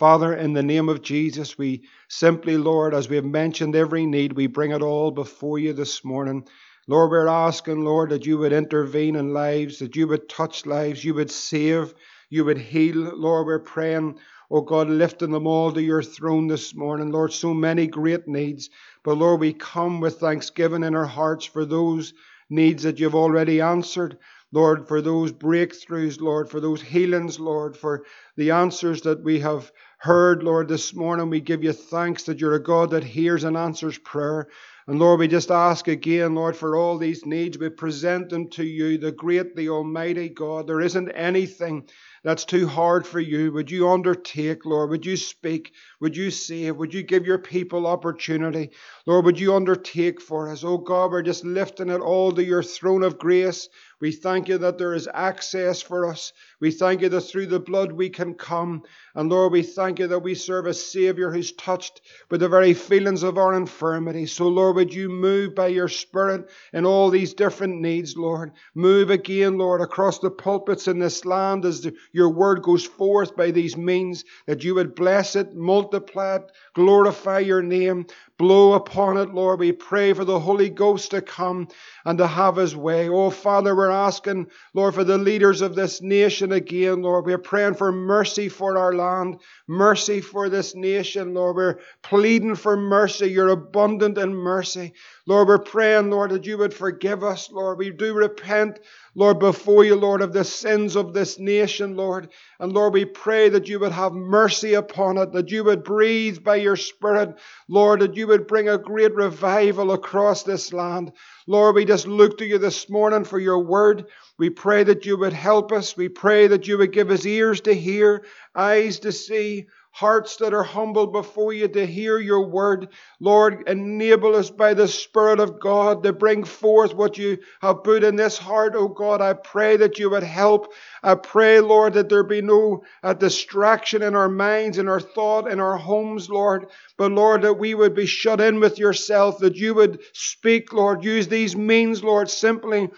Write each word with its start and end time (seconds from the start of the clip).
Father, 0.00 0.32
in 0.34 0.54
the 0.54 0.62
name 0.62 0.88
of 0.88 1.02
Jesus, 1.02 1.58
we 1.58 1.82
simply, 2.08 2.56
Lord, 2.56 2.94
as 2.94 3.10
we 3.10 3.16
have 3.16 3.24
mentioned 3.26 3.76
every 3.76 4.06
need, 4.06 4.32
we 4.32 4.46
bring 4.46 4.70
it 4.70 4.80
all 4.80 5.10
before 5.10 5.58
you 5.58 5.74
this 5.74 6.06
morning. 6.06 6.48
Lord, 6.88 7.10
we're 7.10 7.28
asking, 7.28 7.84
Lord, 7.84 8.08
that 8.08 8.24
you 8.24 8.38
would 8.38 8.54
intervene 8.54 9.14
in 9.14 9.34
lives, 9.34 9.78
that 9.80 9.94
you 9.96 10.08
would 10.08 10.26
touch 10.26 10.64
lives, 10.64 11.04
you 11.04 11.12
would 11.12 11.30
save, 11.30 11.92
you 12.30 12.46
would 12.46 12.56
heal. 12.56 13.14
Lord, 13.14 13.46
we're 13.46 13.58
praying, 13.58 14.18
oh 14.50 14.62
God, 14.62 14.88
lifting 14.88 15.32
them 15.32 15.46
all 15.46 15.70
to 15.70 15.82
your 15.82 16.02
throne 16.02 16.46
this 16.46 16.74
morning. 16.74 17.12
Lord, 17.12 17.34
so 17.34 17.52
many 17.52 17.86
great 17.86 18.26
needs. 18.26 18.70
But 19.04 19.18
Lord, 19.18 19.38
we 19.40 19.52
come 19.52 20.00
with 20.00 20.18
thanksgiving 20.18 20.82
in 20.82 20.94
our 20.94 21.04
hearts 21.04 21.44
for 21.44 21.66
those 21.66 22.14
needs 22.48 22.84
that 22.84 22.98
you've 22.98 23.14
already 23.14 23.60
answered. 23.60 24.16
Lord, 24.52 24.88
for 24.88 25.00
those 25.00 25.32
breakthroughs, 25.32 26.20
Lord, 26.20 26.50
for 26.50 26.60
those 26.60 26.82
healings, 26.82 27.38
Lord, 27.38 27.76
for 27.76 28.04
the 28.36 28.50
answers 28.50 29.02
that 29.02 29.22
we 29.22 29.40
have 29.40 29.70
heard, 29.98 30.42
Lord, 30.42 30.66
this 30.66 30.94
morning. 30.94 31.30
We 31.30 31.40
give 31.40 31.62
you 31.62 31.72
thanks 31.72 32.24
that 32.24 32.40
you're 32.40 32.54
a 32.54 32.62
God 32.62 32.90
that 32.90 33.04
hears 33.04 33.44
and 33.44 33.56
answers 33.56 33.98
prayer. 33.98 34.48
And 34.86 34.98
Lord, 34.98 35.20
we 35.20 35.28
just 35.28 35.52
ask 35.52 35.86
again, 35.86 36.34
Lord, 36.34 36.56
for 36.56 36.74
all 36.74 36.98
these 36.98 37.24
needs, 37.24 37.58
we 37.58 37.68
present 37.68 38.28
them 38.30 38.48
to 38.50 38.64
you, 38.64 38.98
the 38.98 39.12
great, 39.12 39.54
the 39.54 39.68
almighty 39.68 40.28
God. 40.30 40.66
There 40.66 40.80
isn't 40.80 41.10
anything 41.10 41.88
that's 42.24 42.44
too 42.44 42.66
hard 42.66 43.06
for 43.06 43.20
you. 43.20 43.52
Would 43.52 43.70
you 43.70 43.88
undertake, 43.88 44.66
Lord? 44.66 44.90
Would 44.90 45.06
you 45.06 45.16
speak? 45.16 45.74
Would 46.00 46.16
you 46.16 46.30
save? 46.32 46.76
Would 46.76 46.92
you 46.92 47.02
give 47.04 47.24
your 47.24 47.38
people 47.38 47.86
opportunity? 47.86 48.70
Lord, 49.06 49.26
would 49.26 49.38
you 49.38 49.54
undertake 49.54 50.20
for 50.20 50.50
us? 50.50 50.64
Oh 50.64 50.78
God, 50.78 51.12
we're 51.12 51.22
just 51.22 51.44
lifting 51.44 51.90
it 51.90 52.00
all 52.00 52.32
to 52.32 52.42
your 52.42 52.62
throne 52.62 53.04
of 53.04 53.18
grace. 53.18 53.68
We 54.00 54.12
thank 54.12 54.48
you 54.48 54.58
that 54.58 54.78
there 54.78 54.94
is 54.94 55.08
access 55.12 55.82
for 55.82 56.06
us. 56.06 56.32
We 56.60 56.70
thank 56.70 57.00
you 57.00 57.08
that 57.08 57.22
through 57.22 57.46
the 57.46 57.58
blood 57.58 57.90
we 57.90 58.10
can 58.10 58.34
come. 58.34 58.82
And 59.14 59.30
Lord, 59.30 59.52
we 59.52 59.62
thank 59.62 59.98
you 59.98 60.06
that 60.08 60.18
we 60.18 60.34
serve 60.34 60.66
a 60.66 60.74
Savior 60.74 61.32
who's 61.32 61.52
touched 61.52 62.02
with 62.30 62.40
the 62.40 62.48
very 62.48 62.74
feelings 62.74 63.22
of 63.22 63.38
our 63.38 63.54
infirmity. 63.54 64.26
So, 64.26 64.46
Lord, 64.48 64.76
would 64.76 64.94
you 64.94 65.08
move 65.08 65.54
by 65.54 65.68
your 65.68 65.88
Spirit 65.88 66.50
in 66.72 66.84
all 66.84 67.10
these 67.10 67.34
different 67.34 67.80
needs, 67.80 68.16
Lord? 68.16 68.52
Move 68.74 69.10
again, 69.10 69.58
Lord, 69.58 69.80
across 69.80 70.18
the 70.18 70.30
pulpits 70.30 70.86
in 70.86 70.98
this 70.98 71.24
land 71.24 71.64
as 71.64 71.80
the, 71.80 71.94
your 72.12 72.28
word 72.28 72.62
goes 72.62 72.84
forth 72.84 73.34
by 73.34 73.50
these 73.50 73.76
means, 73.76 74.24
that 74.46 74.62
you 74.62 74.74
would 74.74 74.94
bless 74.94 75.36
it, 75.36 75.54
multiply 75.54 76.36
it, 76.36 76.52
glorify 76.74 77.38
your 77.38 77.62
name. 77.62 78.06
Blow 78.36 78.72
upon 78.72 79.18
it, 79.18 79.34
Lord. 79.34 79.60
We 79.60 79.72
pray 79.72 80.14
for 80.14 80.24
the 80.24 80.40
Holy 80.40 80.70
Ghost 80.70 81.10
to 81.10 81.20
come 81.20 81.68
and 82.06 82.16
to 82.16 82.26
have 82.26 82.56
his 82.56 82.74
way. 82.74 83.06
Oh, 83.08 83.28
Father, 83.28 83.76
we're 83.76 83.90
asking, 83.90 84.46
Lord, 84.72 84.94
for 84.94 85.04
the 85.04 85.18
leaders 85.18 85.60
of 85.60 85.74
this 85.74 86.00
nation 86.00 86.49
again, 86.52 87.02
Lord. 87.02 87.26
We're 87.26 87.38
praying 87.38 87.74
for 87.74 87.92
mercy 87.92 88.48
for 88.48 88.78
our 88.78 88.94
land, 88.94 89.40
mercy 89.66 90.20
for 90.20 90.48
this 90.48 90.74
nation, 90.74 91.34
Lord. 91.34 91.56
We're 91.56 91.78
pleading 92.02 92.54
for 92.54 92.76
mercy. 92.76 93.26
You're 93.26 93.48
abundant 93.48 94.18
in 94.18 94.34
mercy. 94.34 94.92
Lord, 95.26 95.48
we're 95.48 95.58
praying, 95.58 96.10
Lord, 96.10 96.30
that 96.32 96.46
you 96.46 96.58
would 96.58 96.74
forgive 96.74 97.22
us, 97.22 97.50
Lord. 97.50 97.78
We 97.78 97.90
do 97.90 98.14
repent, 98.14 98.80
Lord, 99.14 99.40
before 99.40 99.84
you, 99.84 99.96
Lord, 99.96 100.22
of 100.22 100.32
the 100.32 100.44
sins 100.44 100.94
of 100.94 101.12
this 101.12 101.38
nation, 101.38 101.96
Lord. 101.96 102.28
And 102.60 102.72
Lord, 102.72 102.92
we 102.92 103.04
pray 103.04 103.48
that 103.48 103.68
you 103.68 103.80
would 103.80 103.92
have 103.92 104.12
mercy 104.12 104.74
upon 104.74 105.18
it, 105.18 105.32
that 105.32 105.50
you 105.50 105.64
would 105.64 105.82
breathe 105.82 106.44
by 106.44 106.56
your 106.56 106.76
Spirit, 106.76 107.36
Lord, 107.68 108.00
that 108.00 108.16
you 108.16 108.28
would 108.28 108.46
bring 108.46 108.68
a 108.68 108.78
great 108.78 109.14
revival 109.14 109.92
across 109.92 110.44
this 110.44 110.72
land. 110.72 111.12
Lord, 111.46 111.74
we 111.74 111.84
just 111.84 112.06
look 112.06 112.38
to 112.38 112.46
you 112.46 112.58
this 112.58 112.88
morning 112.88 113.24
for 113.24 113.40
your 113.40 113.58
word. 113.58 114.06
We 114.38 114.50
pray 114.50 114.84
that 114.84 115.04
you 115.04 115.18
would 115.18 115.32
help 115.32 115.72
us. 115.72 115.96
We 115.96 116.08
pray 116.08 116.46
that 116.46 116.68
you 116.68 116.78
would 116.78 116.92
give 116.92 117.10
us 117.10 117.26
ears 117.26 117.60
to 117.62 117.74
hear, 117.74 118.24
eyes 118.54 119.00
to 119.00 119.10
see, 119.10 119.66
hearts 119.92 120.36
that 120.36 120.54
are 120.54 120.62
humble 120.62 121.06
before 121.06 121.52
you 121.52 121.66
to 121.68 121.86
hear 121.86 122.18
your 122.18 122.46
word. 122.46 122.88
Lord, 123.18 123.68
enable 123.68 124.36
us 124.36 124.48
by 124.48 124.74
the 124.74 124.86
Spirit 124.86 125.40
of 125.40 125.60
God 125.60 126.02
to 126.04 126.12
bring 126.12 126.44
forth 126.44 126.94
what 126.94 127.18
you 127.18 127.38
have 127.60 127.82
put 127.82 128.04
in 128.04 128.16
this 128.16 128.38
heart, 128.38 128.74
oh 128.76 128.88
God. 128.88 129.20
I 129.20 129.32
pray 129.32 129.76
that 129.78 129.98
you 129.98 130.10
would 130.10 130.22
help. 130.22 130.72
I 131.02 131.16
pray, 131.16 131.60
Lord, 131.60 131.94
that 131.94 132.08
there 132.08 132.22
be 132.22 132.40
no 132.40 132.84
uh, 133.02 133.14
distraction 133.14 134.02
in 134.02 134.14
our 134.14 134.28
minds, 134.28 134.78
in 134.78 134.88
our 134.88 135.00
thought, 135.00 135.50
in 135.50 135.58
our 135.58 135.76
homes, 135.76 136.30
Lord. 136.30 136.66
But 136.96 137.12
Lord, 137.12 137.42
that 137.42 137.54
we 137.54 137.74
would 137.74 137.94
be 137.94 138.06
shut 138.06 138.40
in 138.40 138.60
with 138.60 138.78
yourself, 138.78 139.38
that 139.38 139.56
you 139.56 139.74
would 139.74 140.00
speak, 140.12 140.72
Lord. 140.72 141.04
Use 141.04 141.28
these 141.28 141.56
means, 141.56 142.04
Lord, 142.04 142.30
simply 142.30 142.88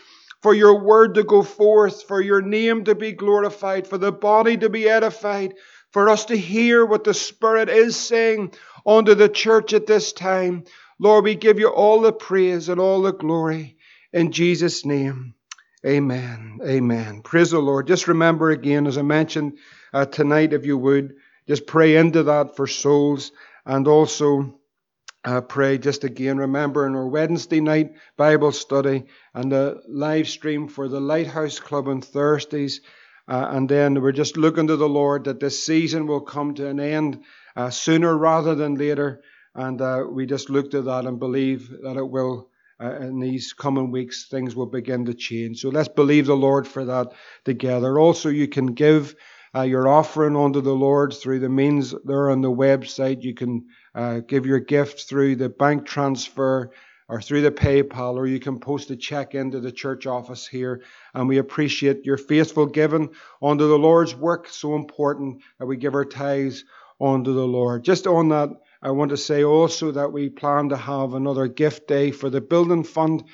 for 0.42 0.54
your 0.54 0.82
word 0.82 1.14
to 1.14 1.22
go 1.22 1.42
forth, 1.42 2.02
for 2.02 2.20
your 2.20 2.42
name 2.42 2.84
to 2.84 2.94
be 2.96 3.12
glorified, 3.12 3.86
for 3.86 3.96
the 3.96 4.10
body 4.12 4.56
to 4.56 4.68
be 4.68 4.88
edified, 4.88 5.54
for 5.92 6.08
us 6.08 6.26
to 6.26 6.36
hear 6.36 6.84
what 6.84 7.04
the 7.04 7.14
Spirit 7.14 7.68
is 7.68 7.96
saying 7.96 8.52
unto 8.86 9.14
the 9.14 9.28
church 9.28 9.72
at 9.72 9.86
this 9.86 10.12
time. 10.12 10.64
Lord, 10.98 11.24
we 11.24 11.34
give 11.34 11.58
you 11.58 11.68
all 11.68 12.00
the 12.00 12.12
praise 12.12 12.68
and 12.68 12.80
all 12.80 13.02
the 13.02 13.12
glory 13.12 13.76
in 14.12 14.32
Jesus' 14.32 14.84
name. 14.84 15.34
Amen. 15.84 16.60
Amen. 16.64 17.22
Praise 17.22 17.50
the 17.50 17.58
Lord. 17.58 17.88
Just 17.88 18.08
remember 18.08 18.50
again, 18.50 18.86
as 18.86 18.98
I 18.98 19.02
mentioned 19.02 19.58
uh, 19.92 20.06
tonight, 20.06 20.52
if 20.52 20.64
you 20.64 20.78
would, 20.78 21.14
just 21.48 21.66
pray 21.66 21.96
into 21.96 22.24
that 22.24 22.56
for 22.56 22.68
souls 22.68 23.32
and 23.66 23.88
also 23.88 24.60
uh, 25.24 25.40
pray 25.40 25.78
just 25.78 26.04
again. 26.04 26.38
Remember 26.38 26.86
in 26.86 26.94
our 26.94 27.06
Wednesday 27.06 27.60
night 27.60 27.94
Bible 28.16 28.52
study 28.52 29.04
and 29.34 29.50
the 29.50 29.82
live 29.88 30.28
stream 30.28 30.68
for 30.68 30.88
the 30.88 31.00
Lighthouse 31.00 31.60
Club 31.60 31.88
on 31.88 32.00
Thursdays. 32.00 32.80
Uh, 33.28 33.48
and 33.50 33.68
then 33.68 34.00
we're 34.00 34.12
just 34.12 34.36
looking 34.36 34.66
to 34.66 34.76
the 34.76 34.88
Lord 34.88 35.24
that 35.24 35.40
this 35.40 35.64
season 35.64 36.06
will 36.06 36.20
come 36.20 36.54
to 36.54 36.68
an 36.68 36.80
end 36.80 37.22
uh, 37.56 37.70
sooner 37.70 38.16
rather 38.16 38.54
than 38.54 38.74
later. 38.74 39.22
And 39.54 39.80
uh, 39.80 40.04
we 40.10 40.26
just 40.26 40.50
look 40.50 40.70
to 40.70 40.82
that 40.82 41.04
and 41.04 41.18
believe 41.18 41.68
that 41.82 41.96
it 41.96 42.08
will, 42.08 42.50
uh, 42.80 42.96
in 42.96 43.20
these 43.20 43.52
coming 43.52 43.90
weeks, 43.90 44.28
things 44.28 44.56
will 44.56 44.66
begin 44.66 45.04
to 45.04 45.14
change. 45.14 45.60
So 45.60 45.68
let's 45.68 45.88
believe 45.88 46.26
the 46.26 46.36
Lord 46.36 46.66
for 46.66 46.84
that 46.86 47.12
together. 47.44 47.98
Also, 47.98 48.28
you 48.28 48.48
can 48.48 48.66
give 48.66 49.14
uh, 49.54 49.62
your 49.62 49.86
offering 49.86 50.36
unto 50.36 50.62
the 50.62 50.74
Lord 50.74 51.12
through 51.12 51.40
the 51.40 51.48
means 51.48 51.94
there 52.04 52.30
on 52.30 52.40
the 52.40 52.50
website. 52.50 53.22
You 53.22 53.34
can 53.34 53.66
uh, 53.94 54.20
give 54.20 54.46
your 54.46 54.60
gift 54.60 55.08
through 55.08 55.36
the 55.36 55.50
bank 55.50 55.86
transfer 55.86 56.70
or 57.08 57.20
through 57.20 57.42
the 57.42 57.50
PayPal, 57.50 58.14
or 58.14 58.26
you 58.26 58.40
can 58.40 58.58
post 58.58 58.90
a 58.90 58.96
check 58.96 59.34
into 59.34 59.60
the 59.60 59.72
church 59.72 60.06
office 60.06 60.46
here. 60.46 60.82
And 61.14 61.28
we 61.28 61.38
appreciate 61.38 62.06
your 62.06 62.16
faithful 62.16 62.66
giving 62.66 63.10
unto 63.42 63.68
the 63.68 63.78
Lord's 63.78 64.14
work. 64.14 64.48
So 64.48 64.74
important 64.74 65.42
that 65.58 65.66
we 65.66 65.76
give 65.76 65.94
our 65.94 66.04
tithes 66.04 66.64
unto 67.00 67.34
the 67.34 67.46
Lord. 67.46 67.84
Just 67.84 68.06
on 68.06 68.28
that, 68.28 68.50
I 68.82 68.90
want 68.90 69.10
to 69.10 69.16
say 69.16 69.44
also 69.44 69.92
that 69.92 70.12
we 70.12 70.28
plan 70.28 70.70
to 70.70 70.76
have 70.76 71.14
another 71.14 71.48
gift 71.48 71.86
day 71.86 72.10
for 72.10 72.30
the 72.30 72.40
building 72.40 72.84
fund, 72.84 73.24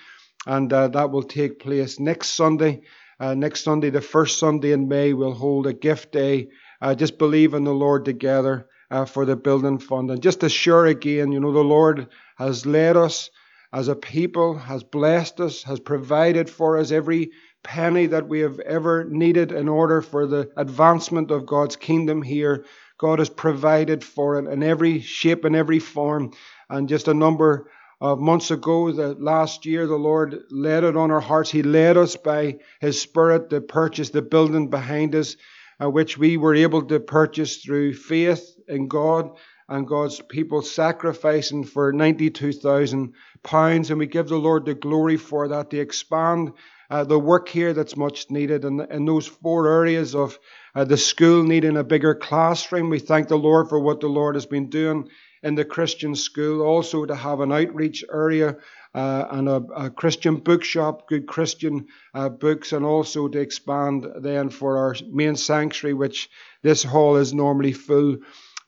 and 0.46 0.72
uh, 0.72 0.88
that 0.88 1.10
will 1.10 1.22
take 1.22 1.60
place 1.60 1.98
next 1.98 2.28
Sunday. 2.28 2.82
Uh, 3.20 3.34
next 3.34 3.64
Sunday, 3.64 3.90
the 3.90 4.00
first 4.00 4.38
Sunday 4.38 4.72
in 4.72 4.88
May, 4.88 5.12
we'll 5.12 5.34
hold 5.34 5.66
a 5.66 5.72
gift 5.72 6.12
day. 6.12 6.48
Uh, 6.80 6.94
just 6.94 7.18
believe 7.18 7.54
in 7.54 7.64
the 7.64 7.74
Lord 7.74 8.04
together 8.04 8.68
uh, 8.90 9.04
for 9.04 9.24
the 9.24 9.36
building 9.36 9.78
fund. 9.78 10.10
And 10.10 10.22
just 10.22 10.42
assure 10.42 10.86
again, 10.86 11.32
you 11.32 11.40
know, 11.40 11.52
the 11.52 11.60
Lord 11.60 12.08
has 12.36 12.64
led 12.64 12.96
us 12.96 13.30
as 13.72 13.88
a 13.88 13.96
people, 13.96 14.56
has 14.56 14.82
blessed 14.82 15.40
us, 15.40 15.62
has 15.64 15.80
provided 15.80 16.48
for 16.48 16.78
us 16.78 16.90
every 16.90 17.30
penny 17.62 18.06
that 18.06 18.28
we 18.28 18.40
have 18.40 18.58
ever 18.60 19.04
needed 19.04 19.52
in 19.52 19.68
order 19.68 20.00
for 20.00 20.26
the 20.26 20.50
advancement 20.56 21.30
of 21.30 21.46
God's 21.46 21.76
kingdom 21.76 22.22
here. 22.22 22.64
God 22.98 23.18
has 23.18 23.28
provided 23.28 24.02
for 24.02 24.38
it 24.38 24.50
in 24.50 24.62
every 24.62 25.00
shape 25.00 25.44
and 25.44 25.54
every 25.54 25.78
form. 25.78 26.32
And 26.70 26.88
just 26.88 27.08
a 27.08 27.14
number 27.14 27.70
of 28.00 28.20
months 28.20 28.50
ago, 28.50 28.90
the 28.92 29.14
last 29.14 29.66
year, 29.66 29.86
the 29.86 29.96
Lord 29.96 30.44
led 30.50 30.84
it 30.84 30.96
on 30.96 31.10
our 31.10 31.20
hearts. 31.20 31.50
He 31.50 31.62
led 31.62 31.96
us 31.96 32.16
by 32.16 32.58
His 32.80 33.00
Spirit 33.00 33.50
to 33.50 33.60
purchase 33.60 34.10
the 34.10 34.22
building 34.22 34.70
behind 34.70 35.14
us, 35.14 35.36
uh, 35.82 35.90
which 35.90 36.16
we 36.16 36.36
were 36.36 36.54
able 36.54 36.82
to 36.82 37.00
purchase 37.00 37.58
through 37.58 37.94
faith 37.94 38.56
in 38.66 38.88
God 38.88 39.30
and 39.68 39.86
God's 39.86 40.20
people 40.20 40.62
sacrificing 40.62 41.64
for 41.64 41.92
92,000 41.92 43.12
pounds. 43.42 43.90
And 43.90 43.98
we 43.98 44.06
give 44.06 44.28
the 44.28 44.36
Lord 44.36 44.64
the 44.64 44.74
glory 44.74 45.16
for 45.16 45.48
that 45.48 45.70
to 45.70 45.78
expand 45.78 46.52
uh, 46.90 47.04
the 47.04 47.18
work 47.18 47.48
here 47.48 47.74
that's 47.74 47.96
much 47.96 48.30
needed 48.30 48.64
in, 48.64 48.80
in 48.80 49.04
those 49.04 49.26
four 49.26 49.68
areas 49.68 50.14
of 50.14 50.38
uh, 50.74 50.84
the 50.84 50.96
school 50.96 51.42
needing 51.42 51.76
a 51.76 51.84
bigger 51.84 52.14
classroom. 52.14 52.88
We 52.88 52.98
thank 52.98 53.28
the 53.28 53.36
Lord 53.36 53.68
for 53.68 53.78
what 53.78 54.00
the 54.00 54.08
Lord 54.08 54.36
has 54.36 54.46
been 54.46 54.70
doing 54.70 55.08
in 55.42 55.54
the 55.54 55.66
Christian 55.66 56.14
school. 56.14 56.62
Also 56.62 57.04
to 57.04 57.14
have 57.14 57.40
an 57.40 57.52
outreach 57.52 58.04
area 58.10 58.56
uh, 58.94 59.26
and 59.30 59.48
a, 59.48 59.56
a, 59.76 59.90
Christian 59.90 60.36
bookshop, 60.36 61.08
good 61.08 61.26
Christian 61.26 61.86
uh, 62.14 62.30
books, 62.30 62.72
and 62.72 62.86
also 62.86 63.28
to 63.28 63.38
expand 63.38 64.06
then 64.20 64.48
for 64.48 64.78
our 64.78 64.94
main 65.10 65.36
sanctuary, 65.36 65.92
which 65.92 66.30
this 66.62 66.82
hall 66.82 67.16
is 67.16 67.34
normally 67.34 67.72
full 67.72 68.16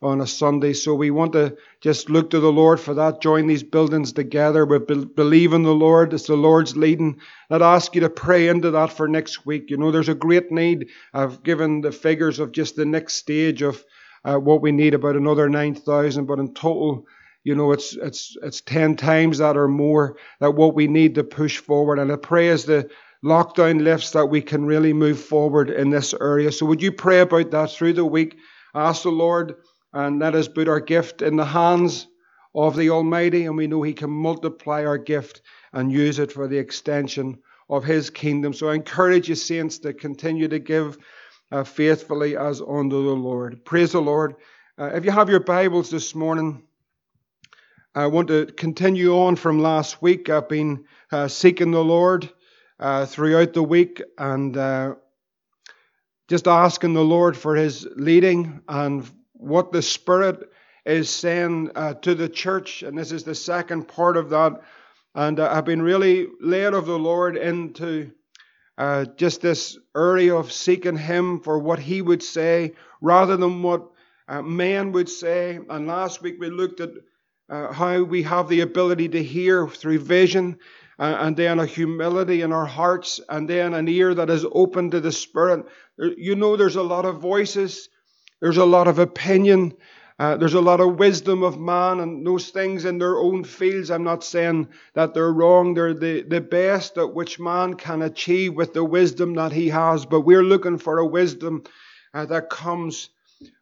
on 0.01 0.19
a 0.19 0.27
Sunday. 0.27 0.73
So 0.73 0.95
we 0.95 1.11
want 1.11 1.33
to 1.33 1.55
just 1.79 2.09
look 2.09 2.31
to 2.31 2.39
the 2.39 2.51
Lord 2.51 2.79
for 2.79 2.95
that. 2.95 3.21
Join 3.21 3.45
these 3.45 3.63
buildings 3.63 4.13
together. 4.13 4.65
We 4.65 4.79
believe 4.79 5.53
in 5.53 5.63
the 5.63 5.75
Lord. 5.75 6.13
It's 6.13 6.27
the 6.27 6.35
Lord's 6.35 6.75
leading. 6.75 7.19
I'd 7.49 7.61
ask 7.61 7.93
you 7.93 8.01
to 8.01 8.09
pray 8.09 8.47
into 8.47 8.71
that 8.71 8.91
for 8.91 9.07
next 9.07 9.45
week. 9.45 9.69
You 9.69 9.77
know, 9.77 9.91
there's 9.91 10.09
a 10.09 10.15
great 10.15 10.51
need. 10.51 10.89
I've 11.13 11.43
given 11.43 11.81
the 11.81 11.91
figures 11.91 12.39
of 12.39 12.51
just 12.51 12.75
the 12.75 12.85
next 12.85 13.15
stage 13.15 13.61
of 13.61 13.83
uh, 14.23 14.37
what 14.37 14.61
we 14.61 14.71
need, 14.71 14.93
about 14.93 15.15
another 15.15 15.49
9,000, 15.49 16.25
but 16.25 16.39
in 16.39 16.53
total, 16.53 17.05
you 17.43 17.55
know, 17.55 17.71
it's, 17.71 17.95
it's, 17.95 18.37
it's 18.43 18.61
10 18.61 18.95
times 18.95 19.39
that 19.39 19.57
or 19.57 19.67
more 19.67 20.17
that 20.39 20.51
what 20.51 20.75
we 20.75 20.87
need 20.87 21.15
to 21.15 21.23
push 21.23 21.57
forward. 21.57 21.99
And 21.99 22.11
I 22.11 22.15
pray 22.15 22.49
as 22.49 22.65
the 22.65 22.89
lockdown 23.23 23.81
lifts 23.81 24.11
that 24.11 24.27
we 24.27 24.41
can 24.41 24.65
really 24.65 24.93
move 24.93 25.19
forward 25.19 25.69
in 25.69 25.89
this 25.89 26.13
area. 26.19 26.51
So 26.51 26.65
would 26.67 26.81
you 26.81 26.91
pray 26.91 27.19
about 27.19 27.51
that 27.51 27.71
through 27.71 27.93
the 27.93 28.05
week? 28.05 28.37
Ask 28.73 29.03
the 29.03 29.09
Lord 29.09 29.55
and 29.93 30.19
let 30.19 30.35
us 30.35 30.47
put 30.47 30.67
our 30.67 30.79
gift 30.79 31.21
in 31.21 31.35
the 31.35 31.45
hands 31.45 32.07
of 32.53 32.75
the 32.75 32.89
Almighty, 32.89 33.45
and 33.45 33.57
we 33.57 33.67
know 33.67 33.81
He 33.81 33.93
can 33.93 34.09
multiply 34.09 34.85
our 34.85 34.97
gift 34.97 35.41
and 35.73 35.91
use 35.91 36.19
it 36.19 36.31
for 36.31 36.47
the 36.47 36.57
extension 36.57 37.39
of 37.69 37.83
His 37.83 38.09
kingdom. 38.09 38.53
So 38.53 38.69
I 38.69 38.75
encourage 38.75 39.29
you, 39.29 39.35
saints, 39.35 39.79
to 39.79 39.93
continue 39.93 40.47
to 40.49 40.59
give 40.59 40.97
uh, 41.51 41.63
faithfully 41.63 42.37
as 42.37 42.61
unto 42.61 43.03
the 43.03 43.15
Lord. 43.15 43.63
Praise 43.65 43.93
the 43.93 44.01
Lord. 44.01 44.35
Uh, 44.77 44.91
if 44.93 45.05
you 45.05 45.11
have 45.11 45.29
your 45.29 45.39
Bibles 45.41 45.89
this 45.89 46.15
morning, 46.15 46.63
I 47.93 48.07
want 48.07 48.29
to 48.29 48.45
continue 48.45 49.17
on 49.17 49.35
from 49.35 49.59
last 49.59 50.01
week. 50.01 50.29
I've 50.29 50.47
been 50.47 50.85
uh, 51.11 51.27
seeking 51.27 51.71
the 51.71 51.83
Lord 51.83 52.29
uh, 52.79 53.05
throughout 53.05 53.53
the 53.53 53.63
week 53.63 54.01
and 54.17 54.55
uh, 54.55 54.95
just 56.29 56.47
asking 56.47 56.93
the 56.93 57.03
Lord 57.03 57.35
for 57.35 57.55
His 57.55 57.85
leading 57.95 58.61
and 58.67 59.09
what 59.41 59.71
the 59.71 59.81
Spirit 59.81 60.49
is 60.85 61.09
saying 61.09 61.71
uh, 61.75 61.95
to 61.95 62.15
the 62.15 62.29
church. 62.29 62.83
And 62.83 62.97
this 62.97 63.11
is 63.11 63.23
the 63.23 63.35
second 63.35 63.87
part 63.87 64.17
of 64.17 64.29
that. 64.29 64.61
And 65.15 65.39
uh, 65.39 65.49
I've 65.51 65.65
been 65.65 65.81
really 65.81 66.27
led 66.39 66.73
of 66.73 66.85
the 66.85 66.97
Lord 66.97 67.35
into 67.35 68.11
uh, 68.77 69.05
just 69.17 69.41
this 69.41 69.77
area 69.95 70.35
of 70.35 70.51
seeking 70.51 70.97
Him 70.97 71.39
for 71.41 71.59
what 71.59 71.79
He 71.79 72.01
would 72.01 72.23
say 72.23 72.73
rather 73.01 73.35
than 73.35 73.61
what 73.63 73.89
uh, 74.27 74.41
man 74.41 74.91
would 74.91 75.09
say. 75.09 75.59
And 75.69 75.87
last 75.87 76.21
week 76.21 76.35
we 76.39 76.49
looked 76.49 76.79
at 76.79 76.91
uh, 77.49 77.73
how 77.73 78.03
we 78.03 78.23
have 78.23 78.47
the 78.47 78.61
ability 78.61 79.09
to 79.09 79.23
hear 79.23 79.67
through 79.67 79.99
vision. 79.99 80.59
Uh, 80.99 81.17
and 81.21 81.35
then 81.35 81.57
a 81.57 81.65
humility 81.65 82.41
in 82.41 82.51
our 82.51 82.67
hearts, 82.67 83.19
and 83.27 83.49
then 83.49 83.73
an 83.73 83.87
ear 83.87 84.13
that 84.13 84.29
is 84.29 84.45
open 84.51 84.91
to 84.91 84.99
the 84.99 85.11
Spirit. 85.11 85.65
You 85.97 86.35
know, 86.35 86.55
there's 86.55 86.75
a 86.75 86.83
lot 86.83 87.05
of 87.05 87.19
voices, 87.19 87.89
there's 88.41 88.57
a 88.57 88.65
lot 88.65 88.87
of 88.87 88.99
opinion, 88.99 89.73
uh, 90.19 90.35
there's 90.37 90.55
a 90.55 90.61
lot 90.61 90.79
of 90.79 90.99
wisdom 90.99 91.43
of 91.43 91.59
man 91.59 91.99
and 91.99 92.25
those 92.25 92.49
things 92.49 92.85
in 92.85 92.97
their 92.97 93.17
own 93.17 93.43
fields. 93.43 93.89
I'm 93.89 94.03
not 94.03 94.23
saying 94.23 94.67
that 94.93 95.13
they're 95.13 95.33
wrong. 95.33 95.73
They're 95.73 95.93
the, 95.93 96.23
the 96.23 96.41
best 96.41 96.97
at 96.97 97.13
which 97.13 97.39
man 97.39 97.75
can 97.75 98.01
achieve 98.01 98.53
with 98.53 98.73
the 98.73 98.83
wisdom 98.83 99.35
that 99.35 99.51
he 99.51 99.69
has. 99.69 100.05
But 100.05 100.21
we're 100.21 100.43
looking 100.43 100.77
for 100.77 100.99
a 100.99 101.05
wisdom 101.05 101.63
uh, 102.13 102.25
that 102.25 102.49
comes 102.49 103.09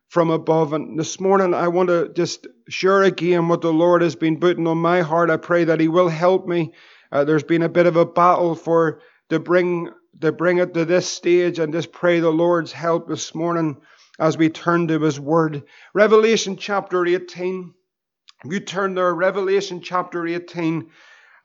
from 0.10 0.31
above. 0.31 0.74
And 0.74 1.00
this 1.00 1.20
morning, 1.20 1.54
I 1.54 1.68
want 1.68 1.90
to 1.90 2.12
just 2.14 2.48
share 2.68 3.04
again 3.04 3.48
what 3.48 3.62
the 3.62 3.72
Lord 3.72 4.02
has 4.02 4.16
been 4.16 4.40
putting 4.40 4.68
on 4.68 4.78
my 4.80 5.02
heart. 5.02 5.30
I 5.30 5.38
pray 5.38 5.66
that 5.66 5.80
He 5.80 5.88
will 5.88 6.10
help 6.10 6.48
me. 6.48 6.74
Uh, 7.12 7.24
there's 7.24 7.44
been 7.44 7.64
a 7.64 7.70
bit 7.70 7.86
of 7.86 7.96
a 7.96 8.06
battle 8.06 8.56
for 8.56 9.02
to 9.30 9.40
bring 9.40 9.92
to 10.22 10.31
bring 10.34 10.58
it 10.58 10.74
to 10.74 10.84
this 10.84 11.08
stage, 11.10 11.60
and 11.60 11.72
just 11.72 11.94
pray 11.94 12.20
the 12.20 12.30
Lord's 12.30 12.74
help 12.74 13.08
this 13.08 13.34
morning 13.34 13.78
as 14.19 14.38
we 14.38 14.50
turn 14.50 14.88
to 14.89 15.00
His 15.00 15.19
Word. 15.19 15.63
Revelation 15.94 16.57
chapter 16.57 17.06
18. 17.06 17.74
If 18.45 18.51
you 18.51 18.60
turn 18.60 18.95
there, 18.95 19.13
Revelation 19.13 19.81
chapter 19.81 20.27
18. 20.27 20.89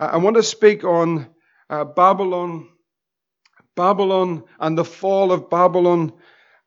Uh, 0.00 0.04
I 0.12 0.16
want 0.18 0.36
to 0.36 0.42
speak 0.42 0.84
on 0.84 1.28
uh, 1.70 1.84
Babylon, 1.84 2.68
Babylon 3.74 4.44
and 4.58 4.76
the 4.76 4.84
fall 4.84 5.32
of 5.32 5.50
Babylon, 5.50 6.12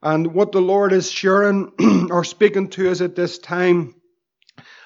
and 0.02 0.34
what 0.34 0.52
the 0.52 0.62
Lord 0.62 0.94
is 0.94 1.12
sharing 1.12 1.72
or 2.12 2.24
speaking 2.24 2.70
to 2.70 2.90
us 2.90 3.02
at 3.02 3.16
this 3.16 3.38
time. 3.40 3.96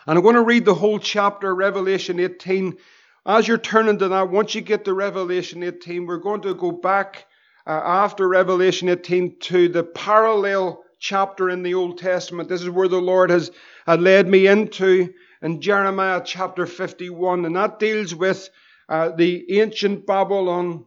And 0.07 0.17
I'm 0.17 0.23
going 0.23 0.35
to 0.35 0.43
read 0.43 0.65
the 0.65 0.73
whole 0.73 0.99
chapter, 0.99 1.53
Revelation 1.53 2.19
18. 2.19 2.77
As 3.25 3.47
you're 3.47 3.59
turning 3.59 3.99
to 3.99 4.07
that, 4.09 4.29
once 4.29 4.55
you 4.55 4.61
get 4.61 4.85
to 4.85 4.93
Revelation 4.93 5.61
18, 5.61 6.07
we're 6.07 6.17
going 6.17 6.41
to 6.41 6.55
go 6.55 6.71
back 6.71 7.27
uh, 7.67 7.71
after 7.71 8.27
Revelation 8.27 8.89
18 8.89 9.37
to 9.39 9.69
the 9.69 9.83
parallel 9.83 10.83
chapter 11.01 11.49
in 11.49 11.63
the 11.63 11.73
Old 11.73 11.97
Testament. 11.97 12.47
This 12.47 12.61
is 12.61 12.69
where 12.69 12.87
the 12.87 13.01
Lord 13.01 13.31
has 13.31 13.51
had 13.85 14.01
led 14.01 14.27
me 14.27 14.47
into 14.47 15.13
in 15.41 15.59
Jeremiah 15.59 16.21
chapter 16.23 16.65
51, 16.65 17.43
and 17.43 17.55
that 17.55 17.79
deals 17.79 18.15
with 18.15 18.49
uh, 18.87 19.09
the 19.09 19.59
ancient 19.59 20.05
Babylon. 20.05 20.85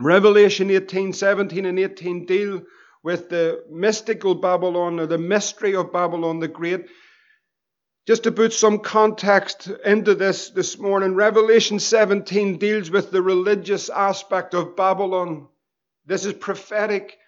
Revelation 0.00 0.70
18, 0.70 1.12
17, 1.12 1.66
and 1.66 1.78
18 1.78 2.26
deal 2.26 2.62
with 3.02 3.28
the 3.28 3.64
mystical 3.70 4.34
Babylon 4.34 5.00
or 5.00 5.06
the 5.06 5.18
mystery 5.18 5.74
of 5.74 5.92
Babylon 5.92 6.40
the 6.40 6.48
Great. 6.48 6.86
Just 8.06 8.24
to 8.24 8.32
put 8.32 8.52
some 8.52 8.78
context 8.78 9.68
into 9.84 10.14
this 10.14 10.50
this 10.50 10.78
morning, 10.78 11.14
Revelation 11.14 11.78
17 11.78 12.58
deals 12.58 12.90
with 12.90 13.10
the 13.10 13.22
religious 13.22 13.88
aspect 13.88 14.54
of 14.54 14.76
Babylon. 14.76 15.46
This 16.06 16.24
is 16.24 16.32
prophetic. 16.32 17.18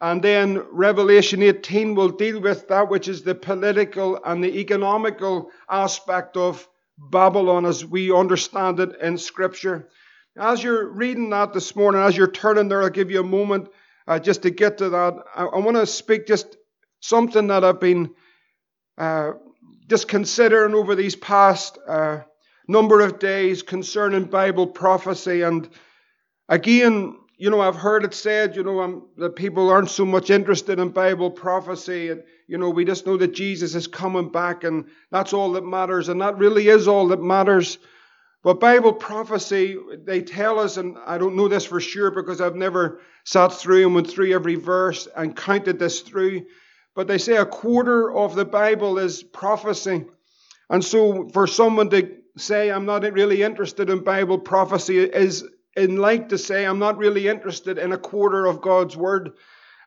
And 0.00 0.22
then 0.22 0.64
Revelation 0.70 1.42
18 1.42 1.94
will 1.94 2.10
deal 2.10 2.40
with 2.40 2.68
that 2.68 2.88
which 2.88 3.08
is 3.08 3.22
the 3.22 3.34
political 3.34 4.20
and 4.24 4.42
the 4.42 4.58
economical 4.58 5.50
aspect 5.68 6.36
of 6.36 6.68
Babylon 6.98 7.66
as 7.66 7.84
we 7.84 8.12
understand 8.12 8.78
it 8.78 9.00
in 9.00 9.18
Scripture. 9.18 9.88
As 10.36 10.62
you're 10.62 10.88
reading 10.88 11.30
that 11.30 11.52
this 11.52 11.74
morning, 11.74 12.00
as 12.00 12.16
you're 12.16 12.30
turning 12.30 12.68
there, 12.68 12.82
I'll 12.82 12.90
give 12.90 13.10
you 13.10 13.20
a 13.20 13.24
moment 13.24 13.68
uh, 14.06 14.20
just 14.20 14.42
to 14.42 14.50
get 14.50 14.78
to 14.78 14.90
that. 14.90 15.14
I, 15.34 15.44
I 15.44 15.58
want 15.58 15.76
to 15.76 15.86
speak 15.86 16.26
just 16.26 16.56
something 17.00 17.48
that 17.48 17.64
I've 17.64 17.80
been 17.80 18.14
uh, 18.96 19.32
just 19.88 20.06
considering 20.06 20.74
over 20.74 20.94
these 20.94 21.16
past 21.16 21.78
uh, 21.88 22.20
number 22.68 23.00
of 23.00 23.18
days 23.18 23.62
concerning 23.62 24.24
Bible 24.24 24.66
prophecy. 24.66 25.42
And 25.42 25.68
again, 26.48 27.16
you 27.38 27.50
know, 27.50 27.60
I've 27.60 27.76
heard 27.76 28.04
it 28.04 28.14
said, 28.14 28.56
you 28.56 28.64
know, 28.64 28.80
um, 28.80 29.06
that 29.16 29.36
people 29.36 29.70
aren't 29.70 29.90
so 29.90 30.04
much 30.04 30.28
interested 30.28 30.80
in 30.80 30.88
Bible 30.88 31.30
prophecy. 31.30 32.10
And, 32.10 32.24
you 32.48 32.58
know, 32.58 32.68
we 32.68 32.84
just 32.84 33.06
know 33.06 33.16
that 33.16 33.32
Jesus 33.32 33.76
is 33.76 33.86
coming 33.86 34.30
back 34.30 34.64
and 34.64 34.86
that's 35.12 35.32
all 35.32 35.52
that 35.52 35.64
matters. 35.64 36.08
And 36.08 36.20
that 36.20 36.36
really 36.36 36.66
is 36.68 36.88
all 36.88 37.08
that 37.08 37.22
matters. 37.22 37.78
But 38.42 38.58
Bible 38.58 38.92
prophecy, 38.92 39.78
they 40.04 40.20
tell 40.22 40.58
us, 40.58 40.78
and 40.78 40.96
I 41.06 41.18
don't 41.18 41.36
know 41.36 41.46
this 41.46 41.64
for 41.64 41.80
sure 41.80 42.10
because 42.10 42.40
I've 42.40 42.56
never 42.56 43.00
sat 43.24 43.52
through 43.52 43.86
and 43.86 43.94
went 43.94 44.10
through 44.10 44.32
every 44.32 44.56
verse 44.56 45.06
and 45.16 45.36
counted 45.36 45.78
this 45.78 46.00
through. 46.00 46.46
But 46.96 47.06
they 47.06 47.18
say 47.18 47.36
a 47.36 47.46
quarter 47.46 48.12
of 48.12 48.34
the 48.34 48.44
Bible 48.44 48.98
is 48.98 49.22
prophecy. 49.22 50.06
And 50.68 50.84
so 50.84 51.28
for 51.28 51.46
someone 51.46 51.90
to 51.90 52.16
say, 52.36 52.70
I'm 52.70 52.86
not 52.86 53.02
really 53.12 53.42
interested 53.42 53.90
in 53.90 54.02
Bible 54.02 54.38
prophecy 54.38 54.98
is 54.98 55.44
and 55.78 55.98
like 55.98 56.28
to 56.30 56.38
say, 56.38 56.64
I'm 56.64 56.78
not 56.78 56.98
really 56.98 57.28
interested 57.28 57.78
in 57.78 57.92
a 57.92 57.98
quarter 57.98 58.46
of 58.46 58.60
God's 58.60 58.96
word. 58.96 59.32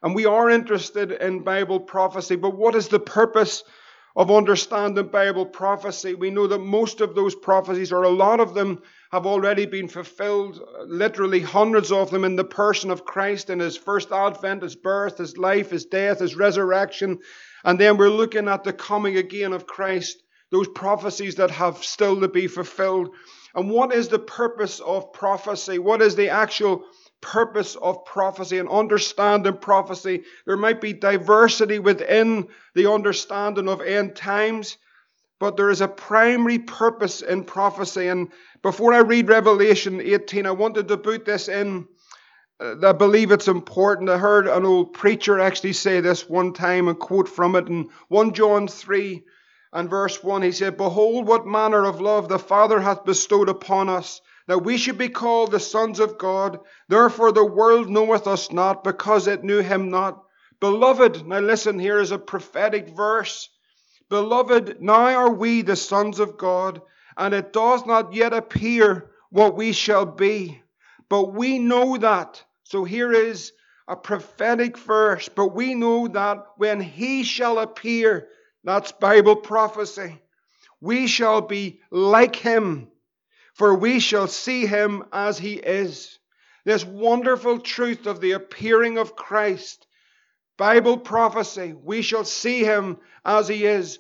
And 0.02 0.16
we 0.16 0.26
are 0.26 0.50
interested 0.50 1.12
in 1.12 1.44
Bible 1.44 1.80
prophecy, 1.80 2.36
but 2.36 2.58
what 2.58 2.76
is 2.76 2.88
the 2.88 3.00
purpose 3.00 3.64
of 4.16 4.32
understanding 4.32 5.08
Bible 5.08 5.46
prophecy? 5.46 6.16
We 6.16 6.32
know 6.32 6.48
that 6.48 6.60
most 6.60 7.02
of 7.02 7.14
those 7.14 7.36
prophecies, 7.36 7.92
or 7.92 8.04
a 8.04 8.10
lot 8.10 8.40
of 8.40 8.54
them, 8.54 8.82
have 9.12 9.26
already 9.26 9.66
been 9.66 9.88
fulfilled, 9.88 10.60
literally 10.86 11.42
hundreds 11.42 11.92
of 11.92 12.10
them 12.10 12.24
in 12.24 12.36
the 12.36 12.44
person 12.44 12.90
of 12.90 13.06
Christ 13.06 13.50
in 13.50 13.60
his 13.60 13.78
first 13.78 14.12
advent, 14.12 14.64
his 14.64 14.76
birth, 14.76 15.18
his 15.18 15.38
life, 15.38 15.70
his 15.70 15.86
death, 15.86 16.20
his 16.20 16.36
resurrection. 16.36 17.20
And 17.64 17.80
then 17.80 17.98
we're 17.98 18.10
looking 18.10 18.48
at 18.48 18.64
the 18.64 18.74
coming 18.74 19.18
again 19.18 19.54
of 19.54 19.68
Christ, 19.68 20.24
those 20.50 20.68
prophecies 20.70 21.36
that 21.36 21.52
have 21.52 21.84
still 21.84 22.20
to 22.22 22.28
be 22.28 22.48
fulfilled. 22.48 23.10
And 23.56 23.70
what 23.70 23.94
is 23.94 24.08
the 24.08 24.20
purpose 24.20 24.80
of 24.80 25.14
prophecy? 25.14 25.80
What 25.80 26.02
is 26.02 26.16
the 26.16 26.30
actual 26.30 26.84
purpose 27.20 27.76
of 27.76 28.06
prophecy 28.06 28.60
and 28.60 28.70
understanding 28.70 29.58
prophecy? 29.58 30.24
There 30.46 30.58
might 30.58 30.80
be 30.82 30.94
diversity 30.94 31.80
within 31.80 32.48
the 32.76 32.92
understanding 32.92 33.68
of 33.68 33.82
end 33.82 34.16
times, 34.16 34.78
but 35.40 35.58
there 35.58 35.70
is 35.70 35.82
a 35.82 35.88
primary 35.88 36.60
purpose 36.60 37.22
in 37.22 37.44
prophecy. 37.44 38.08
And 38.08 38.30
before 38.62 38.94
I 38.94 39.00
read 39.00 39.28
Revelation 39.28 40.00
18, 40.00 40.46
I 40.46 40.52
wanted 40.52 40.88
to 40.88 40.98
put 40.98 41.26
this 41.26 41.50
in. 41.50 41.88
Uh, 42.60 42.76
I 42.88 42.94
believe 42.94 43.32
it's 43.32 43.48
important. 43.48 44.10
I 44.10 44.18
heard 44.18 44.48
an 44.48 44.66
old 44.66 44.94
preacher 44.94 45.40
actually 45.40 45.74
say 45.74 46.00
this 46.00 46.30
one 46.30 46.54
time 46.54 46.88
and 46.88 46.98
quote 46.98 47.28
from 47.28 47.56
it 47.56 47.68
in 47.68 47.90
1 48.08 48.34
John 48.34 48.68
3 48.68 49.24
and 49.74 49.90
verse 49.90 50.22
1, 50.24 50.42
he 50.42 50.52
said, 50.52 50.78
Behold, 50.78 51.28
what 51.28 51.46
manner 51.46 51.86
of 51.86 52.02
love 52.02 52.28
the 52.28 52.40
Father 52.40 52.80
hath 52.80 53.06
bestowed 53.06 53.48
upon 53.48 53.88
us, 53.88 54.22
that 54.48 54.64
we 54.64 54.78
should 54.78 54.98
be 54.98 55.10
called 55.10 55.52
the 55.52 55.60
sons 55.60 56.00
of 56.00 56.18
God. 56.18 56.60
Therefore 56.90 57.32
the 57.32 57.46
world 57.46 57.90
knoweth 57.90 58.28
us 58.28 58.52
not, 58.52 58.84
because 58.84 59.28
it 59.28 59.44
knew 59.44 59.60
him 59.60 59.90
not. 59.90 60.24
Beloved, 60.60 61.26
now 61.26 61.40
listen, 61.40 61.80
here 61.80 62.00
is 62.00 62.12
a 62.12 62.20
prophetic 62.20 62.90
verse. 62.90 63.50
Beloved, 64.10 64.82
now 64.82 65.06
are 65.16 65.34
we 65.34 65.62
the 65.62 65.78
sons 65.78 66.20
of 66.20 66.38
God, 66.38 66.82
and 67.18 67.34
it 67.34 67.54
does 67.54 67.86
not 67.86 68.14
yet 68.14 68.34
appear 68.34 69.10
what 69.30 69.56
we 69.56 69.72
shall 69.72 70.06
be. 70.06 70.62
But 71.08 71.34
we 71.34 71.60
know 71.60 71.98
that. 71.98 72.44
So 72.64 72.84
here 72.84 73.12
is 73.12 73.54
a 73.88 73.96
prophetic 73.96 74.78
verse. 74.78 75.30
But 75.30 75.56
we 75.56 75.76
know 75.76 76.08
that 76.10 76.46
when 76.58 76.80
he 76.80 77.24
shall 77.24 77.60
appear, 77.60 78.28
That's 78.64 78.92
Bible 78.92 79.36
prophecy. 79.36 80.22
We 80.80 81.08
shall 81.08 81.42
be 81.42 81.82
like 81.92 82.36
him, 82.36 82.90
for 83.54 83.74
we 83.74 84.00
shall 84.00 84.28
see 84.28 84.66
him 84.66 85.04
as 85.12 85.38
he 85.38 85.54
is. 85.54 86.20
This 86.64 86.86
wonderful 86.86 87.60
truth 87.60 88.06
of 88.06 88.22
the 88.22 88.32
appearing 88.34 88.98
of 88.98 89.16
Christ. 89.16 89.88
Bible 90.58 90.98
prophecy. 90.98 91.74
We 91.74 92.04
shall 92.04 92.24
see 92.24 92.64
him 92.64 92.98
as 93.26 93.48
he 93.48 93.66
is. 93.66 93.98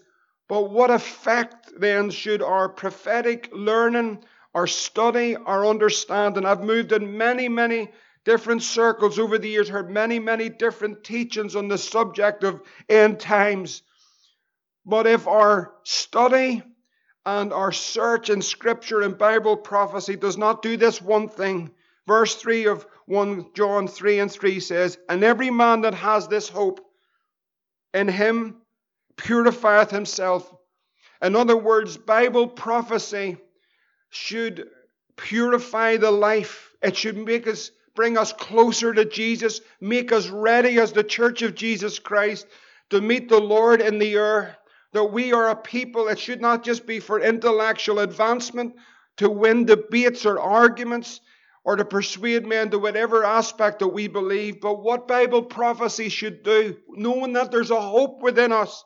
But 0.47 0.69
what 0.69 0.91
effect 0.91 1.71
then 1.79 2.09
should 2.09 2.41
our 2.41 2.69
prophetic 2.69 3.49
learning, 3.51 4.23
our 4.53 4.67
study, 4.67 5.35
our 5.35 5.65
understanding? 5.65 6.45
I've 6.45 6.61
moved 6.61 6.91
in 6.91 7.17
many, 7.17 7.49
many 7.49 7.89
different 8.25 8.61
circles 8.61 9.17
over 9.17 9.39
the 9.39 9.49
years, 9.49 9.69
heard 9.69 9.89
many, 9.89 10.19
many 10.19 10.49
different 10.49 11.03
teachings 11.03 11.55
on 11.55 11.67
the 11.67 11.77
subject 11.77 12.43
of 12.43 12.61
end 12.89 13.19
times. 13.19 13.81
But 14.85 15.07
if 15.07 15.27
our 15.27 15.73
study 15.83 16.63
and 17.25 17.53
our 17.53 17.71
search 17.71 18.29
in 18.29 18.41
Scripture 18.41 19.01
and 19.01 19.17
Bible 19.17 19.57
prophecy 19.57 20.15
does 20.15 20.37
not 20.37 20.61
do 20.61 20.77
this 20.77 21.01
one 21.01 21.29
thing, 21.29 21.71
verse 22.07 22.35
3 22.35 22.65
of 22.65 22.85
1 23.05 23.47
John 23.53 23.87
3 23.87 24.19
and 24.19 24.31
3 24.31 24.59
says, 24.59 24.97
And 25.07 25.23
every 25.23 25.51
man 25.51 25.81
that 25.81 25.93
has 25.93 26.27
this 26.27 26.49
hope 26.49 26.79
in 27.93 28.07
him 28.07 28.57
purifieth 29.17 29.91
himself. 29.91 30.51
In 31.21 31.35
other 31.35 31.57
words, 31.57 31.97
Bible 31.97 32.47
prophecy 32.47 33.37
should 34.09 34.67
purify 35.15 35.97
the 35.97 36.11
life. 36.11 36.73
It 36.81 36.97
should 36.97 37.17
make 37.17 37.47
us 37.47 37.71
bring 37.93 38.17
us 38.17 38.33
closer 38.33 38.93
to 38.93 39.05
Jesus, 39.05 39.61
make 39.79 40.11
us 40.11 40.27
ready 40.29 40.79
as 40.79 40.93
the 40.93 41.03
church 41.03 41.41
of 41.41 41.55
Jesus 41.55 41.99
Christ 41.99 42.47
to 42.89 43.01
meet 43.01 43.29
the 43.29 43.39
Lord 43.39 43.81
in 43.81 43.99
the 43.99 44.15
air. 44.15 44.57
That 44.93 45.05
we 45.05 45.33
are 45.33 45.49
a 45.49 45.55
people, 45.55 46.07
it 46.07 46.19
should 46.19 46.41
not 46.41 46.63
just 46.63 46.85
be 46.85 46.99
for 46.99 47.19
intellectual 47.19 47.99
advancement, 47.99 48.75
to 49.17 49.29
win 49.29 49.65
debates 49.65 50.25
or 50.25 50.39
arguments, 50.39 51.21
or 51.63 51.75
to 51.75 51.85
persuade 51.85 52.45
men 52.45 52.69
to 52.71 52.79
whatever 52.79 53.23
aspect 53.23 53.79
that 53.79 53.87
we 53.89 54.07
believe, 54.07 54.59
but 54.61 54.81
what 54.81 55.07
Bible 55.07 55.43
prophecy 55.43 56.09
should 56.09 56.43
do, 56.43 56.75
knowing 56.89 57.33
that 57.33 57.51
there's 57.51 57.71
a 57.71 57.79
hope 57.79 58.21
within 58.21 58.51
us 58.51 58.83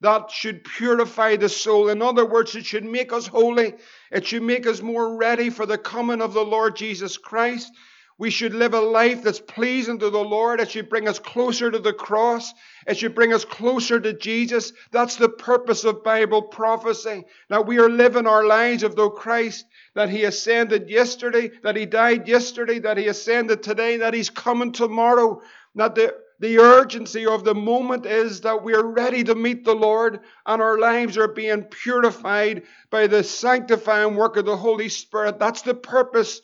that 0.00 0.30
should 0.30 0.64
purify 0.64 1.36
the 1.36 1.48
soul. 1.48 1.88
In 1.88 2.02
other 2.02 2.26
words, 2.26 2.54
it 2.54 2.66
should 2.66 2.84
make 2.84 3.12
us 3.12 3.26
holy. 3.26 3.74
It 4.10 4.26
should 4.26 4.42
make 4.42 4.66
us 4.66 4.82
more 4.82 5.16
ready 5.16 5.50
for 5.50 5.66
the 5.66 5.78
coming 5.78 6.20
of 6.20 6.34
the 6.34 6.44
Lord 6.44 6.76
Jesus 6.76 7.16
Christ. 7.16 7.72
We 8.18 8.30
should 8.30 8.54
live 8.54 8.72
a 8.72 8.80
life 8.80 9.22
that's 9.22 9.40
pleasing 9.40 9.98
to 9.98 10.08
the 10.08 10.24
Lord. 10.24 10.58
It 10.58 10.70
should 10.70 10.88
bring 10.88 11.06
us 11.06 11.18
closer 11.18 11.70
to 11.70 11.78
the 11.78 11.92
cross. 11.92 12.54
It 12.86 12.96
should 12.96 13.14
bring 13.14 13.34
us 13.34 13.44
closer 13.44 14.00
to 14.00 14.14
Jesus. 14.14 14.72
That's 14.90 15.16
the 15.16 15.28
purpose 15.28 15.84
of 15.84 16.02
Bible 16.02 16.40
prophecy. 16.40 17.26
Now 17.50 17.60
we 17.60 17.78
are 17.78 17.90
living 17.90 18.26
our 18.26 18.46
lives 18.46 18.82
of 18.82 18.96
though 18.96 19.10
Christ, 19.10 19.66
that 19.94 20.08
He 20.08 20.24
ascended 20.24 20.88
yesterday, 20.88 21.50
that 21.62 21.76
He 21.76 21.84
died 21.84 22.26
yesterday, 22.26 22.78
that 22.78 22.96
He 22.96 23.08
ascended 23.08 23.62
today, 23.62 23.98
that 23.98 24.14
He's 24.14 24.30
coming 24.30 24.72
tomorrow. 24.72 25.42
That 25.74 25.94
the, 25.94 26.14
the 26.40 26.58
urgency 26.58 27.26
of 27.26 27.44
the 27.44 27.54
moment 27.54 28.06
is 28.06 28.40
that 28.42 28.64
we 28.64 28.74
are 28.74 28.86
ready 28.86 29.24
to 29.24 29.34
meet 29.34 29.66
the 29.66 29.74
Lord 29.74 30.20
and 30.46 30.62
our 30.62 30.78
lives 30.78 31.18
are 31.18 31.28
being 31.28 31.64
purified 31.64 32.62
by 32.88 33.08
the 33.08 33.22
sanctifying 33.22 34.16
work 34.16 34.38
of 34.38 34.46
the 34.46 34.56
Holy 34.56 34.88
Spirit. 34.88 35.38
That's 35.38 35.60
the 35.60 35.74
purpose 35.74 36.40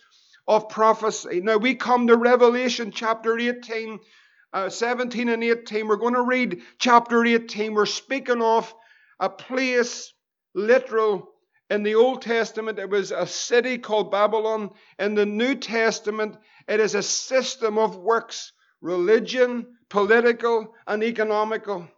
of 0.47 0.69
prophecy. 0.69 1.41
Now 1.41 1.57
we 1.57 1.75
come 1.75 2.07
to 2.07 2.17
Revelation 2.17 2.91
chapter 2.91 3.39
18, 3.39 4.01
uh, 4.53 4.69
17 4.69 5.29
and 5.29 5.45
18. 5.45 5.87
We're 5.87 5.97
going 5.97 6.15
to 6.15 6.23
read 6.23 6.63
chapter 6.79 7.25
18. 7.25 7.75
We're 7.75 7.87
speaking 7.87 8.43
of 8.43 8.73
a 9.21 9.29
place, 9.29 10.13
literal, 10.55 11.33
in 11.73 11.85
the 11.85 11.95
Old 11.95 12.21
Testament, 12.21 12.79
it 12.79 12.91
was 12.91 13.13
a 13.13 13.27
city 13.27 13.79
called 13.79 14.11
Babylon. 14.11 14.73
In 14.99 15.15
the 15.15 15.25
New 15.25 15.55
Testament, 15.55 16.37
it 16.69 16.81
is 16.81 16.95
a 16.95 17.03
system 17.03 17.79
of 17.79 17.97
works, 17.97 18.53
religion, 18.83 19.67
political, 19.89 20.75
and 20.87 21.03
economical. 21.03 21.89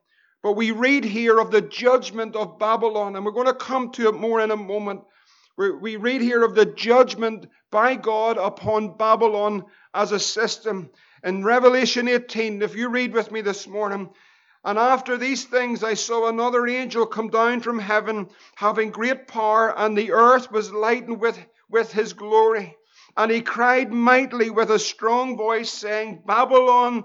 But 0.44 0.52
we 0.52 0.70
read 0.70 1.04
here 1.04 1.40
of 1.40 1.50
the 1.50 1.60
judgment 1.60 2.36
of 2.36 2.60
Babylon, 2.60 3.16
and 3.16 3.24
we're 3.24 3.32
going 3.32 3.48
to 3.48 3.54
come 3.54 3.90
to 3.92 4.08
it 4.08 4.14
more 4.14 4.40
in 4.40 4.52
a 4.52 4.56
moment. 4.56 5.00
We 5.56 5.96
read 5.96 6.20
here 6.20 6.42
of 6.42 6.54
the 6.54 6.66
judgment 6.66 7.46
by 7.70 7.94
God 7.94 8.38
upon 8.38 8.96
Babylon 8.96 9.64
as 9.92 10.10
a 10.10 10.18
system. 10.18 10.90
In 11.22 11.44
Revelation 11.44 12.08
18, 12.08 12.60
if 12.60 12.74
you 12.74 12.88
read 12.88 13.12
with 13.12 13.30
me 13.30 13.40
this 13.40 13.68
morning, 13.68 14.10
and 14.64 14.78
after 14.78 15.16
these 15.16 15.44
things 15.44 15.84
I 15.84 15.94
saw 15.94 16.28
another 16.28 16.66
angel 16.66 17.06
come 17.06 17.28
down 17.28 17.60
from 17.60 17.78
heaven, 17.78 18.28
having 18.56 18.90
great 18.90 19.28
power, 19.28 19.72
and 19.78 19.96
the 19.96 20.12
earth 20.12 20.50
was 20.50 20.72
lightened 20.72 21.20
with, 21.20 21.38
with 21.68 21.92
his 21.92 22.14
glory. 22.14 22.76
And 23.16 23.30
he 23.30 23.40
cried 23.40 23.92
mightily 23.92 24.50
with 24.50 24.70
a 24.70 24.78
strong 24.78 25.36
voice, 25.36 25.70
saying, 25.70 26.22
Babylon 26.26 27.04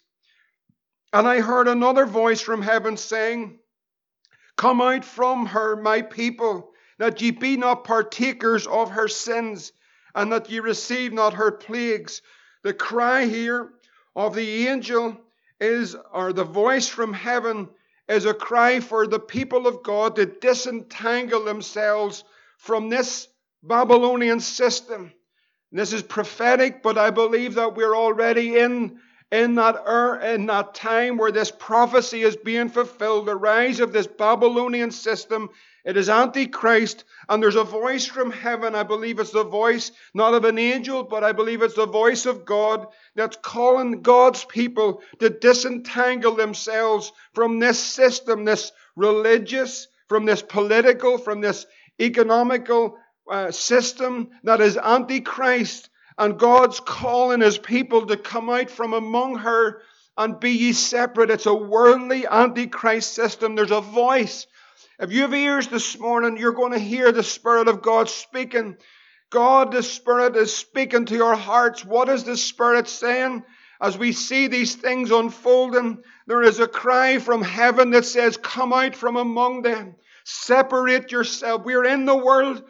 And 1.13 1.27
I 1.27 1.41
heard 1.41 1.67
another 1.67 2.05
voice 2.05 2.41
from 2.41 2.61
heaven 2.61 2.97
saying, 2.97 3.59
Come 4.55 4.81
out 4.81 5.03
from 5.03 5.47
her, 5.47 5.75
my 5.75 6.01
people, 6.01 6.71
that 6.99 7.21
ye 7.21 7.31
be 7.31 7.57
not 7.57 7.83
partakers 7.83 8.67
of 8.67 8.91
her 8.91 9.07
sins, 9.07 9.73
and 10.15 10.31
that 10.31 10.49
ye 10.49 10.59
receive 10.59 11.13
not 11.13 11.33
her 11.33 11.51
plagues. 11.51 12.21
The 12.63 12.73
cry 12.73 13.25
here 13.25 13.71
of 14.15 14.35
the 14.35 14.67
angel 14.67 15.17
is, 15.59 15.95
or 16.13 16.31
the 16.31 16.43
voice 16.43 16.87
from 16.87 17.13
heaven, 17.13 17.69
is 18.07 18.25
a 18.25 18.33
cry 18.33 18.79
for 18.79 19.07
the 19.07 19.19
people 19.19 19.67
of 19.67 19.83
God 19.83 20.15
to 20.17 20.25
disentangle 20.25 21.43
themselves 21.43 22.23
from 22.57 22.89
this 22.89 23.27
Babylonian 23.63 24.39
system. 24.39 25.11
This 25.71 25.93
is 25.93 26.03
prophetic, 26.03 26.83
but 26.83 26.97
I 26.97 27.09
believe 27.09 27.55
that 27.55 27.75
we're 27.75 27.95
already 27.95 28.57
in 28.57 28.99
in 29.31 29.55
that, 29.55 29.75
er, 29.87 30.19
in 30.19 30.45
that 30.47 30.73
time 30.73 31.17
where 31.17 31.31
this 31.31 31.51
prophecy 31.51 32.21
is 32.23 32.35
being 32.35 32.69
fulfilled, 32.69 33.27
the 33.27 33.35
rise 33.35 33.79
of 33.79 33.93
this 33.93 34.07
Babylonian 34.07 34.91
system, 34.91 35.49
it 35.85 35.95
is 35.95 36.09
Antichrist, 36.09 37.05
and 37.29 37.41
there's 37.41 37.55
a 37.55 37.63
voice 37.63 38.05
from 38.05 38.29
heaven. 38.29 38.75
I 38.75 38.83
believe 38.83 39.19
it's 39.19 39.31
the 39.31 39.43
voice 39.43 39.91
not 40.13 40.33
of 40.33 40.43
an 40.43 40.59
angel, 40.59 41.03
but 41.03 41.23
I 41.23 41.31
believe 41.31 41.61
it's 41.61 41.75
the 41.75 41.87
voice 41.87 42.25
of 42.25 42.45
God 42.45 42.87
that's 43.15 43.37
calling 43.41 44.01
God's 44.01 44.43
people 44.43 45.01
to 45.19 45.29
disentangle 45.29 46.35
themselves 46.35 47.13
from 47.33 47.59
this 47.59 47.79
system, 47.79 48.43
this 48.43 48.71
religious, 48.95 49.87
from 50.07 50.25
this 50.25 50.41
political, 50.41 51.17
from 51.17 51.39
this 51.39 51.65
economical 51.99 52.97
uh, 53.29 53.49
system 53.49 54.29
that 54.43 54.59
is 54.59 54.77
Antichrist 54.77 55.89
and 56.21 56.37
God's 56.37 56.79
calling 56.79 57.41
his 57.41 57.57
people 57.57 58.05
to 58.05 58.15
come 58.15 58.47
out 58.47 58.69
from 58.69 58.93
among 58.93 59.39
her 59.39 59.81
and 60.15 60.39
be 60.39 60.51
ye 60.51 60.73
separate. 60.73 61.31
It's 61.31 61.47
a 61.47 61.53
worldly 61.53 62.27
antichrist 62.27 63.15
system. 63.15 63.55
There's 63.55 63.71
a 63.71 63.81
voice. 63.81 64.45
If 64.99 65.11
you 65.11 65.23
have 65.23 65.33
ears 65.33 65.67
this 65.67 65.97
morning, 65.97 66.37
you're 66.37 66.51
going 66.51 66.73
to 66.73 66.79
hear 66.79 67.11
the 67.11 67.23
Spirit 67.23 67.67
of 67.67 67.81
God 67.81 68.07
speaking. 68.07 68.77
God, 69.31 69.71
the 69.71 69.81
Spirit, 69.81 70.35
is 70.35 70.55
speaking 70.55 71.05
to 71.05 71.15
your 71.15 71.33
hearts. 71.33 71.83
What 71.83 72.07
is 72.07 72.23
the 72.23 72.37
Spirit 72.37 72.87
saying? 72.87 73.43
As 73.81 73.97
we 73.97 74.11
see 74.11 74.45
these 74.45 74.75
things 74.75 75.09
unfolding, 75.09 76.03
there 76.27 76.43
is 76.43 76.59
a 76.59 76.67
cry 76.67 77.17
from 77.17 77.41
heaven 77.41 77.89
that 77.91 78.05
says, 78.05 78.37
Come 78.37 78.73
out 78.73 78.95
from 78.95 79.15
among 79.17 79.63
them. 79.63 79.95
Separate 80.23 81.11
yourself. 81.11 81.63
We're 81.65 81.85
in 81.85 82.05
the 82.05 82.15
world, 82.15 82.61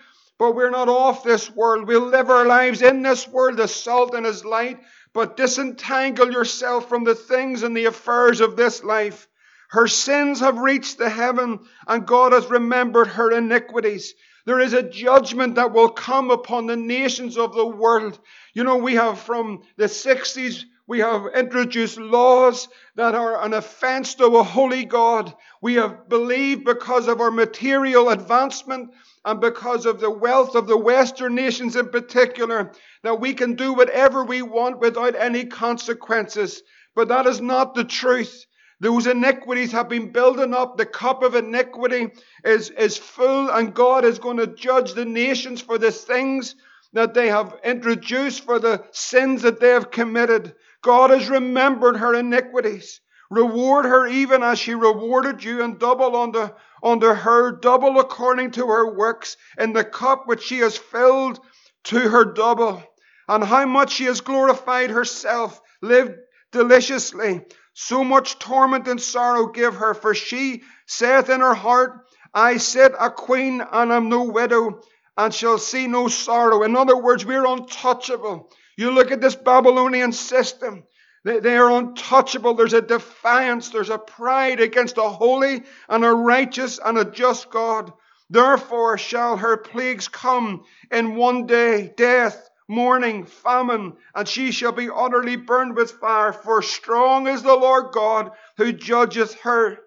but 0.41 0.55
we're 0.55 0.71
not 0.71 0.89
off 0.89 1.23
this 1.23 1.51
world. 1.51 1.87
We'll 1.87 2.07
live 2.07 2.31
our 2.31 2.47
lives 2.47 2.81
in 2.81 3.03
this 3.03 3.27
world 3.27 3.59
as 3.59 3.75
salt 3.75 4.15
and 4.15 4.25
as 4.25 4.43
light, 4.43 4.79
but 5.13 5.37
disentangle 5.37 6.31
yourself 6.31 6.89
from 6.89 7.03
the 7.03 7.13
things 7.13 7.61
and 7.61 7.77
the 7.77 7.85
affairs 7.85 8.41
of 8.41 8.55
this 8.55 8.83
life. 8.83 9.27
Her 9.69 9.87
sins 9.87 10.39
have 10.39 10.57
reached 10.57 10.97
the 10.97 11.11
heaven, 11.11 11.59
and 11.87 12.07
God 12.07 12.33
has 12.33 12.49
remembered 12.49 13.05
her 13.09 13.29
iniquities. 13.29 14.15
There 14.45 14.59
is 14.59 14.73
a 14.73 14.81
judgment 14.81 15.53
that 15.55 15.73
will 15.73 15.89
come 15.89 16.31
upon 16.31 16.65
the 16.65 16.75
nations 16.75 17.37
of 17.37 17.53
the 17.53 17.67
world. 17.67 18.17
You 18.55 18.63
know, 18.63 18.77
we 18.77 18.95
have 18.95 19.19
from 19.19 19.61
the 19.77 19.85
60s 19.85 20.63
We 20.87 21.01
have 21.01 21.27
introduced 21.35 21.99
laws 21.99 22.67
that 22.95 23.13
are 23.13 23.45
an 23.45 23.53
offense 23.53 24.15
to 24.15 24.25
a 24.25 24.43
holy 24.43 24.85
God. 24.85 25.33
We 25.61 25.75
have 25.75 26.09
believed 26.09 26.65
because 26.65 27.07
of 27.07 27.21
our 27.21 27.31
material 27.31 28.09
advancement 28.09 28.89
and 29.23 29.39
because 29.39 29.85
of 29.85 29.99
the 29.99 30.09
wealth 30.09 30.55
of 30.55 30.67
the 30.67 30.77
Western 30.77 31.35
nations 31.35 31.75
in 31.75 31.89
particular 31.89 32.71
that 33.03 33.19
we 33.19 33.33
can 33.33 33.55
do 33.55 33.73
whatever 33.73 34.23
we 34.23 34.41
want 34.41 34.79
without 34.79 35.15
any 35.15 35.45
consequences. 35.45 36.63
But 36.95 37.09
that 37.09 37.27
is 37.27 37.39
not 37.39 37.75
the 37.75 37.83
truth. 37.83 38.45
Those 38.79 39.05
iniquities 39.05 39.71
have 39.73 39.89
been 39.89 40.11
building 40.11 40.55
up. 40.55 40.75
The 40.75 40.87
cup 40.87 41.21
of 41.21 41.35
iniquity 41.35 42.07
is, 42.43 42.71
is 42.71 42.97
full, 42.97 43.49
and 43.49 43.75
God 43.75 44.05
is 44.05 44.17
going 44.17 44.37
to 44.37 44.47
judge 44.47 44.93
the 44.93 45.05
nations 45.05 45.61
for 45.61 45.77
the 45.77 45.91
things 45.91 46.55
that 46.93 47.13
they 47.13 47.27
have 47.27 47.55
introduced, 47.63 48.43
for 48.43 48.57
the 48.57 48.83
sins 48.91 49.43
that 49.43 49.59
they 49.59 49.69
have 49.69 49.91
committed. 49.91 50.55
God 50.81 51.11
has 51.11 51.29
remembered 51.29 51.97
her 51.97 52.15
iniquities. 52.15 53.01
Reward 53.31 53.85
her 53.85 54.05
even 54.07 54.43
as 54.43 54.59
she 54.59 54.75
rewarded 54.75 55.41
you, 55.41 55.63
and 55.63 55.79
double 55.79 56.17
unto, 56.17 56.49
unto 56.83 57.07
her, 57.07 57.53
double 57.53 57.97
according 57.97 58.51
to 58.51 58.67
her 58.67 58.93
works, 58.93 59.37
in 59.57 59.71
the 59.71 59.85
cup 59.85 60.27
which 60.27 60.43
she 60.43 60.57
has 60.57 60.77
filled 60.77 61.39
to 61.85 61.97
her 61.97 62.25
double. 62.25 62.83
And 63.29 63.41
how 63.41 63.65
much 63.65 63.93
she 63.93 64.03
has 64.03 64.19
glorified 64.19 64.89
herself, 64.89 65.61
lived 65.81 66.15
deliciously, 66.51 67.45
so 67.73 68.03
much 68.03 68.37
torment 68.37 68.89
and 68.89 68.99
sorrow 68.99 69.47
give 69.47 69.75
her, 69.75 69.93
for 69.93 70.13
she 70.13 70.63
saith 70.85 71.29
in 71.29 71.39
her 71.39 71.53
heart, 71.53 72.05
I 72.33 72.57
sit 72.57 72.91
a 72.99 73.09
queen 73.09 73.61
and 73.61 73.93
am 73.93 74.09
no 74.09 74.23
widow, 74.23 74.81
and 75.17 75.33
shall 75.33 75.57
see 75.57 75.87
no 75.87 76.09
sorrow. 76.09 76.63
In 76.63 76.75
other 76.75 76.97
words, 76.97 77.25
we're 77.25 77.45
untouchable. 77.45 78.51
You 78.75 78.91
look 78.91 79.09
at 79.11 79.21
this 79.21 79.35
Babylonian 79.35 80.11
system. 80.11 80.83
They, 81.23 81.39
they 81.39 81.57
are 81.57 81.71
untouchable. 81.71 82.55
There's 82.55 82.73
a 82.73 82.81
defiance. 82.81 83.69
There's 83.69 83.89
a 83.89 83.97
pride 83.97 84.59
against 84.59 84.97
a 84.97 85.09
holy 85.09 85.63
and 85.87 86.03
a 86.03 86.11
righteous 86.11 86.79
and 86.83 86.97
a 86.97 87.05
just 87.05 87.49
God. 87.49 87.93
Therefore 88.29 88.97
shall 88.97 89.37
her 89.37 89.57
plagues 89.57 90.07
come 90.07 90.63
in 90.89 91.15
one 91.15 91.47
day, 91.47 91.93
death, 91.97 92.49
mourning, 92.67 93.25
famine, 93.25 93.97
and 94.15 94.27
she 94.27 94.51
shall 94.51 94.71
be 94.71 94.89
utterly 94.89 95.35
burned 95.35 95.75
with 95.75 95.91
fire. 95.91 96.31
For 96.31 96.61
strong 96.61 97.27
is 97.27 97.43
the 97.43 97.53
Lord 97.53 97.91
God 97.91 98.31
who 98.57 98.71
judgeth 98.71 99.35
her. 99.41 99.79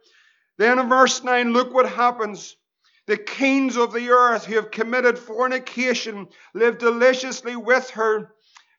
Then 0.58 0.78
in 0.78 0.88
verse 0.88 1.24
9, 1.24 1.52
look 1.52 1.72
what 1.72 1.88
happens. 1.88 2.54
The 3.06 3.16
kings 3.16 3.76
of 3.76 3.92
the 3.92 4.10
earth 4.10 4.44
who 4.44 4.56
have 4.56 4.70
committed 4.70 5.18
fornication 5.18 6.28
live 6.54 6.78
deliciously 6.78 7.56
with 7.56 7.90
her, 7.90 8.33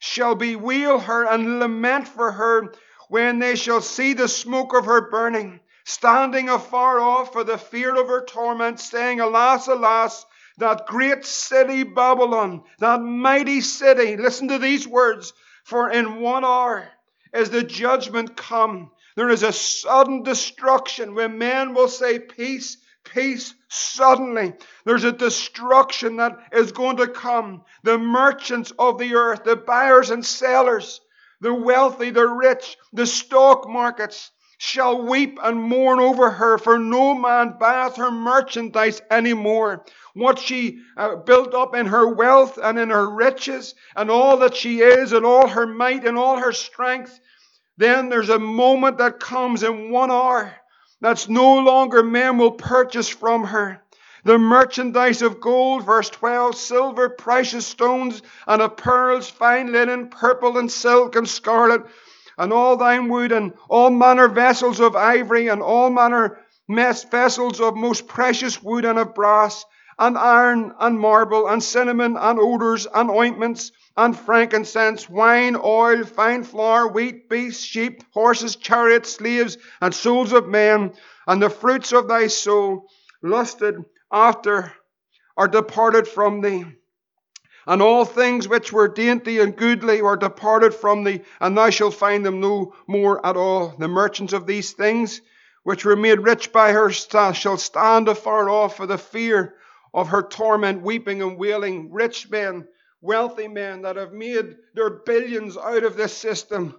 shall 0.06 0.36
bewail 0.36 1.00
her 1.00 1.26
and 1.26 1.60
lament 1.60 2.08
for 2.08 2.32
her 2.32 2.72
when 3.10 3.40
they 3.40 3.56
shall 3.56 3.82
see 3.82 4.14
the 4.14 4.28
smoke 4.28 4.72
of 4.76 4.86
her 4.86 5.10
burning, 5.10 5.60
standing 5.84 6.48
afar 6.48 7.00
off 7.00 7.34
for 7.34 7.44
the 7.44 7.58
fear 7.58 7.96
of 8.00 8.08
her 8.08 8.24
torment, 8.24 8.80
saying, 8.80 9.20
Alas, 9.20 9.68
alas, 9.68 10.24
that 10.58 10.86
great 10.86 11.26
city 11.26 11.82
Babylon, 11.82 12.64
that 12.80 13.02
mighty 13.02 13.62
city. 13.62 14.16
Listen 14.16 14.48
to 14.50 14.60
these 14.60 14.88
words. 14.88 15.34
For 15.64 15.90
in 15.90 16.22
one 16.22 16.46
hour 16.46 16.88
is 17.34 17.50
the 17.50 17.64
judgment 17.64 18.38
come. 18.38 18.92
There 19.16 19.30
is 19.30 19.42
a 19.42 19.52
sudden 19.52 20.22
destruction 20.22 21.16
when 21.16 21.40
men 21.40 21.74
will 21.74 21.88
say 21.88 22.20
peace, 22.20 22.78
peace 23.06 23.54
suddenly. 23.70 24.54
There's 24.86 25.04
a 25.04 25.12
destruction 25.12 26.18
that 26.18 26.38
is 26.52 26.72
going 26.72 26.98
to 26.98 27.08
come. 27.08 27.64
The 27.84 27.98
merchants 27.98 28.72
of 28.78 28.98
the 28.98 29.16
earth, 29.16 29.44
the 29.44 29.56
buyers 29.56 30.10
and 30.10 30.26
sellers, 30.26 31.02
the 31.42 31.54
wealthy, 31.54 32.10
the 32.10 32.28
rich, 32.28 32.78
the 32.94 33.06
stock 33.06 33.70
markets, 33.70 34.32
shall 34.58 35.02
weep 35.02 35.38
and 35.44 35.62
mourn 35.62 36.00
over 36.00 36.30
her, 36.30 36.58
for 36.58 36.80
no 36.80 37.14
man 37.14 37.56
buyeth 37.60 37.98
her 37.98 38.12
merchandise 38.12 39.02
any 39.12 39.34
more. 39.34 39.86
What 40.14 40.40
she 40.40 40.80
uh, 40.96 41.18
built 41.18 41.54
up 41.54 41.76
in 41.76 41.88
her 41.88 42.08
wealth 42.08 42.58
and 42.62 42.80
in 42.80 42.90
her 42.90 43.10
riches, 43.10 43.76
and 43.96 44.10
all 44.10 44.38
that 44.38 44.56
she 44.56 44.80
is, 44.80 45.12
and 45.12 45.26
all 45.26 45.48
her 45.48 45.68
might 45.68 46.06
and 46.06 46.18
all 46.18 46.38
her 46.38 46.54
strength, 46.54 47.20
then 47.78 48.08
there's 48.08 48.30
a 48.30 48.40
moment 48.40 49.00
that 49.00 49.20
comes 49.20 49.64
in 49.64 49.92
one 49.92 50.10
hour 50.10 50.56
that's 51.02 51.28
no 51.30 51.60
longer 51.60 52.04
men 52.04 52.38
will 52.38 52.52
purchase 52.52 53.10
from 53.10 53.46
her. 53.46 53.82
The 54.24 54.40
merchandise 54.40 55.22
of 55.22 55.40
gold, 55.40 55.86
verse 55.86 56.10
12, 56.10 56.56
silver, 56.56 57.10
precious 57.10 57.68
stones, 57.68 58.24
and 58.48 58.62
of 58.62 58.76
pearls, 58.76 59.30
fine 59.30 59.72
linen, 59.72 60.10
purple 60.10 60.58
and 60.58 60.72
silk 60.72 61.16
and 61.16 61.30
scarlet, 61.30 61.84
and 62.38 62.52
all 62.52 62.78
thyine 62.78 63.08
wood, 63.10 63.32
and 63.32 63.54
all 63.70 63.92
manner 63.92 64.28
vessels 64.28 64.80
of 64.80 64.96
ivory, 64.96 65.48
and 65.48 65.62
all 65.62 65.90
manner 65.90 66.40
vessels 66.68 67.62
of 67.62 67.76
most 67.76 68.08
precious 68.08 68.64
wood 68.64 68.86
and 68.86 68.98
of 68.98 69.14
brass, 69.14 69.64
and 69.98 70.18
iron, 70.18 70.74
and 70.80 71.00
marble, 71.00 71.48
and 71.48 71.64
cinnamon, 71.64 72.18
and 72.18 72.40
odors, 72.40 72.86
and 72.94 73.10
ointments, 73.10 73.72
and 73.96 74.18
frankincense, 74.18 75.10
wine, 75.10 75.56
oil, 75.64 76.04
fine 76.04 76.44
flour, 76.44 76.88
wheat, 76.88 77.30
beasts, 77.30 77.64
sheep, 77.64 78.04
horses, 78.12 78.58
chariots, 78.58 79.14
slaves, 79.14 79.58
and 79.80 79.94
souls 79.94 80.34
of 80.34 80.48
men, 80.48 80.94
and 81.28 81.42
the 81.42 81.50
fruits 81.50 81.94
of 81.94 82.08
thy 82.08 82.28
soul, 82.28 82.90
lusted 83.22 83.86
after, 84.12 84.74
are 85.38 85.48
departed 85.48 86.08
from 86.08 86.42
thee. 86.42 86.66
And 87.66 87.82
all 87.82 88.06
things 88.06 88.48
which 88.48 88.72
were 88.72 88.88
dainty 88.88 89.40
and 89.40 89.56
goodly 89.56 90.02
were 90.02 90.18
departed 90.18 90.74
from 90.74 91.04
thee, 91.04 91.22
and 91.40 91.58
thou 91.58 91.70
shalt 91.70 91.96
find 91.96 92.26
them 92.26 92.42
no 92.42 92.76
more 92.86 93.26
at 93.26 93.38
all. 93.38 93.76
The 93.80 93.88
merchants 93.88 94.34
of 94.34 94.46
these 94.46 94.74
things, 94.74 95.22
which 95.64 95.86
were 95.86 95.96
made 95.96 96.20
rich 96.20 96.52
by 96.52 96.74
her, 96.74 96.92
shall 96.92 97.58
stand 97.58 98.08
afar 98.08 98.50
off 98.50 98.78
for 98.78 98.86
the 98.86 98.98
fear 98.98 99.56
of 99.96 100.10
her 100.10 100.22
torment, 100.22 100.84
weeping 100.84 101.22
and 101.22 101.38
wailing. 101.38 101.90
Rich 101.92 102.30
men, 102.30 102.68
wealthy 103.02 103.48
men 103.48 103.84
that 103.84 103.96
have 103.96 104.12
made 104.12 104.58
their 104.74 104.90
billions 104.90 105.56
out 105.56 105.86
of 105.86 105.96
this 105.96 106.16
system 106.16 106.76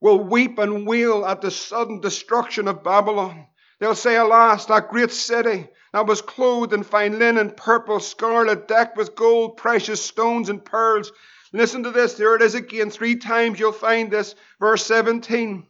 will 0.00 0.22
weep 0.22 0.58
and 0.58 0.86
wail 0.86 1.24
at 1.24 1.40
the 1.40 1.50
sudden 1.50 2.00
destruction 2.00 2.68
of 2.68 2.84
Babylon. 2.84 3.46
They'll 3.80 3.94
say, 3.94 4.16
Alas, 4.16 4.66
that 4.66 4.90
great 4.90 5.10
city 5.10 5.66
that 5.94 6.06
was 6.06 6.20
clothed 6.20 6.74
in 6.74 6.82
fine 6.82 7.18
linen, 7.18 7.52
purple, 7.52 8.00
scarlet, 8.00 8.68
decked 8.68 8.98
with 8.98 9.16
gold, 9.16 9.56
precious 9.56 10.04
stones, 10.04 10.50
and 10.50 10.62
pearls. 10.62 11.10
Listen 11.54 11.84
to 11.84 11.90
this. 11.90 12.14
There 12.14 12.36
it 12.36 12.42
is 12.42 12.54
again. 12.54 12.90
Three 12.90 13.16
times 13.16 13.58
you'll 13.58 13.72
find 13.72 14.10
this. 14.10 14.34
Verse 14.60 14.84
17. 14.84 15.66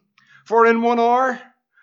For 0.46 0.66
in 0.66 0.82
one 0.82 0.98
hour, 0.98 1.40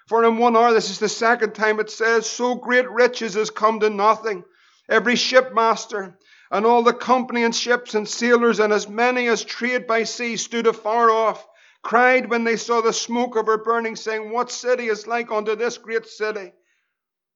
for 0.08 0.25
in 0.25 0.38
one 0.38 0.58
hour, 0.58 0.73
this 0.73 0.89
is 0.89 0.99
the 0.99 1.08
second 1.08 1.54
time 1.54 1.80
it 1.80 1.89
says, 1.89 2.30
so 2.30 2.56
great 2.56 2.89
riches 2.89 3.36
has 3.36 3.49
come 3.49 3.80
to 3.80 3.89
nothing. 3.89 4.43
Every 4.88 5.15
shipmaster 5.15 6.17
and 6.52 6.65
all 6.65 6.84
the 6.84 6.93
company 6.93 7.43
and 7.43 7.56
ships 7.56 7.95
and 7.95 8.08
sailors 8.08 8.60
and 8.60 8.71
as 8.71 8.88
many 8.88 9.28
as 9.28 9.43
trade 9.43 9.88
by 9.88 10.04
sea 10.04 10.38
stood 10.38 10.67
afar 10.67 11.10
off, 11.10 11.48
cried 11.82 12.30
when 12.30 12.43
they 12.43 12.56
saw 12.56 12.82
the 12.82 12.93
smoke 12.93 13.36
of 13.36 13.48
her 13.48 13.58
burning, 13.58 13.95
saying, 13.95 14.32
What 14.32 14.52
city 14.52 14.88
is 14.88 15.08
like 15.08 15.32
unto 15.32 15.56
this 15.56 15.78
great 15.78 16.08
city? 16.08 16.54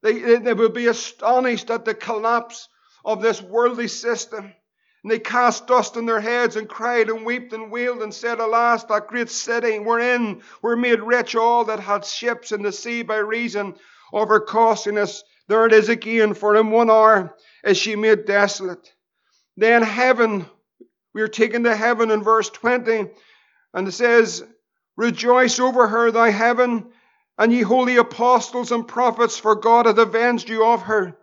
They, 0.01 0.37
they 0.37 0.53
will 0.53 0.69
be 0.69 0.87
astonished 0.87 1.69
at 1.69 1.85
the 1.85 1.93
collapse 1.93 2.69
of 3.03 3.21
this 3.21 3.41
worldly 3.41 3.87
system. 3.87 4.53
And 5.03 5.11
they 5.11 5.19
cast 5.19 5.67
dust 5.67 5.97
on 5.97 6.05
their 6.05 6.19
heads 6.19 6.55
and 6.55 6.67
cried 6.67 7.09
and 7.09 7.25
wept 7.25 7.53
and 7.53 7.71
wailed 7.71 8.01
and 8.01 8.13
said, 8.13 8.39
Alas, 8.39 8.83
that 8.85 9.07
great 9.07 9.29
city 9.29 9.79
wherein 9.79 10.41
were 10.61 10.75
made 10.75 11.01
rich 11.01 11.35
all 11.35 11.65
that 11.65 11.79
had 11.79 12.05
ships 12.05 12.51
in 12.51 12.61
the 12.61 12.71
sea 12.71 13.03
by 13.03 13.17
reason 13.17 13.75
of 14.11 14.27
her 14.27 14.39
costliness. 14.39 15.23
There 15.49 15.65
it 15.65 15.73
is 15.73 15.89
again, 15.89 16.35
for 16.35 16.55
in 16.55 16.69
one 16.69 16.91
hour 16.91 17.35
is 17.63 17.75
she 17.75 17.95
made 17.95 18.25
desolate. 18.25 18.93
Then 19.57 19.81
heaven, 19.81 20.45
we 21.15 21.23
are 21.23 21.27
taken 21.27 21.63
to 21.63 21.75
heaven 21.75 22.11
in 22.11 22.21
verse 22.21 22.51
20, 22.51 23.09
and 23.73 23.87
it 23.87 23.91
says, 23.91 24.43
Rejoice 24.95 25.59
over 25.59 25.87
her, 25.87 26.11
thy 26.11 26.29
heaven, 26.29 26.91
and 27.35 27.51
ye 27.51 27.61
holy 27.61 27.97
apostles 27.97 28.71
and 28.71 28.87
prophets, 28.87 29.39
for 29.39 29.55
God 29.55 29.87
hath 29.87 29.97
avenged 29.97 30.49
you 30.49 30.63
of 30.63 30.83
her. 30.83 31.17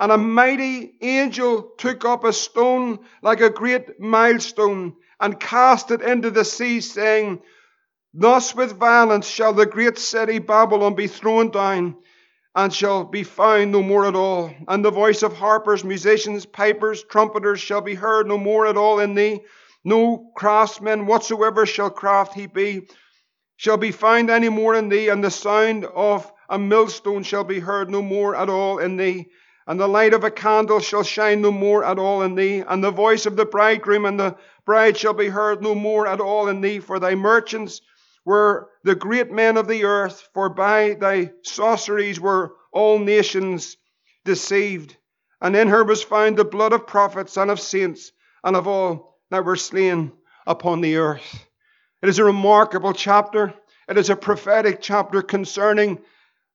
And 0.00 0.10
a 0.10 0.16
mighty 0.16 0.94
angel 1.02 1.74
took 1.76 2.06
up 2.06 2.24
a 2.24 2.32
stone 2.32 3.00
like 3.20 3.42
a 3.42 3.50
great 3.50 4.00
milestone 4.00 4.96
and 5.20 5.38
cast 5.38 5.90
it 5.90 6.00
into 6.00 6.30
the 6.30 6.46
sea, 6.46 6.80
saying, 6.80 7.42
Thus 8.14 8.54
with 8.54 8.78
violence 8.78 9.26
shall 9.26 9.52
the 9.52 9.66
great 9.66 9.98
city 9.98 10.38
Babylon 10.38 10.94
be 10.94 11.08
thrown 11.08 11.50
down, 11.50 11.96
and 12.56 12.72
shall 12.72 13.04
be 13.04 13.22
found 13.22 13.70
no 13.70 13.82
more 13.82 14.06
at 14.06 14.16
all. 14.16 14.50
And 14.66 14.82
the 14.82 14.90
voice 14.90 15.22
of 15.22 15.36
harpers, 15.36 15.84
musicians, 15.84 16.46
pipers, 16.46 17.04
trumpeters 17.04 17.60
shall 17.60 17.82
be 17.82 17.94
heard 17.94 18.26
no 18.26 18.38
more 18.38 18.66
at 18.66 18.78
all 18.78 18.98
in 18.98 19.14
thee. 19.14 19.42
No 19.84 20.32
craftsman 20.34 21.04
whatsoever 21.04 21.66
shall 21.66 21.90
craft 21.90 22.32
he 22.32 22.46
be, 22.46 22.88
shall 23.56 23.76
be 23.76 23.92
found 23.92 24.30
any 24.30 24.48
more 24.48 24.74
in 24.74 24.88
thee, 24.88 25.10
and 25.10 25.22
the 25.22 25.30
sound 25.30 25.84
of 25.84 26.32
a 26.48 26.58
millstone 26.58 27.22
shall 27.22 27.44
be 27.44 27.60
heard 27.60 27.90
no 27.90 28.00
more 28.00 28.34
at 28.34 28.48
all 28.48 28.78
in 28.78 28.96
thee. 28.96 29.26
And 29.66 29.78
the 29.78 29.88
light 29.88 30.14
of 30.14 30.24
a 30.24 30.30
candle 30.30 30.80
shall 30.80 31.02
shine 31.02 31.42
no 31.42 31.52
more 31.52 31.84
at 31.84 31.98
all 31.98 32.22
in 32.22 32.36
thee, 32.36 32.60
and 32.66 32.82
the 32.82 32.90
voice 32.90 33.26
of 33.26 33.36
the 33.36 33.44
bridegroom 33.44 34.06
and 34.06 34.18
the 34.18 34.34
bride 34.64 34.96
shall 34.96 35.12
be 35.12 35.28
heard 35.28 35.62
no 35.62 35.74
more 35.74 36.06
at 36.06 36.20
all 36.20 36.48
in 36.48 36.62
thee, 36.62 36.80
for 36.80 36.98
thy 36.98 37.16
merchants 37.16 37.82
were 38.26 38.68
the 38.82 38.96
great 38.96 39.30
men 39.30 39.56
of 39.56 39.68
the 39.68 39.84
earth, 39.84 40.28
for 40.34 40.50
by 40.50 40.94
thy 40.94 41.30
sorceries 41.42 42.20
were 42.20 42.54
all 42.72 42.98
nations 42.98 43.76
deceived. 44.24 44.96
And 45.40 45.54
in 45.56 45.68
her 45.68 45.84
was 45.84 46.02
found 46.02 46.36
the 46.36 46.44
blood 46.44 46.72
of 46.72 46.86
prophets 46.86 47.36
and 47.36 47.50
of 47.50 47.60
saints 47.60 48.12
and 48.42 48.56
of 48.56 48.66
all 48.66 49.20
that 49.30 49.44
were 49.44 49.56
slain 49.56 50.12
upon 50.46 50.80
the 50.80 50.96
earth. 50.96 51.46
It 52.02 52.08
is 52.08 52.18
a 52.18 52.24
remarkable 52.24 52.92
chapter. 52.92 53.54
It 53.88 53.96
is 53.96 54.10
a 54.10 54.16
prophetic 54.16 54.80
chapter 54.80 55.22
concerning 55.22 56.00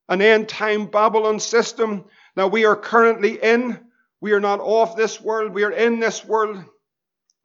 an 0.10 0.22
end 0.22 0.50
time 0.50 0.88
Babylon 0.88 1.40
system 1.40 2.06
that 2.36 2.52
we 2.52 2.66
are 2.66 2.76
currently 2.76 3.42
in. 3.42 3.80
We 4.20 4.34
are 4.34 4.42
not 4.42 4.60
off 4.60 4.98
this 4.98 5.22
world, 5.22 5.54
we 5.54 5.64
are 5.64 5.72
in 5.72 6.00
this 6.00 6.24
world. 6.26 6.64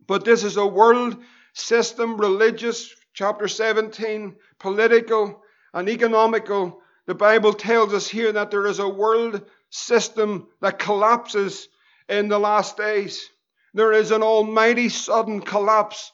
But 0.06 0.24
this 0.24 0.42
is 0.42 0.56
a 0.56 0.66
world 0.66 1.16
system, 1.54 2.20
religious, 2.20 2.94
chapter 3.16 3.48
17, 3.48 4.37
political 4.59 5.42
and 5.72 5.88
economical. 5.88 6.83
The 7.07 7.14
Bible 7.14 7.55
tells 7.55 7.94
us 7.94 8.07
here 8.07 8.31
that 8.33 8.50
there 8.50 8.66
is 8.66 8.79
a 8.79 8.88
world 8.88 9.42
system 9.70 10.48
that 10.61 10.79
collapses 10.79 11.68
in 12.11 12.29
the 12.29 12.38
last 12.38 12.76
days. 12.76 13.31
There 13.72 13.92
is 13.92 14.11
an 14.11 14.22
almighty 14.22 14.90
sudden 14.90 15.40
collapse 15.40 16.12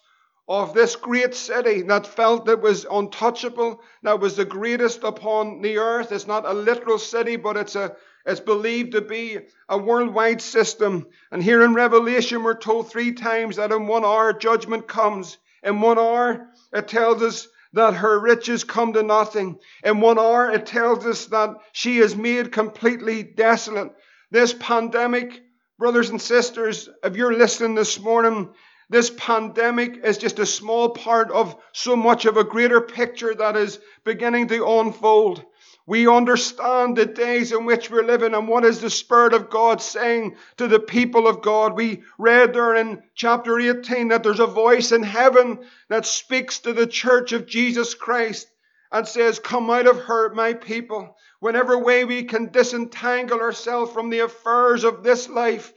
of 0.48 0.74
this 0.74 0.94
great 0.94 1.34
city 1.34 1.82
that 1.82 2.06
felt 2.06 2.48
it 2.48 2.60
was 2.60 2.86
untouchable, 2.88 3.80
that 4.04 4.20
was 4.20 4.36
the 4.36 4.44
greatest 4.44 5.02
upon 5.02 5.60
the 5.60 5.78
earth. 5.78 6.12
It's 6.12 6.26
not 6.26 6.46
a 6.46 6.52
literal 6.52 6.98
city, 6.98 7.36
but 7.36 7.56
it's 7.56 7.74
a 7.74 7.96
it's 8.24 8.38
believed 8.38 8.92
to 8.92 9.00
be 9.00 9.40
a 9.68 9.76
worldwide 9.76 10.40
system. 10.40 11.08
And 11.32 11.42
here 11.42 11.64
in 11.64 11.74
Revelation, 11.74 12.44
we're 12.44 12.54
told 12.54 12.88
three 12.88 13.12
times 13.12 13.56
that 13.56 13.72
in 13.72 13.88
one 13.88 14.04
hour 14.04 14.32
judgment 14.32 14.86
comes. 14.86 15.38
In 15.64 15.80
one 15.80 15.98
hour, 15.98 16.48
it 16.72 16.88
tells 16.88 17.22
us 17.22 17.48
that 17.74 17.94
her 17.94 18.18
riches 18.18 18.64
come 18.64 18.92
to 18.92 19.02
nothing. 19.02 19.58
In 19.82 20.00
one 20.00 20.18
hour, 20.18 20.50
it 20.50 20.66
tells 20.66 21.06
us 21.06 21.26
that 21.26 21.56
she 21.72 21.98
is 21.98 22.14
made 22.14 22.52
completely 22.52 23.22
desolate. 23.22 23.92
This 24.30 24.52
pandemic, 24.52 25.42
brothers 25.78 26.10
and 26.10 26.20
sisters, 26.20 26.88
if 27.02 27.16
you're 27.16 27.34
listening 27.34 27.74
this 27.74 27.98
morning, 27.98 28.50
this 28.90 29.10
pandemic 29.10 30.04
is 30.04 30.18
just 30.18 30.38
a 30.38 30.44
small 30.44 30.90
part 30.90 31.30
of 31.30 31.56
so 31.72 31.96
much 31.96 32.26
of 32.26 32.36
a 32.36 32.44
greater 32.44 32.80
picture 32.80 33.34
that 33.34 33.56
is 33.56 33.78
beginning 34.04 34.48
to 34.48 34.66
unfold. 34.66 35.42
We 35.86 36.06
understand 36.06 36.96
the 36.96 37.06
days 37.06 37.50
in 37.50 37.64
which 37.64 37.90
we're 37.90 38.04
living 38.04 38.34
and 38.34 38.46
what 38.46 38.64
is 38.64 38.80
the 38.80 38.90
Spirit 38.90 39.34
of 39.34 39.50
God 39.50 39.82
saying 39.82 40.36
to 40.58 40.68
the 40.68 40.78
people 40.78 41.26
of 41.26 41.42
God. 41.42 41.74
We 41.74 42.04
read 42.18 42.54
there 42.54 42.76
in 42.76 43.02
chapter 43.14 43.58
18 43.58 44.08
that 44.08 44.22
there's 44.22 44.38
a 44.38 44.46
voice 44.46 44.92
in 44.92 45.02
heaven 45.02 45.58
that 45.88 46.06
speaks 46.06 46.60
to 46.60 46.72
the 46.72 46.86
church 46.86 47.32
of 47.32 47.46
Jesus 47.46 47.94
Christ 47.94 48.46
and 48.92 49.08
says, 49.08 49.40
Come 49.40 49.70
out 49.70 49.88
of 49.88 50.02
her, 50.02 50.32
my 50.32 50.52
people. 50.52 51.16
Whenever 51.40 51.76
way 51.76 52.04
we 52.04 52.24
can 52.24 52.52
disentangle 52.52 53.40
ourselves 53.40 53.90
from 53.90 54.10
the 54.10 54.20
affairs 54.20 54.84
of 54.84 55.02
this 55.02 55.28
life, 55.28 55.72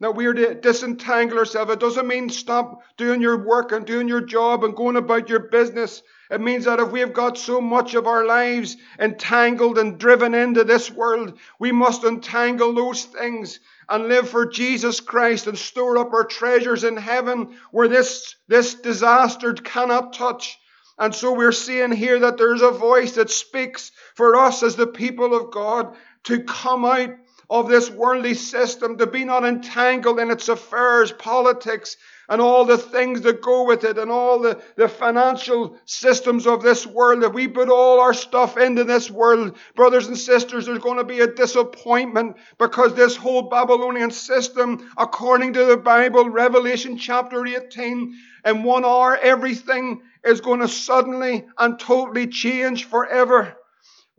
that 0.00 0.14
we're 0.14 0.32
to 0.32 0.54
disentangle 0.54 1.38
ourselves. 1.38 1.72
It 1.72 1.80
doesn't 1.80 2.06
mean 2.06 2.30
stop 2.30 2.82
doing 2.96 3.20
your 3.20 3.46
work 3.46 3.72
and 3.72 3.86
doing 3.86 4.08
your 4.08 4.22
job 4.22 4.64
and 4.64 4.74
going 4.74 4.96
about 4.96 5.28
your 5.28 5.40
business. 5.40 6.02
It 6.30 6.40
means 6.40 6.64
that 6.64 6.80
if 6.80 6.90
we 6.90 7.00
have 7.00 7.12
got 7.12 7.36
so 7.36 7.60
much 7.60 7.94
of 7.94 8.06
our 8.06 8.24
lives 8.24 8.76
entangled 8.98 9.78
and 9.78 9.98
driven 9.98 10.34
into 10.34 10.64
this 10.64 10.90
world, 10.90 11.38
we 11.58 11.70
must 11.70 12.04
untangle 12.04 12.72
those 12.72 13.04
things 13.04 13.60
and 13.88 14.08
live 14.08 14.28
for 14.28 14.46
Jesus 14.46 15.00
Christ 15.00 15.46
and 15.46 15.58
store 15.58 15.98
up 15.98 16.12
our 16.12 16.24
treasures 16.24 16.84
in 16.84 16.96
heaven 16.96 17.56
where 17.70 17.88
this, 17.88 18.36
this 18.48 18.74
disaster 18.74 19.52
cannot 19.52 20.14
touch. 20.14 20.58
And 20.98 21.14
so 21.14 21.32
we're 21.32 21.52
seeing 21.52 21.92
here 21.92 22.20
that 22.20 22.38
there's 22.38 22.62
a 22.62 22.70
voice 22.70 23.12
that 23.12 23.30
speaks 23.30 23.90
for 24.14 24.36
us 24.36 24.62
as 24.62 24.76
the 24.76 24.86
people 24.86 25.34
of 25.34 25.50
God 25.50 25.96
to 26.24 26.44
come 26.44 26.84
out 26.84 27.10
of 27.50 27.68
this 27.68 27.90
worldly 27.90 28.34
system, 28.34 28.96
to 28.96 29.06
be 29.06 29.24
not 29.24 29.44
entangled 29.44 30.20
in 30.20 30.30
its 30.30 30.48
affairs, 30.48 31.10
politics, 31.10 31.96
and 32.28 32.40
all 32.40 32.64
the 32.64 32.78
things 32.78 33.22
that 33.22 33.42
go 33.42 33.64
with 33.64 33.82
it 33.82 33.98
and 33.98 34.08
all 34.08 34.38
the, 34.38 34.62
the 34.76 34.88
financial 34.88 35.76
systems 35.84 36.46
of 36.46 36.62
this 36.62 36.86
world, 36.86 37.24
if 37.24 37.32
we 37.32 37.48
put 37.48 37.68
all 37.68 37.98
our 37.98 38.14
stuff 38.14 38.56
into 38.56 38.84
this 38.84 39.10
world, 39.10 39.56
brothers 39.74 40.06
and 40.06 40.16
sisters, 40.16 40.66
there's 40.66 40.78
going 40.78 40.98
to 40.98 41.04
be 41.04 41.20
a 41.20 41.26
disappointment 41.26 42.36
because 42.56 42.94
this 42.94 43.16
whole 43.16 43.42
Babylonian 43.42 44.12
system, 44.12 44.88
according 44.96 45.54
to 45.54 45.64
the 45.64 45.76
Bible, 45.76 46.30
Revelation 46.30 46.96
chapter 46.96 47.44
18, 47.44 48.14
in 48.44 48.62
one 48.62 48.84
hour, 48.84 49.16
everything 49.16 50.00
is 50.24 50.40
going 50.40 50.60
to 50.60 50.68
suddenly 50.68 51.46
and 51.58 51.80
totally 51.80 52.28
change 52.28 52.84
forever. 52.84 53.56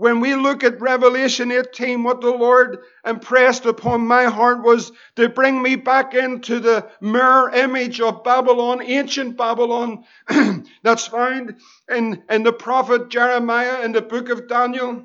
When 0.02 0.20
we 0.20 0.34
look 0.34 0.64
at 0.64 0.82
Revelation 0.82 1.52
18, 1.52 2.02
what 2.02 2.22
the 2.22 2.32
Lord 2.32 2.80
impressed 3.06 3.68
upon 3.68 4.02
my 4.02 4.24
heart 4.24 4.64
was 4.64 4.92
to 5.16 5.30
bring 5.30 5.62
me 5.62 5.76
back 5.76 6.16
into 6.16 6.60
the 6.60 6.90
mirror 7.02 7.52
image 7.52 8.02
of 8.02 8.24
Babylon, 8.24 8.82
ancient 8.82 9.38
Babylon, 9.38 10.04
that's 10.82 11.06
found 11.06 11.58
in, 11.88 12.24
in 12.32 12.42
the 12.42 12.52
prophet 12.52 13.10
Jeremiah 13.10 13.84
in 13.84 13.92
the 13.92 14.02
book 14.02 14.30
of 14.30 14.48
Daniel, 14.48 15.04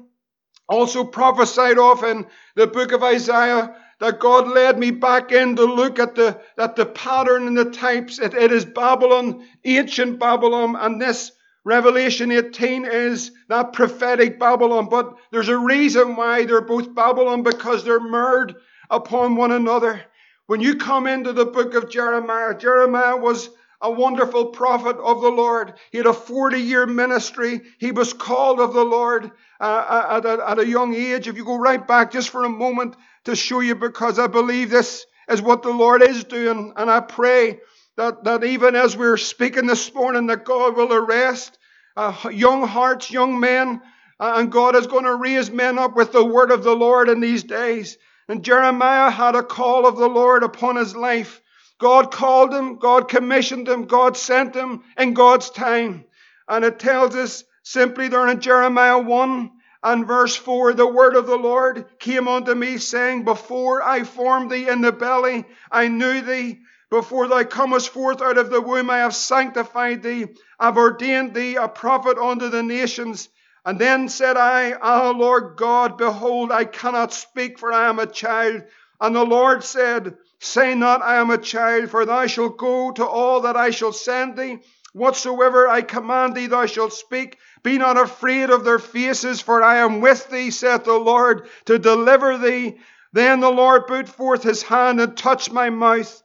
also 0.67 1.05
prophesied 1.05 1.79
of 1.79 2.03
in 2.03 2.27
the 2.55 2.67
book 2.67 2.93
of 2.93 3.03
Isaiah. 3.03 3.77
That 4.01 4.19
God 4.19 4.49
led 4.49 4.79
me 4.79 4.93
back 4.93 5.31
in 5.31 5.57
to 5.57 5.65
look 5.67 5.99
at 5.99 6.15
the, 6.15 6.41
at 6.57 6.75
the 6.75 6.87
pattern 6.87 7.47
and 7.47 7.57
the 7.57 7.71
types. 7.71 8.19
it, 8.19 8.33
it 8.33 8.51
is 8.51 8.65
Babylon, 8.65 9.47
ancient 9.63 10.19
Babylon, 10.19 10.75
and 10.75 11.03
this 11.03 11.33
Revelation 11.67 12.31
18 12.31 12.85
is 12.85 13.33
that 13.49 13.73
prophetic 13.73 14.39
Babylon, 14.39 14.89
but 14.89 15.17
there's 15.33 15.49
a 15.49 15.59
reason 15.59 16.15
why 16.15 16.45
they're 16.45 16.61
both 16.61 16.95
Babylon 16.95 17.43
because 17.43 17.83
they're 17.83 17.99
mirrored 17.99 18.55
upon 18.89 19.35
one 19.35 19.51
another. 19.51 20.01
When 20.47 20.61
you 20.61 20.77
come 20.77 21.09
into 21.09 21.33
the 21.33 21.45
book 21.45 21.75
of 21.75 21.91
Jeremiah, 21.91 22.57
Jeremiah 22.57 23.17
was 23.17 23.51
a 23.83 23.91
wonderful 23.91 24.47
prophet 24.47 24.97
of 24.99 25.21
the 25.23 25.29
Lord. 25.29 25.75
He 25.91 25.99
had 25.99 26.07
a 26.07 26.13
40 26.13 26.61
year 26.61 26.87
ministry. 26.87 27.61
He 27.79 27.91
was 27.91 28.13
called 28.13 28.61
of 28.61 28.73
the 28.73 28.85
Lord 28.85 29.33
uh, 29.59 30.07
at, 30.09 30.25
a, 30.25 30.49
at 30.49 30.61
a 30.61 30.67
young 30.69 30.95
age. 30.95 31.27
If 31.27 31.37
you 31.37 31.45
go 31.45 31.59
right 31.59 31.85
back 31.85 32.13
just 32.13 32.31
for 32.31 32.45
a 32.45 32.49
moment 32.49 32.95
to 33.25 33.35
show 33.35 33.59
you, 33.59 33.75
because 33.75 34.21
I 34.21 34.29
believe 34.29 34.71
this 34.71 35.05
is 35.29 35.43
what 35.43 35.65
the 35.65 35.71
Lord 35.71 36.01
is 36.05 36.23
doing, 36.23 36.75
and 36.77 36.89
I 36.89 37.01
pray 37.01 37.59
that, 37.97 38.25
that 38.25 38.45
even 38.45 38.77
as 38.77 38.97
we're 38.97 39.17
speaking 39.17 39.67
this 39.67 39.93
morning, 39.95 40.27
that 40.27 40.45
God 40.45 40.77
will 40.77 40.93
arrest 40.93 41.59
uh, 41.97 42.15
young 42.31 42.67
hearts, 42.67 43.11
young 43.11 43.41
men, 43.41 43.81
uh, 44.21 44.35
and 44.37 44.53
God 44.53 44.77
is 44.77 44.87
going 44.87 45.05
to 45.05 45.15
raise 45.15 45.51
men 45.51 45.79
up 45.79 45.97
with 45.97 46.13
the 46.13 46.25
word 46.25 46.51
of 46.51 46.63
the 46.63 46.75
Lord 46.75 47.09
in 47.09 47.21
these 47.21 47.43
days. 47.43 47.97
And 48.29 48.45
Jeremiah 48.45 49.11
had 49.11 49.35
a 49.35 49.43
call 49.43 49.87
of 49.87 49.97
the 49.97 50.09
Lord 50.09 50.43
upon 50.43 50.77
his 50.77 50.95
life. 50.95 51.41
God 51.79 52.11
called 52.11 52.53
him, 52.53 52.77
God 52.77 53.09
commissioned 53.09 53.69
him, 53.69 53.85
God 53.85 54.17
sent 54.17 54.55
him 54.55 54.83
in 54.99 55.15
God's 55.15 55.51
time. 55.51 56.05
And 56.49 56.65
it 56.65 56.79
tells 56.79 57.15
us 57.15 57.45
simply 57.63 58.09
there 58.09 58.29
in 58.29 58.41
Jeremiah 58.41 58.99
1 58.99 59.51
and 59.83 60.07
verse 60.07 60.35
4 60.37 60.75
the 60.75 60.87
word 60.87 61.17
of 61.17 61.27
the 61.27 61.37
Lord 61.37 61.87
came 61.99 62.29
unto 62.29 62.55
me, 62.55 62.79
saying, 62.79 63.25
Before 63.25 63.83
I 63.83 64.05
formed 64.05 64.51
thee 64.51 64.69
in 64.69 64.81
the 64.81 64.93
belly, 64.93 65.45
I 65.71 65.89
knew 65.89 66.23
thee. 66.23 66.61
Before 66.89 67.27
thou 67.27 67.43
comest 67.43 67.89
forth 67.89 68.23
out 68.23 68.39
of 68.39 68.49
the 68.49 68.61
womb, 68.61 68.91
I 68.91 68.99
have 68.99 69.15
sanctified 69.15 70.05
thee. 70.05 70.27
I've 70.61 70.77
ordained 70.77 71.35
thee 71.35 71.57
a 71.57 71.67
prophet 71.67 72.17
unto 72.17 72.49
the 72.49 72.63
nations. 72.63 73.29
And 73.65 73.81
then 73.81 74.09
said 74.09 74.37
I, 74.37 74.75
Ah, 74.81 75.11
Lord 75.11 75.57
God, 75.57 75.99
behold, 75.99 76.53
I 76.53 76.65
cannot 76.65 77.13
speak, 77.13 77.59
for 77.59 77.73
I 77.73 77.89
am 77.89 77.99
a 77.99 78.07
child. 78.07 78.63
And 79.01 79.17
the 79.17 79.25
Lord 79.25 79.65
said, 79.65 80.17
Say 80.39 80.77
not, 80.77 81.03
I 81.03 81.17
am 81.17 81.31
a 81.31 81.39
child, 81.39 81.91
for 81.91 82.07
thou 82.07 82.29
shalt 82.29 82.57
go 82.57 82.93
to 82.93 83.05
all 83.05 83.41
that 83.41 83.57
I 83.57 83.71
shall 83.71 83.93
send 83.93 84.37
thee. 84.37 84.59
Whatsoever 84.93 85.69
I 85.69 85.83
command 85.83 86.37
thee, 86.37 86.47
thou 86.47 86.67
shalt 86.67 86.93
speak. 86.93 87.37
Be 87.65 87.79
not 87.79 87.99
afraid 87.99 88.51
of 88.51 88.65
their 88.65 88.79
faces, 88.79 89.41
for 89.41 89.61
I 89.61 89.79
am 89.79 90.01
with 90.01 90.31
thee, 90.31 90.53
saith 90.53 90.85
the 90.85 90.93
Lord, 90.93 91.49
to 91.65 91.81
deliver 91.81 92.39
thee. 92.39 92.79
Then 93.13 93.41
the 93.41 93.51
Lord 93.51 93.89
put 93.89 94.09
forth 94.09 94.45
his 94.45 94.63
hand 94.63 95.01
and 95.01 95.17
touched 95.17 95.51
my 95.51 95.71
mouth. 95.71 96.23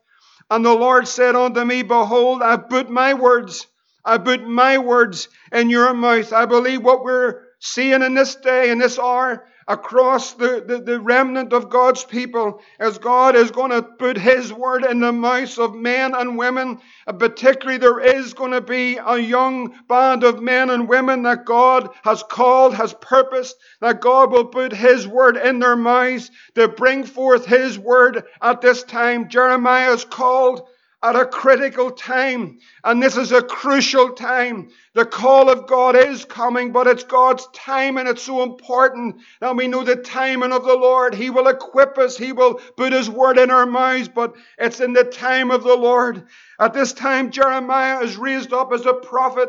And 0.52 0.62
the 0.66 0.74
Lord 0.74 1.08
said 1.08 1.34
unto 1.34 1.64
me, 1.64 1.80
Behold, 1.82 2.42
I 2.42 2.58
put 2.58 2.90
my 2.90 3.14
words, 3.14 3.66
I 4.04 4.18
put 4.18 4.46
my 4.46 4.76
words 4.76 5.30
in 5.50 5.70
your 5.70 5.94
mouth. 5.94 6.30
I 6.30 6.44
believe 6.44 6.84
what 6.84 7.02
we're 7.02 7.40
seeing 7.58 8.02
in 8.02 8.12
this 8.12 8.34
day, 8.34 8.68
in 8.68 8.76
this 8.76 8.98
hour, 8.98 9.46
across 9.68 10.34
the, 10.34 10.64
the, 10.66 10.78
the, 10.78 11.00
remnant 11.00 11.52
of 11.52 11.70
God's 11.70 12.04
people 12.04 12.60
as 12.78 12.98
God 12.98 13.36
is 13.36 13.50
going 13.50 13.70
to 13.70 13.82
put 13.82 14.16
His 14.16 14.52
word 14.52 14.84
in 14.84 15.00
the 15.00 15.12
mouths 15.12 15.58
of 15.58 15.74
men 15.74 16.14
and 16.14 16.36
women. 16.36 16.80
And 17.06 17.18
particularly, 17.18 17.78
there 17.78 18.00
is 18.00 18.34
going 18.34 18.52
to 18.52 18.60
be 18.60 18.98
a 18.98 19.18
young 19.18 19.74
band 19.88 20.24
of 20.24 20.42
men 20.42 20.70
and 20.70 20.88
women 20.88 21.22
that 21.22 21.44
God 21.44 21.90
has 22.02 22.22
called, 22.22 22.74
has 22.74 22.94
purposed, 22.94 23.56
that 23.80 24.00
God 24.00 24.32
will 24.32 24.46
put 24.46 24.72
His 24.72 25.06
word 25.06 25.36
in 25.36 25.58
their 25.58 25.76
mouths 25.76 26.30
to 26.54 26.68
bring 26.68 27.04
forth 27.04 27.46
His 27.46 27.78
word 27.78 28.24
at 28.40 28.60
this 28.60 28.82
time. 28.82 29.28
Jeremiah 29.28 29.92
is 29.92 30.04
called 30.04 30.68
at 31.02 31.16
a 31.16 31.26
critical 31.26 31.90
time. 31.90 32.58
And 32.84 33.02
this 33.02 33.16
is 33.16 33.32
a 33.32 33.42
crucial 33.42 34.10
time. 34.10 34.68
The 34.94 35.04
call 35.04 35.50
of 35.50 35.66
God 35.66 35.96
is 35.96 36.24
coming, 36.24 36.72
but 36.72 36.86
it's 36.86 37.02
God's 37.02 37.46
time 37.52 37.98
and 37.98 38.08
it's 38.08 38.22
so 38.22 38.42
important 38.42 39.16
that 39.40 39.56
we 39.56 39.66
know 39.66 39.82
the 39.82 39.96
timing 39.96 40.52
of 40.52 40.64
the 40.64 40.76
Lord. 40.76 41.14
He 41.14 41.30
will 41.30 41.48
equip 41.48 41.98
us. 41.98 42.16
He 42.16 42.32
will 42.32 42.54
put 42.76 42.92
His 42.92 43.10
word 43.10 43.38
in 43.38 43.50
our 43.50 43.66
mouths, 43.66 44.08
but 44.08 44.34
it's 44.58 44.80
in 44.80 44.92
the 44.92 45.04
time 45.04 45.50
of 45.50 45.64
the 45.64 45.76
Lord. 45.76 46.24
At 46.60 46.74
this 46.74 46.92
time, 46.92 47.30
Jeremiah 47.30 48.00
is 48.00 48.16
raised 48.16 48.52
up 48.52 48.72
as 48.72 48.86
a 48.86 48.94
prophet. 48.94 49.48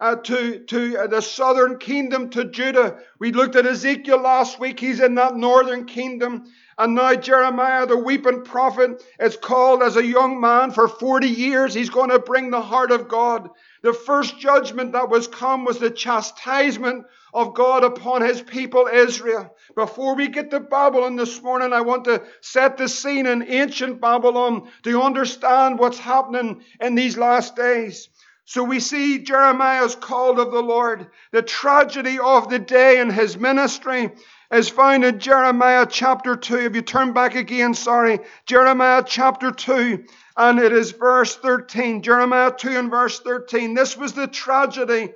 Uh, 0.00 0.16
to, 0.16 0.60
to 0.60 0.96
uh, 0.96 1.06
the 1.08 1.20
southern 1.20 1.76
kingdom, 1.76 2.30
to 2.30 2.46
Judah. 2.46 2.96
We 3.18 3.32
looked 3.32 3.54
at 3.54 3.66
Ezekiel 3.66 4.22
last 4.22 4.58
week. 4.58 4.80
He's 4.80 4.98
in 4.98 5.16
that 5.16 5.36
northern 5.36 5.84
kingdom. 5.84 6.44
And 6.80 6.94
now 6.94 7.14
Jeremiah, 7.14 7.84
the 7.84 7.98
weeping 7.98 8.42
prophet, 8.42 9.04
is 9.18 9.36
called 9.36 9.82
as 9.82 9.96
a 9.96 10.06
young 10.06 10.40
man 10.40 10.70
for 10.70 10.88
40 10.88 11.28
years. 11.28 11.74
He's 11.74 11.90
going 11.90 12.08
to 12.08 12.18
bring 12.18 12.50
the 12.50 12.62
heart 12.62 12.90
of 12.90 13.06
God. 13.06 13.50
The 13.82 13.92
first 13.92 14.38
judgment 14.38 14.92
that 14.92 15.10
was 15.10 15.28
come 15.28 15.66
was 15.66 15.78
the 15.78 15.90
chastisement 15.90 17.04
of 17.34 17.52
God 17.52 17.84
upon 17.84 18.22
his 18.22 18.40
people 18.40 18.88
Israel. 18.90 19.54
Before 19.74 20.14
we 20.14 20.28
get 20.28 20.50
to 20.52 20.60
Babylon 20.60 21.16
this 21.16 21.42
morning, 21.42 21.74
I 21.74 21.82
want 21.82 22.04
to 22.04 22.22
set 22.40 22.78
the 22.78 22.88
scene 22.88 23.26
in 23.26 23.42
ancient 23.42 24.00
Babylon 24.00 24.70
to 24.84 25.02
understand 25.02 25.78
what's 25.78 25.98
happening 25.98 26.62
in 26.80 26.94
these 26.94 27.18
last 27.18 27.56
days. 27.56 28.08
So 28.46 28.64
we 28.64 28.80
see 28.80 29.18
Jeremiah's 29.18 29.94
called 29.96 30.38
of 30.38 30.50
the 30.50 30.62
Lord, 30.62 31.08
the 31.30 31.42
tragedy 31.42 32.18
of 32.18 32.48
the 32.48 32.58
day 32.58 33.00
in 33.00 33.10
his 33.10 33.36
ministry 33.36 34.12
is 34.52 34.68
found 34.68 35.04
in 35.04 35.20
Jeremiah 35.20 35.86
chapter 35.88 36.34
2. 36.34 36.58
If 36.58 36.74
you 36.74 36.82
turn 36.82 37.12
back 37.12 37.34
again, 37.36 37.74
sorry, 37.74 38.18
Jeremiah 38.46 39.04
chapter 39.06 39.52
2, 39.52 40.04
and 40.36 40.58
it 40.58 40.72
is 40.72 40.90
verse 40.90 41.36
13. 41.36 42.02
Jeremiah 42.02 42.52
2 42.56 42.70
and 42.70 42.90
verse 42.90 43.20
13. 43.20 43.74
This 43.74 43.96
was 43.96 44.12
the 44.12 44.26
tragedy 44.26 45.12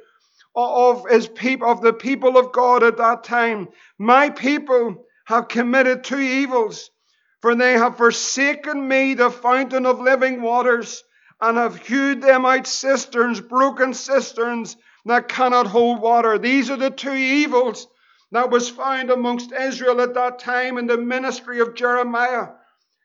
of 0.55 1.09
his 1.09 1.27
people, 1.27 1.68
of 1.68 1.81
the 1.81 1.92
people 1.92 2.38
of 2.38 2.53
God 2.53 2.85
at 2.85 2.99
that 2.99 3.25
time. 3.25 3.68
My 3.99 4.31
people 4.31 5.05
have 5.25 5.49
committed 5.49 6.05
two 6.05 6.20
evils, 6.20 6.90
for 7.42 7.57
they 7.57 7.73
have 7.73 7.97
forsaken 7.97 8.87
me, 8.87 9.14
the 9.14 9.31
fountain 9.31 9.85
of 9.85 10.01
living 10.01 10.42
waters, 10.42 11.03
and 11.40 11.57
have 11.57 11.85
hewed 11.85 12.23
them 12.23 12.47
out 12.47 12.68
cisterns, 12.68 13.40
broken 13.40 13.94
cisterns 13.94 14.77
that 15.07 15.27
cannot 15.27 15.66
hold 15.66 16.01
water. 16.01 16.38
These 16.38 16.70
are 16.70 16.77
the 16.77 16.90
two 16.90 17.14
evils 17.14 17.88
that 18.32 18.50
was 18.50 18.68
found 18.68 19.10
amongst 19.10 19.52
Israel 19.52 20.00
at 20.00 20.14
that 20.14 20.38
time 20.38 20.78
in 20.78 20.87
the 20.87 20.98
ministry 20.98 21.60
of 21.60 21.74
Jeremiah. 21.74 22.48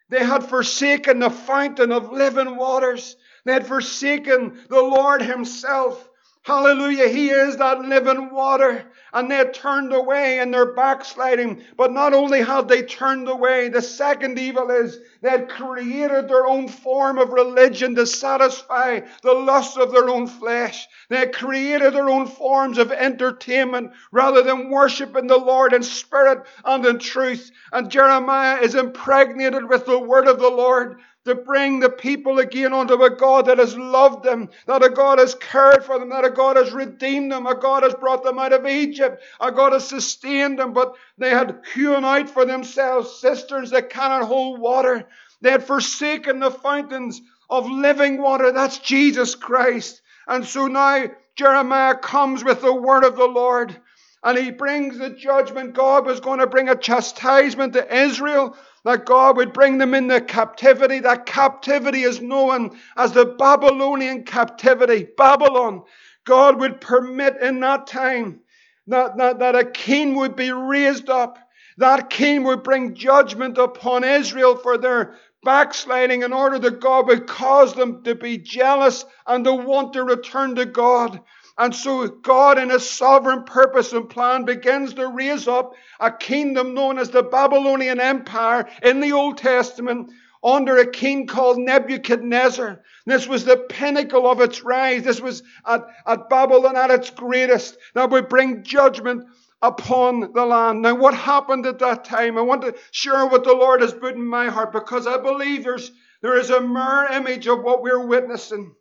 They 0.10 0.24
had 0.24 0.44
forsaken 0.44 1.20
the 1.20 1.30
fountain 1.30 1.92
of 1.92 2.12
living 2.12 2.56
waters. 2.56 3.16
They 3.46 3.54
had 3.54 3.68
forsaken 3.68 4.60
the 4.70 4.82
Lord 4.82 5.22
Himself. 5.22 6.09
Hallelujah. 6.44 7.10
He 7.10 7.30
is 7.30 7.58
that 7.58 7.82
living 7.82 8.32
water. 8.32 8.86
And 9.12 9.30
they 9.30 9.44
turned 9.46 9.94
away 9.94 10.40
and 10.40 10.54
they're 10.54 10.74
backsliding. 10.74 11.64
But 11.76 11.92
not 11.92 12.14
only 12.14 12.42
had 12.42 12.68
they 12.68 12.84
turned 12.84 13.28
away, 13.28 13.70
the 13.70 13.82
second 13.82 14.40
evil 14.40 14.70
is 14.72 15.00
they 15.22 15.30
had 15.30 15.50
created 15.50 16.28
their 16.28 16.46
own 16.48 16.68
form 16.68 17.18
of 17.18 17.30
religion 17.30 17.96
to 17.96 18.06
satisfy 18.06 19.02
the 19.22 19.34
lust 19.34 19.78
of 19.78 19.92
their 19.92 20.10
own 20.10 20.28
flesh. 20.28 20.88
They 21.10 21.18
had 21.18 21.36
created 21.36 21.94
their 21.94 22.10
own 22.10 22.28
forms 22.28 22.78
of 22.78 22.92
entertainment 22.92 23.92
rather 24.12 24.42
than 24.42 24.70
worshiping 24.70 25.28
the 25.28 25.38
Lord 25.38 25.74
in 25.74 25.84
spirit 25.84 26.46
and 26.64 26.86
in 26.86 27.00
truth. 27.00 27.52
And 27.72 27.92
Jeremiah 27.92 28.62
is 28.62 28.76
impregnated 28.76 29.68
with 29.68 29.86
the 29.86 30.00
word 30.00 30.28
of 30.28 30.40
the 30.40 30.50
Lord 30.50 31.00
to 31.26 31.36
bring 31.36 31.80
the 31.80 31.90
people 31.90 32.40
again 32.40 32.74
unto 32.74 33.02
a 33.04 33.10
God 33.10 33.48
that 33.48 33.58
has 33.58 33.78
loved 33.78 34.24
them, 34.24 34.50
that 34.68 34.84
a 34.84 34.90
God 34.90 35.20
has 35.20 35.36
cared 35.36 35.84
for 35.84 36.00
them, 36.00 36.10
that 36.10 36.26
a 36.26 36.30
God 36.30 36.56
has 36.56 36.72
redeemed 36.72 37.32
them, 37.32 37.46
a 37.46 37.56
God 37.56 37.84
has 37.84 37.94
brought 37.94 38.24
them 38.24 38.40
out 38.40 38.54
of 38.54 38.66
Egypt, 38.66 39.22
a 39.40 39.52
God 39.52 39.74
has 39.74 39.88
sustained 39.88 40.60
them, 40.60 40.74
but 40.74 40.96
they 41.18 41.30
had 41.30 41.62
hewn 41.74 42.06
out 42.06 42.30
for 42.30 42.46
themselves 42.46 43.20
cisterns 43.20 43.72
that 43.72 43.90
cannot 43.90 44.24
hold 44.24 44.60
water. 44.60 45.08
They 45.42 45.52
had 45.52 45.64
forsaken 45.64 46.40
the 46.40 46.52
fountains 46.52 47.22
of 47.50 47.70
living 47.70 48.22
water. 48.22 48.52
That's 48.52 48.80
Jesus 48.80 49.36
Christ. 49.36 50.02
And 50.28 50.46
so 50.46 50.68
now 50.68 51.08
Jeremiah 51.36 51.96
comes 51.96 52.44
with 52.44 52.62
the 52.62 52.74
word 52.74 53.04
of 53.04 53.16
the 53.16 53.28
Lord 53.28 53.76
and 54.24 54.38
he 54.38 54.52
brings 54.52 54.98
the 54.98 55.10
judgment. 55.10 55.74
God 55.74 56.06
was 56.06 56.20
going 56.20 56.40
to 56.40 56.48
bring 56.48 56.70
a 56.70 56.76
chastisement 56.76 57.74
to 57.74 57.96
Israel 57.96 58.58
that 58.86 59.06
God 59.06 59.38
would 59.38 59.54
bring 59.54 59.78
them 59.78 59.94
in 59.94 60.10
into 60.10 60.26
captivity. 60.26 61.00
That 61.00 61.26
captivity 61.26 62.04
is 62.04 62.22
known 62.22 62.78
as 62.96 63.12
the 63.12 63.26
Babylonian 63.26 64.24
captivity. 64.24 65.08
Babylon. 65.18 65.84
God 66.26 66.60
would 66.60 66.80
permit 66.80 67.38
in 67.42 67.60
that 67.62 67.88
time 67.88 68.42
that, 68.88 69.18
that, 69.18 69.40
that 69.40 69.56
a 69.56 69.66
king 69.66 70.16
would 70.16 70.36
be 70.36 70.52
raised 70.52 71.10
up. 71.10 71.38
That 71.78 72.10
king 72.10 72.44
would 72.44 72.64
bring 72.64 72.94
judgment 72.94 73.58
upon 73.58 74.04
Israel 74.04 74.56
for 74.56 74.78
their 74.78 75.16
backsliding 75.44 76.24
in 76.24 76.34
order 76.34 76.60
that 76.60 76.82
God 76.82 77.08
would 77.08 77.26
cause 77.26 77.74
them 77.74 78.04
to 78.04 78.16
be 78.16 78.38
jealous 78.38 79.06
and 79.26 79.46
to 79.46 79.54
want 79.54 79.94
to 79.94 80.04
return 80.04 80.56
to 80.56 80.66
God. 80.66 81.22
And 81.60 81.76
so 81.76 82.08
God, 82.08 82.58
in 82.58 82.70
His 82.70 82.90
sovereign 82.90 83.44
purpose 83.44 83.92
and 83.92 84.10
plan, 84.10 84.46
begins 84.46 84.94
to 84.94 85.08
raise 85.08 85.46
up 85.46 85.74
a 86.00 86.10
kingdom 86.10 86.74
known 86.74 86.98
as 86.98 87.10
the 87.10 87.22
Babylonian 87.22 88.00
Empire 88.00 88.70
in 88.82 89.02
the 89.02 89.12
Old 89.12 89.38
Testament 89.38 90.10
under 90.42 90.78
a 90.78 90.90
king 90.90 91.28
called 91.28 91.58
Nebuchadnezzar. 91.58 92.82
This 93.06 93.28
was 93.28 93.44
the 93.44 93.58
pinnacle 93.58 94.30
of 94.30 94.40
its 94.40 94.64
rise. 94.64 95.04
This 95.04 95.20
was 95.20 95.44
at, 95.68 95.86
at 96.08 96.30
Babylon 96.30 96.78
at 96.78 96.92
its 96.92 97.10
greatest. 97.10 97.78
That 97.94 98.10
would 98.10 98.30
bring 98.30 98.64
judgment 98.64 99.26
upon 99.62 100.32
the 100.32 100.46
land. 100.46 100.82
Now, 100.82 100.96
what 100.96 101.14
happened 101.14 101.66
at 101.66 101.80
that 101.80 102.06
time? 102.06 102.38
I 102.38 102.42
want 102.42 102.62
to 102.62 102.76
share 102.92 103.26
what 103.26 103.44
the 103.44 103.54
Lord 103.54 103.82
has 103.82 103.94
put 103.94 104.16
in 104.16 104.26
my 104.26 104.48
heart 104.48 104.72
because 104.72 105.08
I 105.08 105.18
believe 105.18 105.66
there's, 105.66 105.92
there 106.22 106.40
is 106.40 106.52
a 106.52 106.62
mirror 106.62 107.08
image 107.12 107.48
of 107.48 107.62
what 107.64 107.82
we're 107.82 108.08
witnessing. 108.08 108.76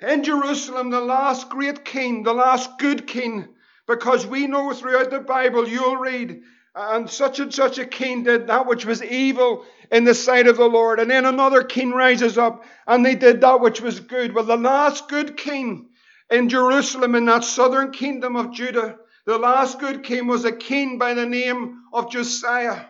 In 0.00 0.24
Jerusalem, 0.24 0.90
the 0.90 1.00
last 1.00 1.50
great 1.50 1.84
king, 1.84 2.22
the 2.22 2.32
last 2.32 2.78
good 2.78 3.06
king, 3.06 3.48
because 3.86 4.26
we 4.26 4.46
know 4.46 4.72
throughout 4.72 5.10
the 5.10 5.20
Bible, 5.20 5.68
you'll 5.68 5.96
read, 5.96 6.42
and 6.74 7.10
such 7.10 7.38
and 7.38 7.52
such 7.52 7.78
a 7.78 7.84
king 7.84 8.22
did 8.22 8.46
that 8.46 8.66
which 8.66 8.86
was 8.86 9.02
evil 9.02 9.64
in 9.90 10.04
the 10.04 10.14
sight 10.14 10.46
of 10.46 10.56
the 10.56 10.68
Lord. 10.68 11.00
And 11.00 11.10
then 11.10 11.26
another 11.26 11.62
king 11.62 11.90
rises 11.90 12.38
up, 12.38 12.64
and 12.86 13.04
they 13.04 13.14
did 13.14 13.42
that 13.42 13.60
which 13.60 13.82
was 13.82 14.00
good. 14.00 14.34
Well, 14.34 14.44
the 14.44 14.56
last 14.56 15.08
good 15.08 15.36
king 15.36 15.90
in 16.30 16.48
Jerusalem, 16.48 17.14
in 17.14 17.26
that 17.26 17.44
southern 17.44 17.90
kingdom 17.90 18.36
of 18.36 18.52
Judah, 18.52 18.96
the 19.26 19.36
last 19.36 19.80
good 19.80 20.02
king 20.02 20.26
was 20.26 20.44
a 20.46 20.52
king 20.52 20.96
by 20.96 21.12
the 21.12 21.26
name 21.26 21.82
of 21.92 22.10
Josiah. 22.10 22.86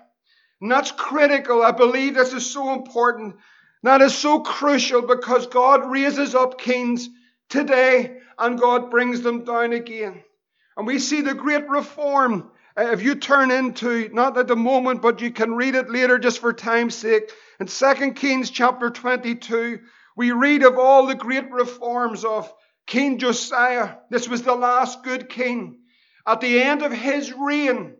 And 0.60 0.70
that's 0.70 0.92
critical. 0.92 1.62
I 1.62 1.72
believe 1.72 2.14
this 2.14 2.34
is 2.34 2.48
so 2.48 2.72
important 2.74 3.36
that 3.82 4.02
is 4.02 4.14
so 4.14 4.40
crucial 4.40 5.02
because 5.02 5.46
God 5.46 5.90
raises 5.90 6.34
up 6.34 6.58
kings 6.58 7.08
today 7.48 8.18
and 8.38 8.60
God 8.60 8.90
brings 8.90 9.22
them 9.22 9.44
down 9.44 9.72
again. 9.72 10.22
And 10.76 10.86
we 10.86 10.98
see 10.98 11.20
the 11.20 11.34
great 11.34 11.68
reform. 11.68 12.50
Uh, 12.78 12.92
if 12.92 13.02
you 13.02 13.14
turn 13.14 13.50
into, 13.50 14.08
not 14.12 14.36
at 14.38 14.48
the 14.48 14.56
moment, 14.56 15.02
but 15.02 15.20
you 15.20 15.30
can 15.30 15.54
read 15.54 15.74
it 15.74 15.90
later 15.90 16.18
just 16.18 16.38
for 16.38 16.52
time's 16.52 16.94
sake, 16.94 17.30
in 17.58 17.66
2 17.66 18.12
Kings 18.12 18.50
chapter 18.50 18.90
22, 18.90 19.80
we 20.16 20.32
read 20.32 20.62
of 20.62 20.78
all 20.78 21.06
the 21.06 21.14
great 21.14 21.50
reforms 21.50 22.24
of 22.24 22.52
King 22.86 23.18
Josiah. 23.18 23.96
This 24.10 24.28
was 24.28 24.42
the 24.42 24.54
last 24.54 25.02
good 25.02 25.28
king. 25.28 25.80
At 26.26 26.40
the 26.40 26.60
end 26.62 26.82
of 26.82 26.92
his 26.92 27.32
reign, 27.32 27.94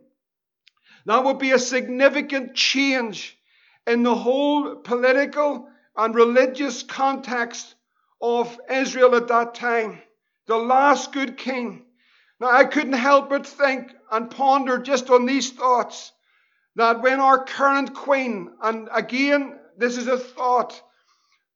that 1.05 1.23
would 1.23 1.39
be 1.39 1.51
a 1.51 1.59
significant 1.59 2.55
change 2.55 3.37
in 3.87 4.03
the 4.03 4.15
whole 4.15 4.75
political 4.77 5.67
and 5.95 6.15
religious 6.15 6.83
context 6.83 7.75
of 8.21 8.59
Israel 8.69 9.15
at 9.15 9.27
that 9.27 9.55
time. 9.55 10.01
The 10.47 10.57
last 10.57 11.11
good 11.11 11.37
king. 11.37 11.85
Now, 12.39 12.49
I 12.51 12.65
couldn't 12.65 12.93
help 12.93 13.29
but 13.29 13.45
think 13.45 13.93
and 14.11 14.31
ponder 14.31 14.77
just 14.77 15.09
on 15.09 15.25
these 15.25 15.51
thoughts 15.51 16.11
that 16.75 17.01
when 17.01 17.19
our 17.19 17.43
current 17.43 17.93
queen, 17.93 18.51
and 18.61 18.89
again, 18.91 19.59
this 19.77 19.97
is 19.97 20.07
a 20.07 20.17
thought, 20.17 20.81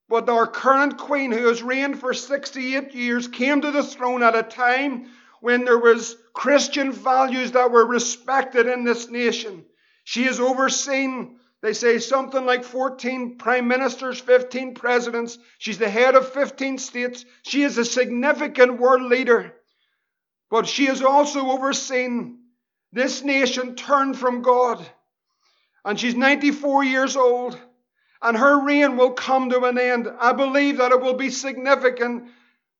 but 0.07 0.29
our 0.29 0.45
current 0.45 0.97
queen, 0.97 1.31
who 1.31 1.47
has 1.47 1.63
reigned 1.63 1.99
for 1.99 2.13
68 2.13 2.93
years, 2.93 3.27
came 3.27 3.61
to 3.61 3.71
the 3.71 3.83
throne 3.83 4.21
at 4.21 4.35
a 4.35 4.43
time 4.43 5.07
when 5.41 5.65
there 5.65 5.79
was 5.79 6.15
Christian 6.33 6.91
values 6.91 7.53
that 7.53 7.71
were 7.71 7.85
respected 7.85 8.67
in 8.67 8.83
this 8.83 9.09
nation. 9.09 9.65
She 10.03 10.23
has 10.23 10.39
overseen 10.39 11.37
they 11.65 11.73
say 11.73 11.97
something 11.97 12.45
like 12.45 12.63
14 12.63 13.37
prime 13.39 13.67
ministers, 13.67 14.19
15 14.19 14.75
presidents. 14.75 15.39
She's 15.57 15.79
the 15.79 15.89
head 15.89 16.13
of 16.13 16.31
15 16.31 16.77
states. 16.77 17.25
She 17.41 17.63
is 17.63 17.79
a 17.79 17.85
significant 17.85 18.79
world 18.79 19.01
leader. 19.01 19.51
But 20.51 20.67
she 20.67 20.85
has 20.85 21.01
also 21.01 21.47
overseen 21.47 22.37
this 22.93 23.23
nation 23.23 23.75
turn 23.75 24.13
from 24.13 24.43
God. 24.43 24.85
And 25.83 25.99
she's 25.99 26.13
94 26.13 26.83
years 26.83 27.15
old. 27.15 27.59
and 28.21 28.37
her 28.37 28.63
reign 28.63 28.97
will 28.97 29.11
come 29.11 29.49
to 29.49 29.63
an 29.65 29.77
end. 29.77 30.07
I 30.19 30.33
believe 30.33 30.77
that 30.77 30.91
it 30.91 31.01
will 31.01 31.13
be 31.13 31.29
significant 31.29 32.29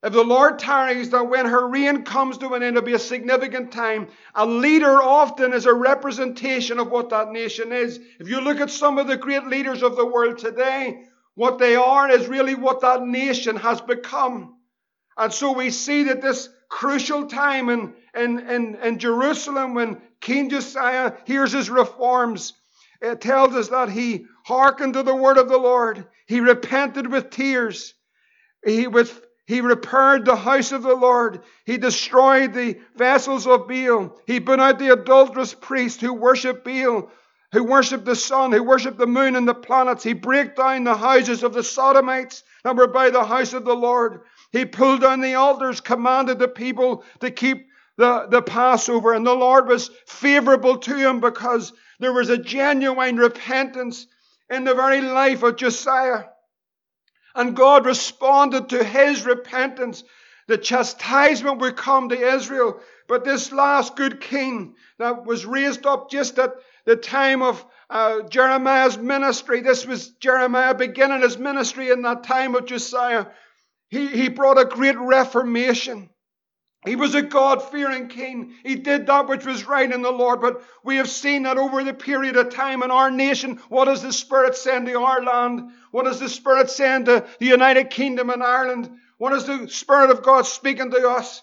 if 0.03 0.13
the 0.13 0.23
Lord 0.23 0.59
tarries, 0.59 1.09
that 1.09 1.29
when 1.29 1.47
her 1.47 1.67
reign 1.67 2.03
comes 2.03 2.37
to 2.37 2.53
an 2.53 2.61
end, 2.61 2.77
it'll 2.77 2.85
be 2.85 2.93
a 2.93 2.99
significant 2.99 3.71
time. 3.71 4.07
A 4.35 4.45
leader 4.45 5.01
often 5.01 5.51
is 5.51 5.65
a 5.65 5.73
representation 5.73 6.79
of 6.79 6.91
what 6.91 7.09
that 7.09 7.31
nation 7.31 7.71
is. 7.71 7.99
If 8.19 8.29
you 8.29 8.39
look 8.41 8.59
at 8.59 8.69
some 8.69 8.99
of 8.99 9.07
the 9.07 9.17
great 9.17 9.47
leaders 9.47 9.81
of 9.81 9.95
the 9.95 10.05
world 10.05 10.37
today, 10.37 11.05
what 11.33 11.57
they 11.57 11.75
are 11.75 12.09
is 12.09 12.27
really 12.27 12.55
what 12.55 12.81
that 12.81 13.01
nation 13.01 13.55
has 13.55 13.81
become. 13.81 14.55
And 15.17 15.33
so 15.33 15.53
we 15.53 15.71
see 15.71 16.03
that 16.03 16.21
this 16.21 16.49
crucial 16.69 17.27
time 17.27 17.69
in, 17.69 17.93
in, 18.15 18.39
in, 18.39 18.75
in 18.75 18.99
Jerusalem 18.99 19.73
when 19.73 20.01
King 20.21 20.49
Josiah 20.49 21.13
hears 21.25 21.51
his 21.51 21.69
reforms, 21.69 22.53
it 23.01 23.21
tells 23.21 23.53
us 23.55 23.69
that 23.69 23.89
he 23.89 24.25
hearkened 24.45 24.93
to 24.93 25.03
the 25.03 25.15
word 25.15 25.37
of 25.37 25.49
the 25.49 25.57
Lord. 25.57 26.05
He 26.27 26.39
repented 26.39 27.11
with 27.11 27.29
tears. 27.29 27.93
He 28.65 28.87
was 28.87 29.11
he 29.45 29.61
repaired 29.61 30.25
the 30.25 30.35
house 30.35 30.71
of 30.71 30.81
the 30.81 30.95
Lord. 30.95 31.43
He 31.65 31.77
destroyed 31.77 32.53
the 32.53 32.79
vessels 32.95 33.45
of 33.45 33.67
Baal. 33.67 34.19
He 34.25 34.39
put 34.39 34.59
out 34.59 34.79
the 34.79 34.93
adulterous 34.93 35.53
priests 35.53 36.01
who 36.01 36.13
worship 36.13 36.63
Baal, 36.63 37.11
who 37.51 37.63
worship 37.63 38.05
the 38.05 38.15
sun, 38.15 38.51
who 38.51 38.63
worship 38.63 38.97
the 38.97 39.05
moon 39.05 39.35
and 39.35 39.47
the 39.47 39.53
planets. 39.53 40.03
He 40.03 40.13
broke 40.13 40.55
down 40.55 40.83
the 40.83 40.97
houses 40.97 41.43
of 41.43 41.53
the 41.53 41.63
Sodomites 41.63 42.43
that 42.63 42.75
were 42.75 42.87
by 42.87 43.11
the 43.11 43.23
house 43.23 43.53
of 43.53 43.65
the 43.65 43.75
Lord. 43.75 44.21
He 44.51 44.65
pulled 44.65 45.01
down 45.01 45.21
the 45.21 45.35
altars, 45.35 45.79
commanded 45.79 46.39
the 46.39 46.47
people 46.47 47.03
to 47.19 47.29
keep 47.29 47.67
the, 47.97 48.25
the 48.29 48.41
Passover, 48.41 49.13
and 49.13 49.25
the 49.25 49.33
Lord 49.33 49.67
was 49.67 49.91
favorable 50.07 50.77
to 50.79 50.95
him 50.95 51.19
because 51.19 51.71
there 51.99 52.13
was 52.13 52.29
a 52.29 52.37
genuine 52.37 53.17
repentance 53.17 54.07
in 54.49 54.63
the 54.63 54.73
very 54.73 55.01
life 55.01 55.43
of 55.43 55.55
Josiah. 55.55 56.25
And 57.35 57.55
God 57.55 57.85
responded 57.85 58.69
to 58.69 58.83
his 58.83 59.25
repentance. 59.25 60.03
The 60.47 60.57
chastisement 60.57 61.59
would 61.59 61.75
come 61.75 62.09
to 62.09 62.19
Israel. 62.19 62.79
But 63.07 63.25
this 63.25 63.51
last 63.51 63.95
good 63.95 64.21
king 64.21 64.75
that 64.97 65.25
was 65.25 65.45
raised 65.45 65.85
up 65.85 66.09
just 66.09 66.39
at 66.39 66.53
the 66.85 66.95
time 66.95 67.41
of 67.41 67.63
uh, 67.89 68.21
Jeremiah's 68.23 68.97
ministry, 68.97 69.61
this 69.61 69.85
was 69.85 70.09
Jeremiah 70.09 70.73
beginning 70.73 71.21
his 71.21 71.37
ministry 71.37 71.89
in 71.89 72.01
that 72.03 72.23
time 72.23 72.55
of 72.55 72.65
Josiah. 72.65 73.27
He, 73.89 74.07
he 74.07 74.29
brought 74.29 74.59
a 74.59 74.65
great 74.65 74.97
reformation. 74.97 76.09
He 76.85 76.95
was 76.95 77.15
a 77.15 77.21
God 77.21 77.63
fearing 77.63 78.07
king. 78.07 78.53
He 78.63 78.75
did 78.75 79.07
that 79.07 79.27
which 79.27 79.45
was 79.45 79.67
right 79.67 79.91
in 79.91 80.01
the 80.01 80.11
Lord. 80.11 80.39
But 80.41 80.61
we 80.83 80.97
have 80.97 81.09
seen 81.09 81.43
that 81.43 81.57
over 81.57 81.83
the 81.83 81.93
period 81.93 82.37
of 82.37 82.53
time 82.53 82.83
in 82.83 82.91
our 82.91 83.09
nation. 83.09 83.57
What 83.69 83.87
is 83.87 84.01
the 84.01 84.13
Spirit 84.13 84.55
saying 84.55 84.85
to 84.85 84.99
our 85.01 85.23
land? 85.23 85.71
What 85.91 86.07
is 86.07 86.19
the 86.19 86.29
Spirit 86.29 86.69
saying 86.69 87.05
to 87.05 87.25
the 87.39 87.45
United 87.45 87.89
Kingdom 87.89 88.29
and 88.29 88.43
Ireland? 88.43 88.89
What 89.17 89.33
is 89.33 89.45
the 89.45 89.67
Spirit 89.67 90.11
of 90.11 90.23
God 90.23 90.45
speaking 90.45 90.91
to 90.91 91.09
us? 91.09 91.41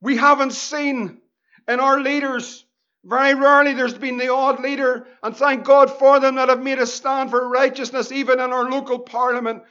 We 0.00 0.16
haven't 0.16 0.52
seen 0.52 1.20
in 1.68 1.80
our 1.80 2.00
leaders. 2.00 2.64
Very 3.04 3.34
rarely 3.34 3.74
there's 3.74 3.94
been 3.94 4.16
the 4.16 4.32
odd 4.32 4.60
leader, 4.60 5.06
and 5.24 5.36
thank 5.36 5.64
God 5.64 5.90
for 5.90 6.20
them 6.20 6.36
that 6.36 6.48
have 6.48 6.62
made 6.62 6.78
a 6.78 6.86
stand 6.86 7.30
for 7.30 7.48
righteousness, 7.48 8.12
even 8.12 8.38
in 8.38 8.52
our 8.52 8.70
local 8.70 9.00
parliament. 9.00 9.62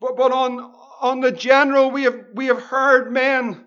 But, 0.00 0.16
but 0.16 0.32
on, 0.32 0.72
on 1.00 1.20
the 1.20 1.30
general, 1.30 1.90
we 1.90 2.04
have, 2.04 2.24
we 2.34 2.46
have 2.46 2.60
heard 2.60 3.12
men 3.12 3.66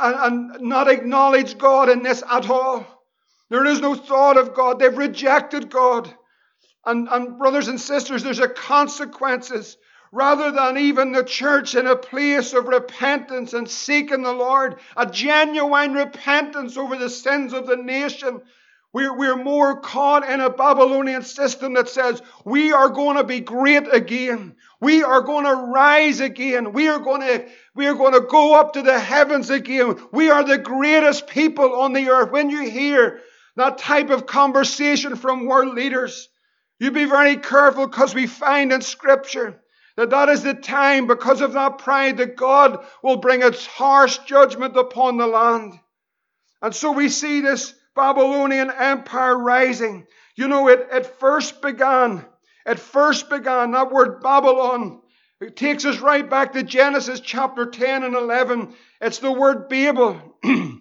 and, 0.00 0.14
and 0.54 0.60
not 0.62 0.88
acknowledge 0.88 1.58
God 1.58 1.88
in 1.88 2.02
this 2.02 2.22
at 2.28 2.50
all. 2.50 2.86
There 3.50 3.64
is 3.64 3.80
no 3.80 3.94
thought 3.94 4.36
of 4.36 4.54
God. 4.54 4.78
They've 4.78 4.96
rejected 4.96 5.70
God. 5.70 6.12
And, 6.84 7.08
and 7.08 7.38
brothers 7.38 7.68
and 7.68 7.80
sisters, 7.80 8.22
there's 8.22 8.40
a 8.40 8.48
consequences. 8.48 9.76
Rather 10.10 10.50
than 10.50 10.78
even 10.78 11.12
the 11.12 11.24
church 11.24 11.74
in 11.74 11.86
a 11.86 11.96
place 11.96 12.54
of 12.54 12.66
repentance 12.66 13.52
and 13.52 13.68
seeking 13.68 14.22
the 14.22 14.32
Lord, 14.32 14.76
a 14.96 15.04
genuine 15.04 15.92
repentance 15.92 16.78
over 16.78 16.96
the 16.96 17.10
sins 17.10 17.52
of 17.52 17.66
the 17.66 17.76
nation, 17.76 18.40
we're, 18.92 19.16
we're 19.16 19.42
more 19.42 19.80
caught 19.80 20.28
in 20.28 20.40
a 20.40 20.48
Babylonian 20.48 21.22
system 21.22 21.74
that 21.74 21.88
says 21.88 22.22
we 22.44 22.72
are 22.72 22.88
going 22.88 23.16
to 23.16 23.24
be 23.24 23.40
great 23.40 23.92
again. 23.92 24.56
We 24.80 25.02
are 25.02 25.20
going 25.20 25.44
to 25.44 25.54
rise 25.54 26.20
again. 26.20 26.72
We 26.72 26.88
are 26.88 26.98
going 26.98 27.20
to, 27.20 27.46
we 27.74 27.86
are 27.86 27.94
going 27.94 28.14
to 28.14 28.26
go 28.26 28.58
up 28.58 28.72
to 28.74 28.82
the 28.82 28.98
heavens 28.98 29.50
again. 29.50 30.00
We 30.10 30.30
are 30.30 30.42
the 30.42 30.58
greatest 30.58 31.26
people 31.26 31.80
on 31.80 31.92
the 31.92 32.08
earth. 32.08 32.30
When 32.30 32.48
you 32.48 32.70
hear 32.70 33.20
that 33.56 33.78
type 33.78 34.08
of 34.08 34.26
conversation 34.26 35.16
from 35.16 35.46
world 35.46 35.74
leaders, 35.74 36.28
you 36.78 36.90
be 36.90 37.04
very 37.04 37.36
careful 37.36 37.88
because 37.88 38.14
we 38.14 38.26
find 38.26 38.72
in 38.72 38.80
Scripture 38.80 39.60
that 39.96 40.10
that 40.10 40.28
is 40.30 40.44
the 40.44 40.54
time 40.54 41.08
because 41.08 41.40
of 41.42 41.52
that 41.54 41.78
pride 41.78 42.18
that 42.18 42.36
God 42.36 42.86
will 43.02 43.16
bring 43.16 43.42
its 43.42 43.66
harsh 43.66 44.16
judgment 44.18 44.76
upon 44.76 45.18
the 45.18 45.26
land. 45.26 45.74
And 46.62 46.74
so 46.74 46.92
we 46.92 47.08
see 47.08 47.40
this 47.40 47.74
Babylonian 47.98 48.70
Empire 48.70 49.36
rising. 49.36 50.06
You 50.36 50.46
know, 50.46 50.68
it, 50.68 50.86
it 50.92 51.04
first 51.18 51.60
began, 51.60 52.24
it 52.64 52.78
first 52.78 53.28
began, 53.28 53.72
that 53.72 53.90
word 53.90 54.22
Babylon, 54.22 55.00
it 55.40 55.56
takes 55.56 55.84
us 55.84 55.98
right 55.98 56.28
back 56.30 56.52
to 56.52 56.62
Genesis 56.62 57.18
chapter 57.18 57.66
10 57.66 58.04
and 58.04 58.14
11. 58.14 58.72
It's 59.00 59.18
the 59.18 59.32
word 59.32 59.68
Babel. 59.68 60.20
and 60.44 60.78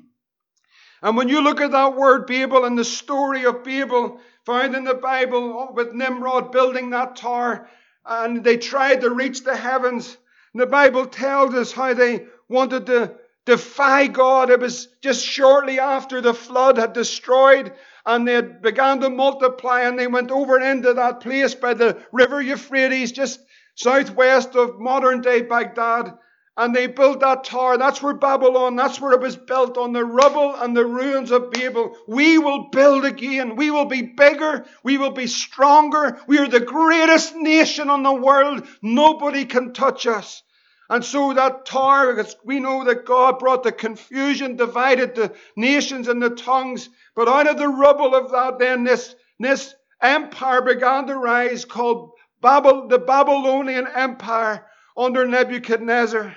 when 1.01 1.27
you 1.27 1.41
look 1.41 1.59
at 1.59 1.71
that 1.71 1.95
word 1.95 2.27
Babel 2.27 2.65
and 2.65 2.77
the 2.77 2.85
story 2.85 3.45
of 3.45 3.63
Babel 3.63 4.19
found 4.45 4.75
in 4.75 4.83
the 4.83 4.93
Bible 4.93 5.69
oh, 5.69 5.73
with 5.73 5.93
Nimrod 5.93 6.51
building 6.51 6.91
that 6.91 7.15
tower, 7.15 7.67
and 8.05 8.43
they 8.43 8.57
tried 8.57 9.01
to 9.01 9.09
reach 9.09 9.43
the 9.43 9.57
heavens, 9.57 10.17
the 10.53 10.67
Bible 10.67 11.07
tells 11.07 11.55
us 11.55 11.71
how 11.71 11.95
they 11.95 12.27
wanted 12.47 12.85
to 12.85 13.15
defy 13.47 14.07
God. 14.07 14.49
It 14.49 14.59
was 14.59 14.89
just 15.01 15.25
shortly 15.25 15.79
after 15.79 16.19
the 16.19 16.33
flood 16.33 16.77
had 16.77 16.91
destroyed 16.91 17.71
and 18.05 18.27
they 18.27 18.33
had 18.33 18.61
began 18.61 18.99
to 18.99 19.09
multiply 19.09 19.83
and 19.83 19.97
they 19.97 20.05
went 20.05 20.31
over 20.31 20.59
into 20.59 20.93
that 20.93 21.21
place 21.21 21.55
by 21.55 21.73
the 21.73 21.97
river 22.11 22.41
Euphrates, 22.41 23.13
just 23.13 23.39
southwest 23.75 24.55
of 24.55 24.79
modern 24.81 25.21
day 25.21 25.41
Baghdad. 25.43 26.13
And 26.57 26.75
they 26.75 26.87
built 26.87 27.21
that 27.21 27.45
tower. 27.45 27.77
That's 27.77 28.01
where 28.01 28.15
Babylon, 28.15 28.75
that's 28.75 28.99
where 28.99 29.13
it 29.13 29.21
was 29.21 29.37
built 29.37 29.77
on 29.77 29.93
the 29.93 30.03
rubble 30.03 30.55
and 30.55 30.75
the 30.75 30.85
ruins 30.85 31.31
of 31.31 31.51
Babel. 31.51 31.95
We 32.07 32.39
will 32.39 32.69
build 32.69 33.05
again. 33.05 33.55
We 33.55 33.71
will 33.71 33.85
be 33.85 34.01
bigger. 34.01 34.65
We 34.83 34.97
will 34.97 35.11
be 35.11 35.27
stronger. 35.27 36.19
We 36.27 36.39
are 36.39 36.47
the 36.49 36.59
greatest 36.59 37.35
nation 37.35 37.89
on 37.89 38.03
the 38.03 38.13
world. 38.13 38.67
Nobody 38.81 39.45
can 39.45 39.71
touch 39.71 40.05
us. 40.05 40.43
And 40.89 41.03
so 41.03 41.33
that 41.33 41.65
tower, 41.65 42.25
we 42.45 42.59
know 42.59 42.85
that 42.85 43.05
God 43.05 43.39
brought 43.39 43.63
the 43.63 43.73
confusion, 43.73 44.55
divided 44.55 45.15
the 45.15 45.33
nations 45.55 46.07
and 46.07 46.21
the 46.21 46.29
tongues. 46.29 46.89
But 47.15 47.27
out 47.27 47.47
of 47.47 47.57
the 47.57 47.67
rubble 47.67 48.15
of 48.15 48.31
that, 48.31 48.57
then 48.59 48.85
this, 48.85 49.15
this 49.39 49.75
empire 50.01 50.61
began 50.61 51.07
to 51.07 51.15
rise 51.15 51.65
called 51.65 52.11
Babel, 52.41 52.87
the 52.87 52.99
Babylonian 52.99 53.87
Empire 53.87 54.65
under 54.95 55.27
Nebuchadnezzar. 55.27 56.35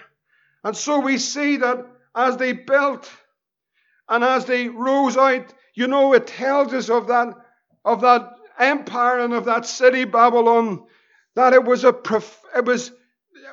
And 0.65 0.77
so 0.77 0.99
we 0.99 1.19
see 1.19 1.57
that 1.59 1.87
as 2.15 2.37
they 2.37 2.53
built 2.53 3.11
and 4.09 4.25
as 4.25 4.47
they 4.47 4.69
rose 4.69 5.17
out, 5.17 5.55
you 5.75 5.87
know, 5.87 6.13
it 6.13 6.27
tells 6.27 6.75
us 6.75 6.91
of 6.91 7.07
that, 7.07 7.35
of 7.85 8.01
that 8.01 8.35
empire 8.59 9.21
and 9.21 9.33
of 9.33 9.45
that 9.45 9.65
city, 9.65 10.05
Babylon, 10.05 10.85
that 11.37 11.53
it 11.53 11.65
was 11.65 11.85
a, 11.85 11.95
it 12.57 12.65
was 12.65 12.91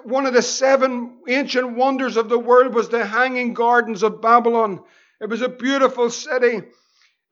one 0.07 0.25
of 0.25 0.33
the 0.33 0.41
seven 0.41 1.17
ancient 1.27 1.75
wonders 1.75 2.15
of 2.15 2.29
the 2.29 2.39
world 2.39 2.73
was 2.73 2.87
the 2.87 3.05
Hanging 3.05 3.53
Gardens 3.53 4.03
of 4.03 4.21
Babylon. 4.21 4.81
It 5.19 5.29
was 5.29 5.41
a 5.41 5.49
beautiful 5.49 6.09
city. 6.09 6.61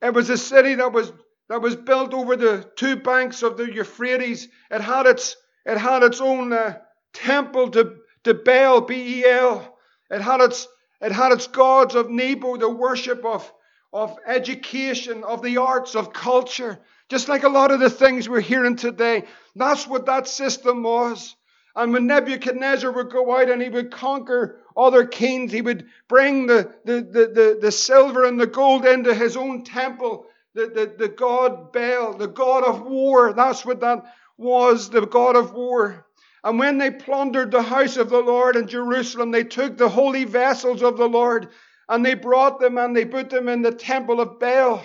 It 0.02 0.12
was 0.12 0.28
a 0.28 0.36
city 0.36 0.74
that 0.74 0.92
was 0.92 1.10
that 1.48 1.62
was 1.62 1.74
built 1.74 2.12
over 2.12 2.36
the 2.36 2.70
two 2.76 2.96
banks 2.96 3.42
of 3.42 3.56
the 3.56 3.72
Euphrates. 3.72 4.48
It 4.70 4.82
had 4.82 5.06
its 5.06 5.36
it 5.64 5.78
had 5.78 6.02
its 6.02 6.20
own 6.20 6.52
uh, 6.52 6.78
temple 7.14 7.70
to 7.70 7.96
to 8.24 8.34
Bel, 8.34 8.82
B-E-L. 8.82 9.78
It 10.10 10.20
had 10.20 10.42
its 10.42 10.68
it 11.00 11.12
had 11.12 11.32
its 11.32 11.46
gods 11.46 11.94
of 11.94 12.10
Nebo, 12.10 12.58
the 12.58 12.68
worship 12.68 13.24
of 13.24 13.50
of 13.90 14.18
education, 14.26 15.24
of 15.24 15.40
the 15.40 15.56
arts, 15.56 15.94
of 15.94 16.12
culture. 16.12 16.78
Just 17.08 17.30
like 17.30 17.44
a 17.44 17.48
lot 17.48 17.70
of 17.70 17.80
the 17.80 17.88
things 17.88 18.28
we're 18.28 18.40
hearing 18.40 18.76
today. 18.76 19.24
That's 19.54 19.86
what 19.86 20.04
that 20.06 20.28
system 20.28 20.82
was. 20.82 21.34
And 21.76 21.92
when 21.92 22.06
Nebuchadnezzar 22.06 22.90
would 22.90 23.10
go 23.10 23.36
out 23.38 23.50
and 23.50 23.60
he 23.60 23.68
would 23.68 23.92
conquer 23.92 24.62
other 24.74 25.06
kings, 25.06 25.52
he 25.52 25.60
would 25.60 25.86
bring 26.08 26.46
the, 26.46 26.72
the, 26.86 27.02
the, 27.02 27.26
the, 27.26 27.58
the 27.60 27.70
silver 27.70 28.24
and 28.24 28.40
the 28.40 28.46
gold 28.46 28.86
into 28.86 29.14
his 29.14 29.36
own 29.36 29.62
temple. 29.62 30.26
The, 30.54 30.68
the, 30.68 30.94
the 30.96 31.08
god 31.08 31.72
Baal, 31.72 32.14
the 32.14 32.28
god 32.28 32.64
of 32.64 32.80
war. 32.80 33.34
That's 33.34 33.66
what 33.66 33.80
that 33.80 34.04
was, 34.38 34.88
the 34.88 35.06
god 35.06 35.36
of 35.36 35.52
war. 35.52 36.06
And 36.42 36.58
when 36.58 36.78
they 36.78 36.90
plundered 36.90 37.50
the 37.50 37.62
house 37.62 37.98
of 37.98 38.08
the 38.08 38.20
Lord 38.20 38.56
in 38.56 38.68
Jerusalem, 38.68 39.30
they 39.30 39.44
took 39.44 39.76
the 39.76 39.90
holy 39.90 40.24
vessels 40.24 40.82
of 40.82 40.96
the 40.96 41.08
Lord 41.08 41.48
and 41.90 42.04
they 42.06 42.14
brought 42.14 42.58
them 42.58 42.78
and 42.78 42.96
they 42.96 43.04
put 43.04 43.28
them 43.28 43.48
in 43.50 43.60
the 43.60 43.72
temple 43.72 44.20
of 44.20 44.40
Baal. 44.40 44.82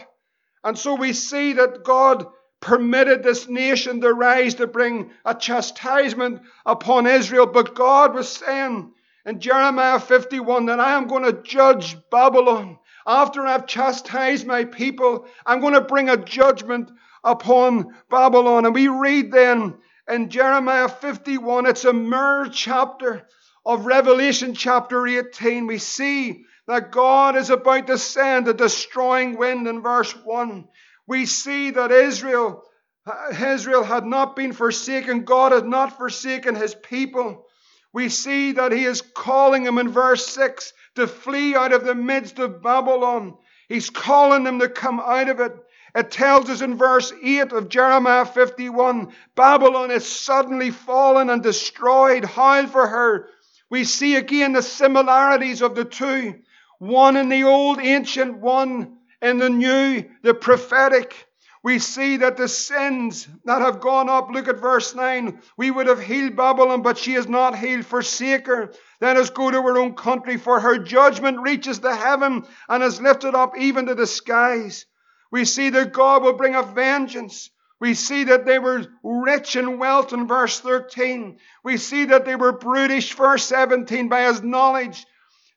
And 0.63 0.77
so 0.77 0.95
we 0.95 1.13
see 1.13 1.53
that 1.53 1.83
God 1.85 2.25
permitted 2.61 3.23
this 3.23 3.49
nation 3.49 3.99
to 4.01 4.13
rise 4.13 4.55
to 4.55 4.67
bring 4.67 5.11
a 5.25 5.35
chastisement 5.35 6.41
upon 6.65 7.07
Israel. 7.07 7.47
But 7.47 7.75
God 7.75 8.13
was 8.13 8.29
saying 8.29 8.93
in 9.25 9.39
Jeremiah 9.39 9.99
51 9.99 10.67
that 10.67 10.79
I 10.79 10.93
am 10.93 11.07
going 11.07 11.23
to 11.23 11.41
judge 11.43 11.97
Babylon. 12.09 12.77
After 13.05 13.45
I've 13.45 13.65
chastised 13.65 14.45
my 14.45 14.63
people, 14.63 15.25
I'm 15.45 15.59
going 15.59 15.73
to 15.73 15.81
bring 15.81 16.09
a 16.09 16.17
judgment 16.17 16.91
upon 17.23 17.95
Babylon. 18.09 18.65
And 18.65 18.75
we 18.75 18.87
read 18.87 19.31
then 19.31 19.75
in 20.07 20.29
Jeremiah 20.29 20.87
51, 20.87 21.65
it's 21.65 21.85
a 21.85 21.93
mere 21.93 22.47
chapter 22.51 23.27
of 23.65 23.87
Revelation 23.87 24.53
chapter 24.53 25.05
18. 25.07 25.65
We 25.65 25.79
see 25.79 26.45
that 26.67 26.91
God 26.91 27.35
is 27.35 27.49
about 27.49 27.87
to 27.87 27.97
send 27.97 28.47
a 28.47 28.53
destroying 28.53 29.37
wind 29.37 29.67
in 29.67 29.81
verse 29.81 30.11
1. 30.11 30.67
We 31.11 31.25
see 31.25 31.71
that 31.71 31.91
Israel, 31.91 32.63
uh, 33.05 33.35
Israel 33.45 33.83
had 33.83 34.05
not 34.05 34.33
been 34.33 34.53
forsaken. 34.53 35.25
God 35.25 35.51
had 35.51 35.67
not 35.67 35.97
forsaken 35.97 36.55
his 36.55 36.73
people. 36.73 37.47
We 37.91 38.07
see 38.07 38.53
that 38.53 38.71
he 38.71 38.85
is 38.85 39.01
calling 39.01 39.65
them 39.65 39.77
in 39.77 39.89
verse 39.89 40.25
6 40.27 40.71
to 40.95 41.07
flee 41.07 41.53
out 41.53 41.73
of 41.73 41.83
the 41.83 41.95
midst 41.95 42.39
of 42.39 42.63
Babylon. 42.63 43.35
He's 43.67 43.89
calling 43.89 44.45
them 44.45 44.59
to 44.59 44.69
come 44.69 45.01
out 45.01 45.27
of 45.27 45.41
it. 45.41 45.51
It 45.93 46.11
tells 46.11 46.49
us 46.49 46.61
in 46.61 46.77
verse 46.77 47.11
8 47.21 47.51
of 47.51 47.67
Jeremiah 47.67 48.23
51 48.23 49.11
Babylon 49.35 49.91
is 49.91 50.07
suddenly 50.07 50.71
fallen 50.71 51.29
and 51.29 51.43
destroyed. 51.43 52.23
Howl 52.23 52.67
for 52.67 52.87
her. 52.87 53.27
We 53.69 53.83
see 53.83 54.15
again 54.15 54.53
the 54.53 54.63
similarities 54.63 55.61
of 55.61 55.75
the 55.75 55.83
two 55.83 56.35
one 56.79 57.17
in 57.17 57.27
the 57.27 57.43
old 57.43 57.81
ancient, 57.81 58.37
one 58.37 59.00
in 59.21 59.37
the 59.37 59.49
new, 59.49 60.03
the 60.23 60.33
prophetic. 60.33 61.27
We 61.63 61.77
see 61.77 62.17
that 62.17 62.37
the 62.37 62.47
sins 62.47 63.27
that 63.45 63.61
have 63.61 63.81
gone 63.81 64.09
up, 64.09 64.29
look 64.31 64.47
at 64.47 64.59
verse 64.59 64.95
9. 64.95 65.41
We 65.57 65.69
would 65.69 65.85
have 65.85 66.01
healed 66.01 66.35
Babylon, 66.35 66.81
but 66.81 66.97
she 66.97 67.13
is 67.13 67.27
not 67.27 67.57
healed. 67.57 67.85
Forsake 67.85 68.47
her. 68.47 68.73
Let 68.99 69.17
us 69.17 69.29
go 69.29 69.51
to 69.51 69.61
her 69.61 69.77
own 69.77 69.93
country, 69.93 70.37
for 70.37 70.59
her 70.59 70.79
judgment 70.79 71.39
reaches 71.41 71.79
the 71.79 71.95
heaven 71.95 72.45
and 72.67 72.83
is 72.83 72.99
lifted 72.99 73.35
up 73.35 73.57
even 73.57 73.85
to 73.85 73.95
the 73.95 74.07
skies. 74.07 74.87
We 75.31 75.45
see 75.45 75.69
that 75.69 75.93
God 75.93 76.23
will 76.23 76.33
bring 76.33 76.55
a 76.55 76.63
vengeance. 76.63 77.51
We 77.79 77.93
see 77.93 78.25
that 78.25 78.45
they 78.45 78.59
were 78.59 78.85
rich 79.03 79.55
in 79.55 79.77
wealth 79.77 80.13
in 80.13 80.27
verse 80.27 80.59
13. 80.59 81.37
We 81.63 81.77
see 81.77 82.05
that 82.05 82.25
they 82.25 82.35
were 82.35 82.53
brutish, 82.53 83.13
verse 83.13 83.43
17, 83.45 84.09
by 84.09 84.23
his 84.23 84.41
knowledge 84.41 85.05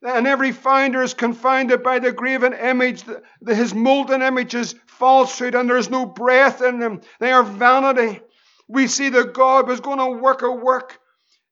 and 0.04 0.26
every 0.26 0.52
finder 0.52 1.02
is 1.02 1.14
confounded 1.14 1.82
by 1.82 1.98
the 1.98 2.12
graven 2.12 2.52
image. 2.52 3.02
The, 3.02 3.22
the, 3.40 3.54
his 3.54 3.74
molten 3.74 4.22
image 4.22 4.54
is 4.54 4.74
falsehood, 4.86 5.54
and 5.54 5.68
there 5.68 5.76
is 5.76 5.90
no 5.90 6.06
breath 6.06 6.62
in 6.62 6.78
them. 6.78 7.00
They 7.18 7.32
are 7.32 7.42
vanity. 7.42 8.20
We 8.68 8.86
see 8.86 9.08
that 9.08 9.34
God 9.34 9.66
was 9.66 9.80
going 9.80 9.98
to 9.98 10.22
work 10.22 10.42
a 10.42 10.50
work. 10.50 10.98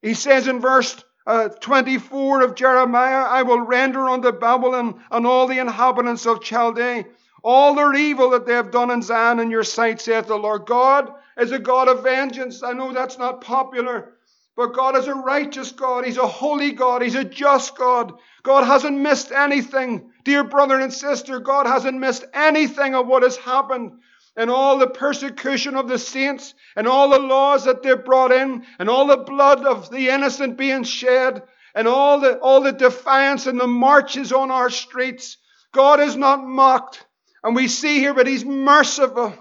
He 0.02 0.14
says 0.14 0.46
in 0.46 0.60
verse 0.60 1.02
uh, 1.26 1.48
24 1.48 2.42
of 2.42 2.54
Jeremiah, 2.54 3.24
I 3.24 3.42
will 3.42 3.60
render 3.60 4.08
unto 4.08 4.32
Babylon 4.32 5.02
and 5.10 5.26
all 5.26 5.46
the 5.46 5.58
inhabitants 5.58 6.26
of 6.26 6.42
Chaldea 6.42 7.04
all 7.42 7.74
their 7.74 7.94
evil 7.94 8.30
that 8.30 8.46
they 8.46 8.54
have 8.54 8.70
done 8.70 8.90
in 8.90 9.02
Zion 9.02 9.40
in 9.40 9.50
your 9.50 9.64
sight, 9.64 10.00
saith 10.00 10.26
the 10.26 10.36
Lord. 10.36 10.66
God 10.66 11.12
is 11.36 11.50
a 11.50 11.58
God 11.58 11.88
of 11.88 12.02
vengeance. 12.02 12.62
I 12.62 12.72
know 12.72 12.92
that's 12.92 13.18
not 13.18 13.40
popular. 13.40 14.11
But 14.54 14.74
God 14.74 14.96
is 14.96 15.08
a 15.08 15.14
righteous 15.14 15.72
God. 15.72 16.04
He's 16.04 16.18
a 16.18 16.26
holy 16.26 16.72
God. 16.72 17.02
He's 17.02 17.14
a 17.14 17.24
just 17.24 17.76
God. 17.76 18.12
God 18.42 18.64
hasn't 18.64 18.98
missed 18.98 19.32
anything. 19.32 20.10
Dear 20.24 20.44
brother 20.44 20.78
and 20.78 20.92
sister, 20.92 21.40
God 21.40 21.66
hasn't 21.66 21.98
missed 21.98 22.24
anything 22.34 22.94
of 22.94 23.06
what 23.06 23.22
has 23.22 23.36
happened. 23.36 23.92
And 24.36 24.50
all 24.50 24.78
the 24.78 24.88
persecution 24.88 25.76
of 25.76 25.88
the 25.88 25.98
saints, 25.98 26.54
and 26.74 26.88
all 26.88 27.10
the 27.10 27.18
laws 27.18 27.64
that 27.64 27.82
they 27.82 27.94
brought 27.94 28.32
in, 28.32 28.64
and 28.78 28.88
all 28.88 29.06
the 29.06 29.18
blood 29.18 29.66
of 29.66 29.90
the 29.90 30.08
innocent 30.08 30.56
being 30.56 30.84
shed, 30.84 31.42
and 31.74 31.86
all 31.86 32.20
the, 32.20 32.38
all 32.38 32.62
the 32.62 32.72
defiance 32.72 33.46
and 33.46 33.60
the 33.60 33.66
marches 33.66 34.32
on 34.32 34.50
our 34.50 34.70
streets. 34.70 35.36
God 35.72 36.00
is 36.00 36.16
not 36.16 36.44
mocked. 36.44 37.04
And 37.44 37.54
we 37.54 37.68
see 37.68 37.98
here, 37.98 38.14
but 38.14 38.26
He's 38.26 38.44
merciful. 38.44 39.34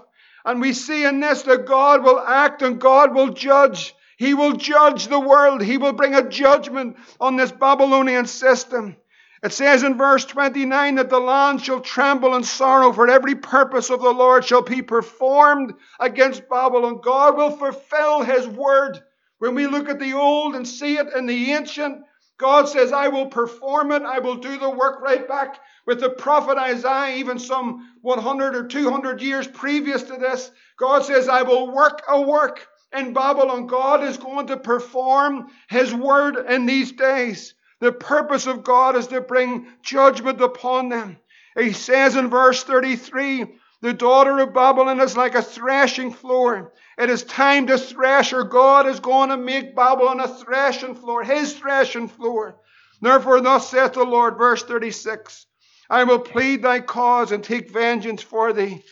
And 0.44 0.60
we 0.60 0.72
see 0.72 1.04
in 1.04 1.20
this 1.20 1.42
that 1.42 1.66
God 1.66 2.02
will 2.02 2.18
act 2.18 2.62
and 2.62 2.80
God 2.80 3.14
will 3.14 3.32
judge. 3.32 3.94
He 4.22 4.34
will 4.34 4.52
judge 4.52 5.08
the 5.08 5.18
world. 5.18 5.60
He 5.60 5.78
will 5.78 5.92
bring 5.92 6.14
a 6.14 6.28
judgment 6.28 6.96
on 7.20 7.34
this 7.34 7.50
Babylonian 7.50 8.26
system. 8.26 8.94
It 9.42 9.52
says 9.52 9.82
in 9.82 9.98
verse 9.98 10.24
29 10.24 10.94
that 10.94 11.10
the 11.10 11.18
land 11.18 11.60
shall 11.60 11.80
tremble 11.80 12.36
in 12.36 12.44
sorrow, 12.44 12.92
for 12.92 13.10
every 13.10 13.34
purpose 13.34 13.90
of 13.90 14.00
the 14.00 14.12
Lord 14.12 14.44
shall 14.44 14.62
be 14.62 14.80
performed 14.80 15.74
against 15.98 16.48
Babylon. 16.48 17.00
God 17.02 17.36
will 17.36 17.50
fulfill 17.50 18.22
his 18.22 18.46
word. 18.46 19.02
When 19.40 19.56
we 19.56 19.66
look 19.66 19.88
at 19.88 19.98
the 19.98 20.12
old 20.12 20.54
and 20.54 20.68
see 20.68 20.98
it 20.98 21.08
in 21.16 21.26
the 21.26 21.50
ancient, 21.50 22.04
God 22.38 22.68
says, 22.68 22.92
I 22.92 23.08
will 23.08 23.26
perform 23.26 23.90
it. 23.90 24.02
I 24.02 24.20
will 24.20 24.36
do 24.36 24.56
the 24.56 24.70
work 24.70 25.00
right 25.00 25.26
back 25.26 25.58
with 25.84 25.98
the 25.98 26.10
prophet 26.10 26.58
Isaiah, 26.58 27.16
even 27.16 27.40
some 27.40 27.90
100 28.02 28.54
or 28.54 28.68
200 28.68 29.20
years 29.20 29.48
previous 29.48 30.04
to 30.04 30.16
this. 30.16 30.52
God 30.76 31.04
says, 31.04 31.28
I 31.28 31.42
will 31.42 31.74
work 31.74 32.02
a 32.08 32.20
work 32.20 32.68
in 32.94 33.12
Babylon. 33.12 33.66
God 33.66 34.02
is 34.02 34.16
going 34.16 34.48
to 34.48 34.56
perform 34.56 35.50
His 35.68 35.92
word 35.94 36.36
in 36.36 36.66
these 36.66 36.92
days. 36.92 37.54
The 37.80 37.92
purpose 37.92 38.46
of 38.46 38.64
God 38.64 38.96
is 38.96 39.08
to 39.08 39.20
bring 39.20 39.66
judgment 39.82 40.40
upon 40.40 40.88
them. 40.88 41.18
He 41.58 41.72
says 41.72 42.16
in 42.16 42.30
verse 42.30 42.62
33 42.62 43.46
the 43.82 43.92
daughter 43.92 44.38
of 44.38 44.54
Babylon 44.54 45.00
is 45.00 45.16
like 45.16 45.34
a 45.34 45.42
threshing 45.42 46.12
floor. 46.12 46.72
It 46.96 47.10
is 47.10 47.24
time 47.24 47.66
to 47.66 47.76
thresh 47.76 48.30
her. 48.30 48.44
God 48.44 48.86
is 48.86 49.00
going 49.00 49.30
to 49.30 49.36
make 49.36 49.74
Babylon 49.74 50.20
a 50.20 50.28
threshing 50.28 50.94
floor, 50.94 51.24
his 51.24 51.54
threshing 51.54 52.06
floor. 52.06 52.60
Therefore, 53.00 53.40
thus 53.40 53.68
saith 53.68 53.94
the 53.94 54.04
Lord, 54.04 54.38
verse 54.38 54.62
36 54.62 55.46
I 55.90 56.04
will 56.04 56.20
plead 56.20 56.62
thy 56.62 56.78
cause 56.80 57.32
and 57.32 57.42
take 57.42 57.70
vengeance 57.70 58.22
for 58.22 58.52
thee, 58.52 58.84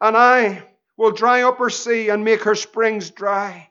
and 0.00 0.16
I 0.16 0.62
will 0.96 1.10
dry 1.10 1.42
up 1.42 1.58
her 1.58 1.70
sea 1.70 2.08
and 2.08 2.24
make 2.24 2.42
her 2.44 2.54
springs 2.54 3.10
dry. 3.10 3.70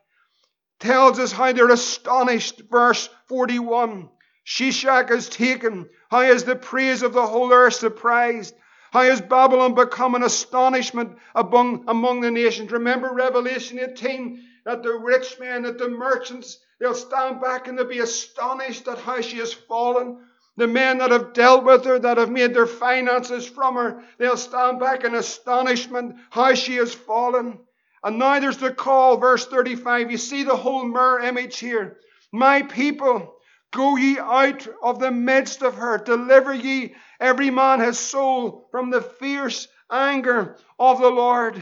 Tells 0.79 1.19
us 1.19 1.31
how 1.31 1.53
they're 1.53 1.69
astonished. 1.69 2.61
Verse 2.69 3.09
41. 3.27 4.09
Sheshach 4.45 5.09
is 5.11 5.29
taken. 5.29 5.89
How 6.09 6.21
is 6.21 6.43
the 6.43 6.55
praise 6.55 7.01
of 7.01 7.13
the 7.13 7.25
whole 7.25 7.51
earth 7.51 7.75
surprised? 7.75 8.53
How 8.91 9.03
has 9.03 9.19
Babylon 9.19 9.73
become 9.73 10.15
an 10.15 10.23
astonishment 10.23 11.17
among, 11.33 11.85
among 11.87 12.21
the 12.21 12.31
nations? 12.31 12.71
Remember 12.71 13.11
Revelation 13.11 13.79
18 13.79 14.41
that 14.65 14.83
the 14.83 14.93
rich 14.93 15.39
men, 15.39 15.63
that 15.63 15.77
the 15.77 15.89
merchants, 15.89 16.59
they'll 16.79 16.93
stand 16.93 17.41
back 17.41 17.67
and 17.67 17.77
they'll 17.77 17.87
be 17.87 17.99
astonished 17.99 18.87
at 18.87 18.99
how 18.99 19.21
she 19.21 19.37
has 19.37 19.51
fallen. 19.51 20.19
The 20.57 20.67
men 20.67 20.99
that 20.99 21.11
have 21.11 21.33
dealt 21.33 21.65
with 21.65 21.83
her, 21.85 21.99
that 21.99 22.17
have 22.17 22.29
made 22.29 22.53
their 22.53 22.67
finances 22.67 23.45
from 23.45 23.75
her, 23.75 24.03
they'll 24.17 24.37
stand 24.37 24.79
back 24.79 25.03
in 25.03 25.13
astonishment 25.13 26.15
how 26.29 26.53
she 26.53 26.75
has 26.75 26.93
fallen. 26.93 27.59
And 28.03 28.19
now 28.19 28.39
there's 28.39 28.57
the 28.57 28.71
call, 28.71 29.17
verse 29.17 29.45
35. 29.45 30.11
You 30.11 30.17
see 30.17 30.43
the 30.43 30.55
whole 30.55 30.85
mirror 30.85 31.19
image 31.19 31.59
here. 31.59 31.97
My 32.31 32.61
people, 32.61 33.35
go 33.71 33.97
ye 33.97 34.17
out 34.17 34.67
of 34.81 34.99
the 34.99 35.11
midst 35.11 35.61
of 35.61 35.75
her, 35.75 35.97
deliver 35.97 36.53
ye 36.53 36.95
every 37.19 37.49
man 37.49 37.81
his 37.81 37.99
soul 37.99 38.67
from 38.71 38.91
the 38.91 39.01
fierce 39.01 39.67
anger 39.91 40.57
of 40.79 40.99
the 40.99 41.09
Lord. 41.09 41.61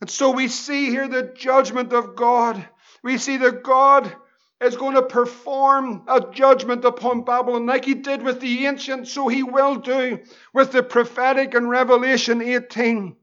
And 0.00 0.08
so 0.08 0.30
we 0.30 0.48
see 0.48 0.86
here 0.86 1.08
the 1.08 1.34
judgment 1.34 1.92
of 1.92 2.16
God. 2.16 2.64
We 3.02 3.18
see 3.18 3.36
the 3.36 3.52
God 3.52 4.14
is 4.60 4.76
going 4.76 4.94
to 4.94 5.02
perform 5.02 6.02
a 6.06 6.20
judgment 6.32 6.84
upon 6.84 7.24
Babylon 7.24 7.66
like 7.66 7.84
he 7.84 7.94
did 7.94 8.22
with 8.22 8.40
the 8.40 8.66
ancient, 8.66 9.08
so 9.08 9.26
he 9.26 9.42
will 9.42 9.76
do 9.76 10.20
with 10.52 10.70
the 10.72 10.82
prophetic 10.82 11.54
in 11.54 11.68
Revelation 11.68 12.42
18. 12.42 13.16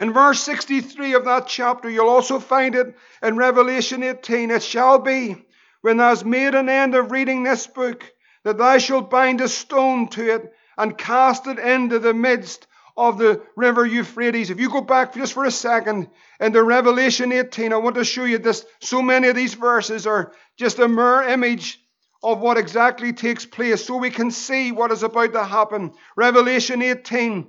In 0.00 0.12
verse 0.12 0.40
63 0.40 1.14
of 1.14 1.24
that 1.24 1.48
chapter, 1.48 1.90
you'll 1.90 2.08
also 2.08 2.38
find 2.38 2.74
it 2.74 2.94
in 3.22 3.36
Revelation 3.36 4.02
18. 4.02 4.50
It 4.50 4.62
shall 4.62 4.98
be 4.98 5.44
when 5.80 5.96
thou 5.96 6.10
hast 6.10 6.24
made 6.24 6.54
an 6.54 6.68
end 6.68 6.94
of 6.94 7.10
reading 7.10 7.42
this 7.42 7.66
book 7.66 8.04
that 8.44 8.58
thou 8.58 8.78
shalt 8.78 9.10
bind 9.10 9.40
a 9.40 9.48
stone 9.48 10.08
to 10.08 10.34
it 10.34 10.54
and 10.76 10.96
cast 10.96 11.46
it 11.48 11.58
into 11.58 11.98
the 11.98 12.14
midst 12.14 12.67
of 12.98 13.16
the 13.16 13.40
river 13.56 13.86
Euphrates. 13.86 14.50
If 14.50 14.58
you 14.58 14.68
go 14.68 14.80
back 14.80 15.14
just 15.14 15.32
for 15.32 15.44
a 15.44 15.50
second 15.52 16.08
into 16.40 16.62
Revelation 16.62 17.30
18, 17.30 17.72
I 17.72 17.76
want 17.76 17.94
to 17.94 18.04
show 18.04 18.24
you 18.24 18.38
this. 18.38 18.66
So 18.80 19.00
many 19.00 19.28
of 19.28 19.36
these 19.36 19.54
verses 19.54 20.04
are 20.06 20.32
just 20.56 20.80
a 20.80 20.88
mirror 20.88 21.22
image 21.22 21.80
of 22.24 22.40
what 22.40 22.58
exactly 22.58 23.12
takes 23.12 23.46
place 23.46 23.86
so 23.86 23.96
we 23.96 24.10
can 24.10 24.32
see 24.32 24.72
what 24.72 24.90
is 24.90 25.04
about 25.04 25.32
to 25.34 25.44
happen. 25.44 25.92
Revelation 26.16 26.82
18, 26.82 27.46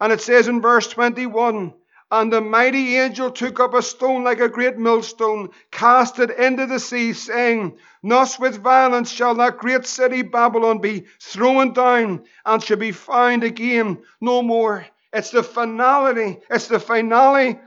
and 0.00 0.12
it 0.12 0.22
says 0.22 0.48
in 0.48 0.62
verse 0.62 0.88
21 0.88 1.74
And 2.10 2.32
the 2.32 2.40
mighty 2.40 2.96
angel 2.96 3.30
took 3.30 3.58
up 3.58 3.74
a 3.74 3.82
stone 3.82 4.22
like 4.22 4.40
a 4.40 4.48
great 4.48 4.78
millstone, 4.78 5.50
cast 5.72 6.18
it 6.20 6.30
into 6.30 6.66
the 6.66 6.78
sea, 6.78 7.12
saying, 7.12 7.78
Thus 8.02 8.38
with 8.38 8.62
violence 8.62 9.10
shall 9.10 9.34
that 9.36 9.58
great 9.58 9.86
city 9.86 10.22
Babylon 10.22 10.78
be 10.78 11.06
thrown 11.20 11.72
down 11.72 12.24
and 12.44 12.62
shall 12.62 12.76
be 12.76 12.92
found 12.92 13.42
again 13.42 14.02
no 14.20 14.42
more. 14.42 14.86
It's 15.12 15.30
the 15.30 15.42
finality, 15.42 16.38
it's 16.48 16.68
the 16.68 16.78
finale 16.78 17.58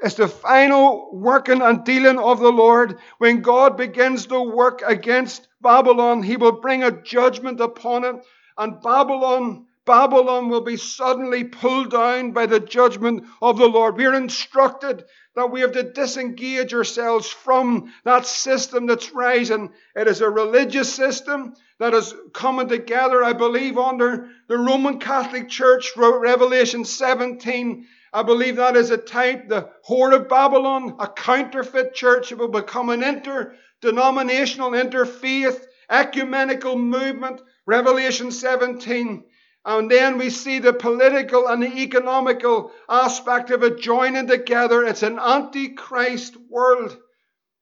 it's 0.00 0.14
the 0.14 0.28
final 0.28 1.10
working 1.12 1.60
and 1.60 1.84
dealing 1.84 2.18
of 2.18 2.38
the 2.38 2.52
Lord. 2.52 2.98
When 3.18 3.42
God 3.42 3.76
begins 3.76 4.26
to 4.26 4.40
work 4.40 4.82
against 4.86 5.48
Babylon, 5.60 6.22
he 6.22 6.36
will 6.36 6.60
bring 6.60 6.84
a 6.84 7.02
judgment 7.02 7.60
upon 7.60 8.04
it. 8.04 8.16
And 8.56 8.80
Babylon, 8.80 9.66
Babylon 9.88 10.50
will 10.50 10.60
be 10.60 10.76
suddenly 10.76 11.44
pulled 11.44 11.92
down 11.92 12.32
by 12.32 12.44
the 12.44 12.60
judgment 12.60 13.24
of 13.40 13.56
the 13.56 13.66
Lord. 13.66 13.96
We 13.96 14.04
are 14.04 14.12
instructed 14.12 15.02
that 15.34 15.50
we 15.50 15.62
have 15.62 15.72
to 15.72 15.82
disengage 15.82 16.74
ourselves 16.74 17.26
from 17.26 17.90
that 18.04 18.26
system 18.26 18.86
that's 18.86 19.12
rising. 19.12 19.72
It 19.96 20.06
is 20.06 20.20
a 20.20 20.28
religious 20.28 20.94
system 20.94 21.54
that 21.80 21.94
is 21.94 22.14
coming 22.34 22.68
together, 22.68 23.24
I 23.24 23.32
believe, 23.32 23.78
under 23.78 24.28
the 24.46 24.58
Roman 24.58 24.98
Catholic 24.98 25.48
Church, 25.48 25.92
Revelation 25.96 26.84
17. 26.84 27.86
I 28.12 28.22
believe 28.22 28.56
that 28.56 28.76
is 28.76 28.90
a 28.90 28.98
type, 28.98 29.48
the 29.48 29.70
Whore 29.88 30.14
of 30.14 30.28
Babylon, 30.28 30.96
a 30.98 31.08
counterfeit 31.08 31.94
church. 31.94 32.30
It 32.30 32.36
will 32.36 32.48
become 32.48 32.90
an 32.90 33.02
inter 33.02 33.54
denominational, 33.80 34.72
interfaith, 34.72 35.64
ecumenical 35.88 36.76
movement. 36.76 37.40
Revelation 37.64 38.30
17. 38.30 39.24
And 39.64 39.90
then 39.90 40.18
we 40.18 40.30
see 40.30 40.60
the 40.60 40.72
political 40.72 41.46
and 41.48 41.62
the 41.62 41.78
economical 41.82 42.72
aspect 42.88 43.50
of 43.50 43.62
it 43.62 43.80
joining 43.80 44.26
together. 44.26 44.84
It's 44.84 45.02
an 45.02 45.18
antichrist 45.18 46.36
world. 46.48 46.96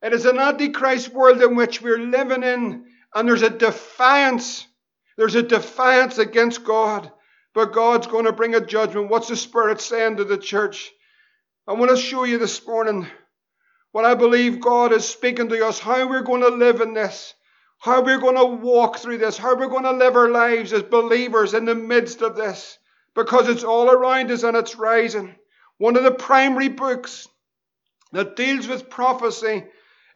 It 0.03 0.13
is 0.13 0.27
an 0.27 0.39
antichrist 0.39 1.13
world 1.13 1.43
in 1.43 1.57
which 1.57 1.83
we're 1.83 1.99
living 1.99 2.43
in, 2.43 2.85
and 3.15 3.29
there's 3.29 3.43
a 3.43 3.51
defiance. 3.51 4.67
There's 5.17 5.35
a 5.35 5.43
defiance 5.43 6.19
against 6.19 6.65
God. 6.65 7.11
But 7.55 7.73
God's 7.73 8.07
going 8.07 8.27
to 8.27 8.33
bring 8.33 8.55
a 8.55 8.61
judgment. 8.61 9.09
What's 9.09 9.29
the 9.29 9.37
Spirit 9.37 9.81
saying 9.81 10.19
to 10.19 10.25
the 10.25 10.37
church? 10.37 10.93
I 11.67 11.73
want 11.73 11.91
to 11.91 11.97
show 11.97 12.25
you 12.25 12.39
this 12.39 12.65
morning 12.67 13.07
what 13.93 14.05
I 14.05 14.15
believe 14.15 14.61
God 14.61 14.93
is 14.93 15.09
speaking 15.09 15.49
to 15.49 15.67
us, 15.67 15.79
how 15.79 16.07
we're 16.07 16.21
going 16.21 16.43
to 16.43 16.49
live 16.49 16.83
in 16.83 16.93
this 16.93 17.33
how 17.79 18.03
we're 18.03 18.21
going 18.21 18.37
to 18.37 18.45
walk 18.45 18.99
through 18.99 19.19
this, 19.19 19.37
how 19.37 19.57
we're 19.57 19.69
going 19.69 19.85
to 19.85 19.93
live 19.93 20.17
our 20.17 20.31
lives 20.31 20.73
as 20.73 20.83
believers 20.83 21.55
in 21.55 21.65
the 21.65 21.75
midst 21.75 22.23
of 22.23 22.37
this, 22.37 22.79
because 23.15 23.49
it's 23.49 23.65
all 23.65 23.91
around 23.91 24.31
us 24.31 24.43
and 24.43 24.57
it's 24.57 24.77
rising. 24.77 25.37
One 25.79 25.97
of 25.97 26.03
the 26.03 26.11
primary 26.11 26.69
books 26.69 27.29
that 28.13 28.37
deals 28.37 28.67
with 28.67 28.91
prophecy 28.91 29.65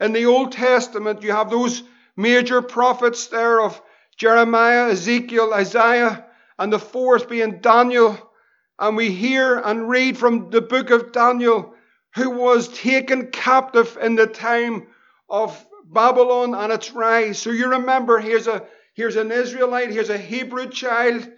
in 0.00 0.12
the 0.12 0.26
Old 0.26 0.52
Testament, 0.52 1.22
you 1.22 1.32
have 1.32 1.50
those 1.50 1.82
major 2.16 2.62
prophets 2.62 3.26
there 3.26 3.60
of 3.60 3.80
Jeremiah, 4.16 4.90
Ezekiel, 4.90 5.52
Isaiah, 5.52 6.26
and 6.58 6.72
the 6.72 6.78
fourth 6.78 7.28
being 7.28 7.60
Daniel. 7.60 8.18
And 8.78 8.96
we 8.96 9.10
hear 9.10 9.58
and 9.58 9.88
read 9.88 10.16
from 10.16 10.50
the 10.50 10.62
book 10.62 10.90
of 10.90 11.12
Daniel, 11.12 11.74
who 12.14 12.30
was 12.30 12.68
taken 12.68 13.30
captive 13.30 13.98
in 14.00 14.14
the 14.14 14.26
time 14.26 14.86
of 15.28 15.66
Babylon 15.92 16.54
and 16.54 16.72
its 16.72 16.92
rise. 16.92 17.38
So 17.38 17.50
you 17.50 17.68
remember 17.68 18.18
here's 18.18 18.46
a 18.46 18.64
here's 18.94 19.16
an 19.16 19.32
Israelite, 19.32 19.90
here's 19.90 20.10
a 20.10 20.18
Hebrew 20.18 20.68
child, 20.68 21.28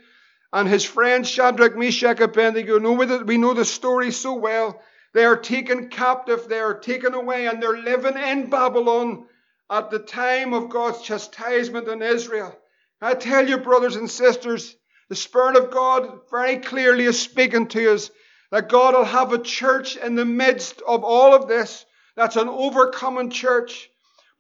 and 0.53 0.69
his 0.69 0.85
friends 0.85 1.29
Shadrach, 1.29 1.77
Meshach, 1.77 2.21
Abednego. 2.21 2.79
Know 2.79 2.93
we 2.93 3.39
know 3.39 3.55
the 3.55 3.65
story 3.65 4.11
so 4.11 4.35
well. 4.35 4.81
They 5.15 5.25
are 5.25 5.37
taken 5.37 5.89
captive, 5.89 6.49
they 6.49 6.61
are 6.61 6.79
taken 6.79 7.15
away, 7.15 7.47
and 7.47 7.63
they're 7.63 7.79
living 7.79 8.17
in 8.17 8.51
Babylon 8.51 9.27
at 9.71 9.91
the 9.91 9.99
time 9.99 10.53
of 10.53 10.71
God's 10.71 11.03
chastisement 11.03 11.89
in 11.89 12.03
Israel. 12.03 12.57
I 13.01 13.15
tell 13.15 13.49
you, 13.49 13.59
brothers 13.59 13.97
and 13.97 14.11
sisters, 14.11 14.77
the 15.09 15.17
Spirit 15.17 15.57
of 15.57 15.71
God 15.71 16.21
very 16.31 16.59
clearly 16.59 17.05
is 17.05 17.21
speaking 17.21 17.69
to 17.69 17.95
us 17.95 18.11
that 18.51 18.69
God 18.69 18.95
will 18.95 19.05
have 19.05 19.33
a 19.33 19.39
church 19.39 19.97
in 19.97 20.15
the 20.15 20.25
midst 20.25 20.83
of 20.87 21.05
all 21.05 21.35
of 21.35 21.49
this 21.49 21.85
that's 22.15 22.37
an 22.37 22.49
overcoming 22.49 23.31
church. 23.31 23.91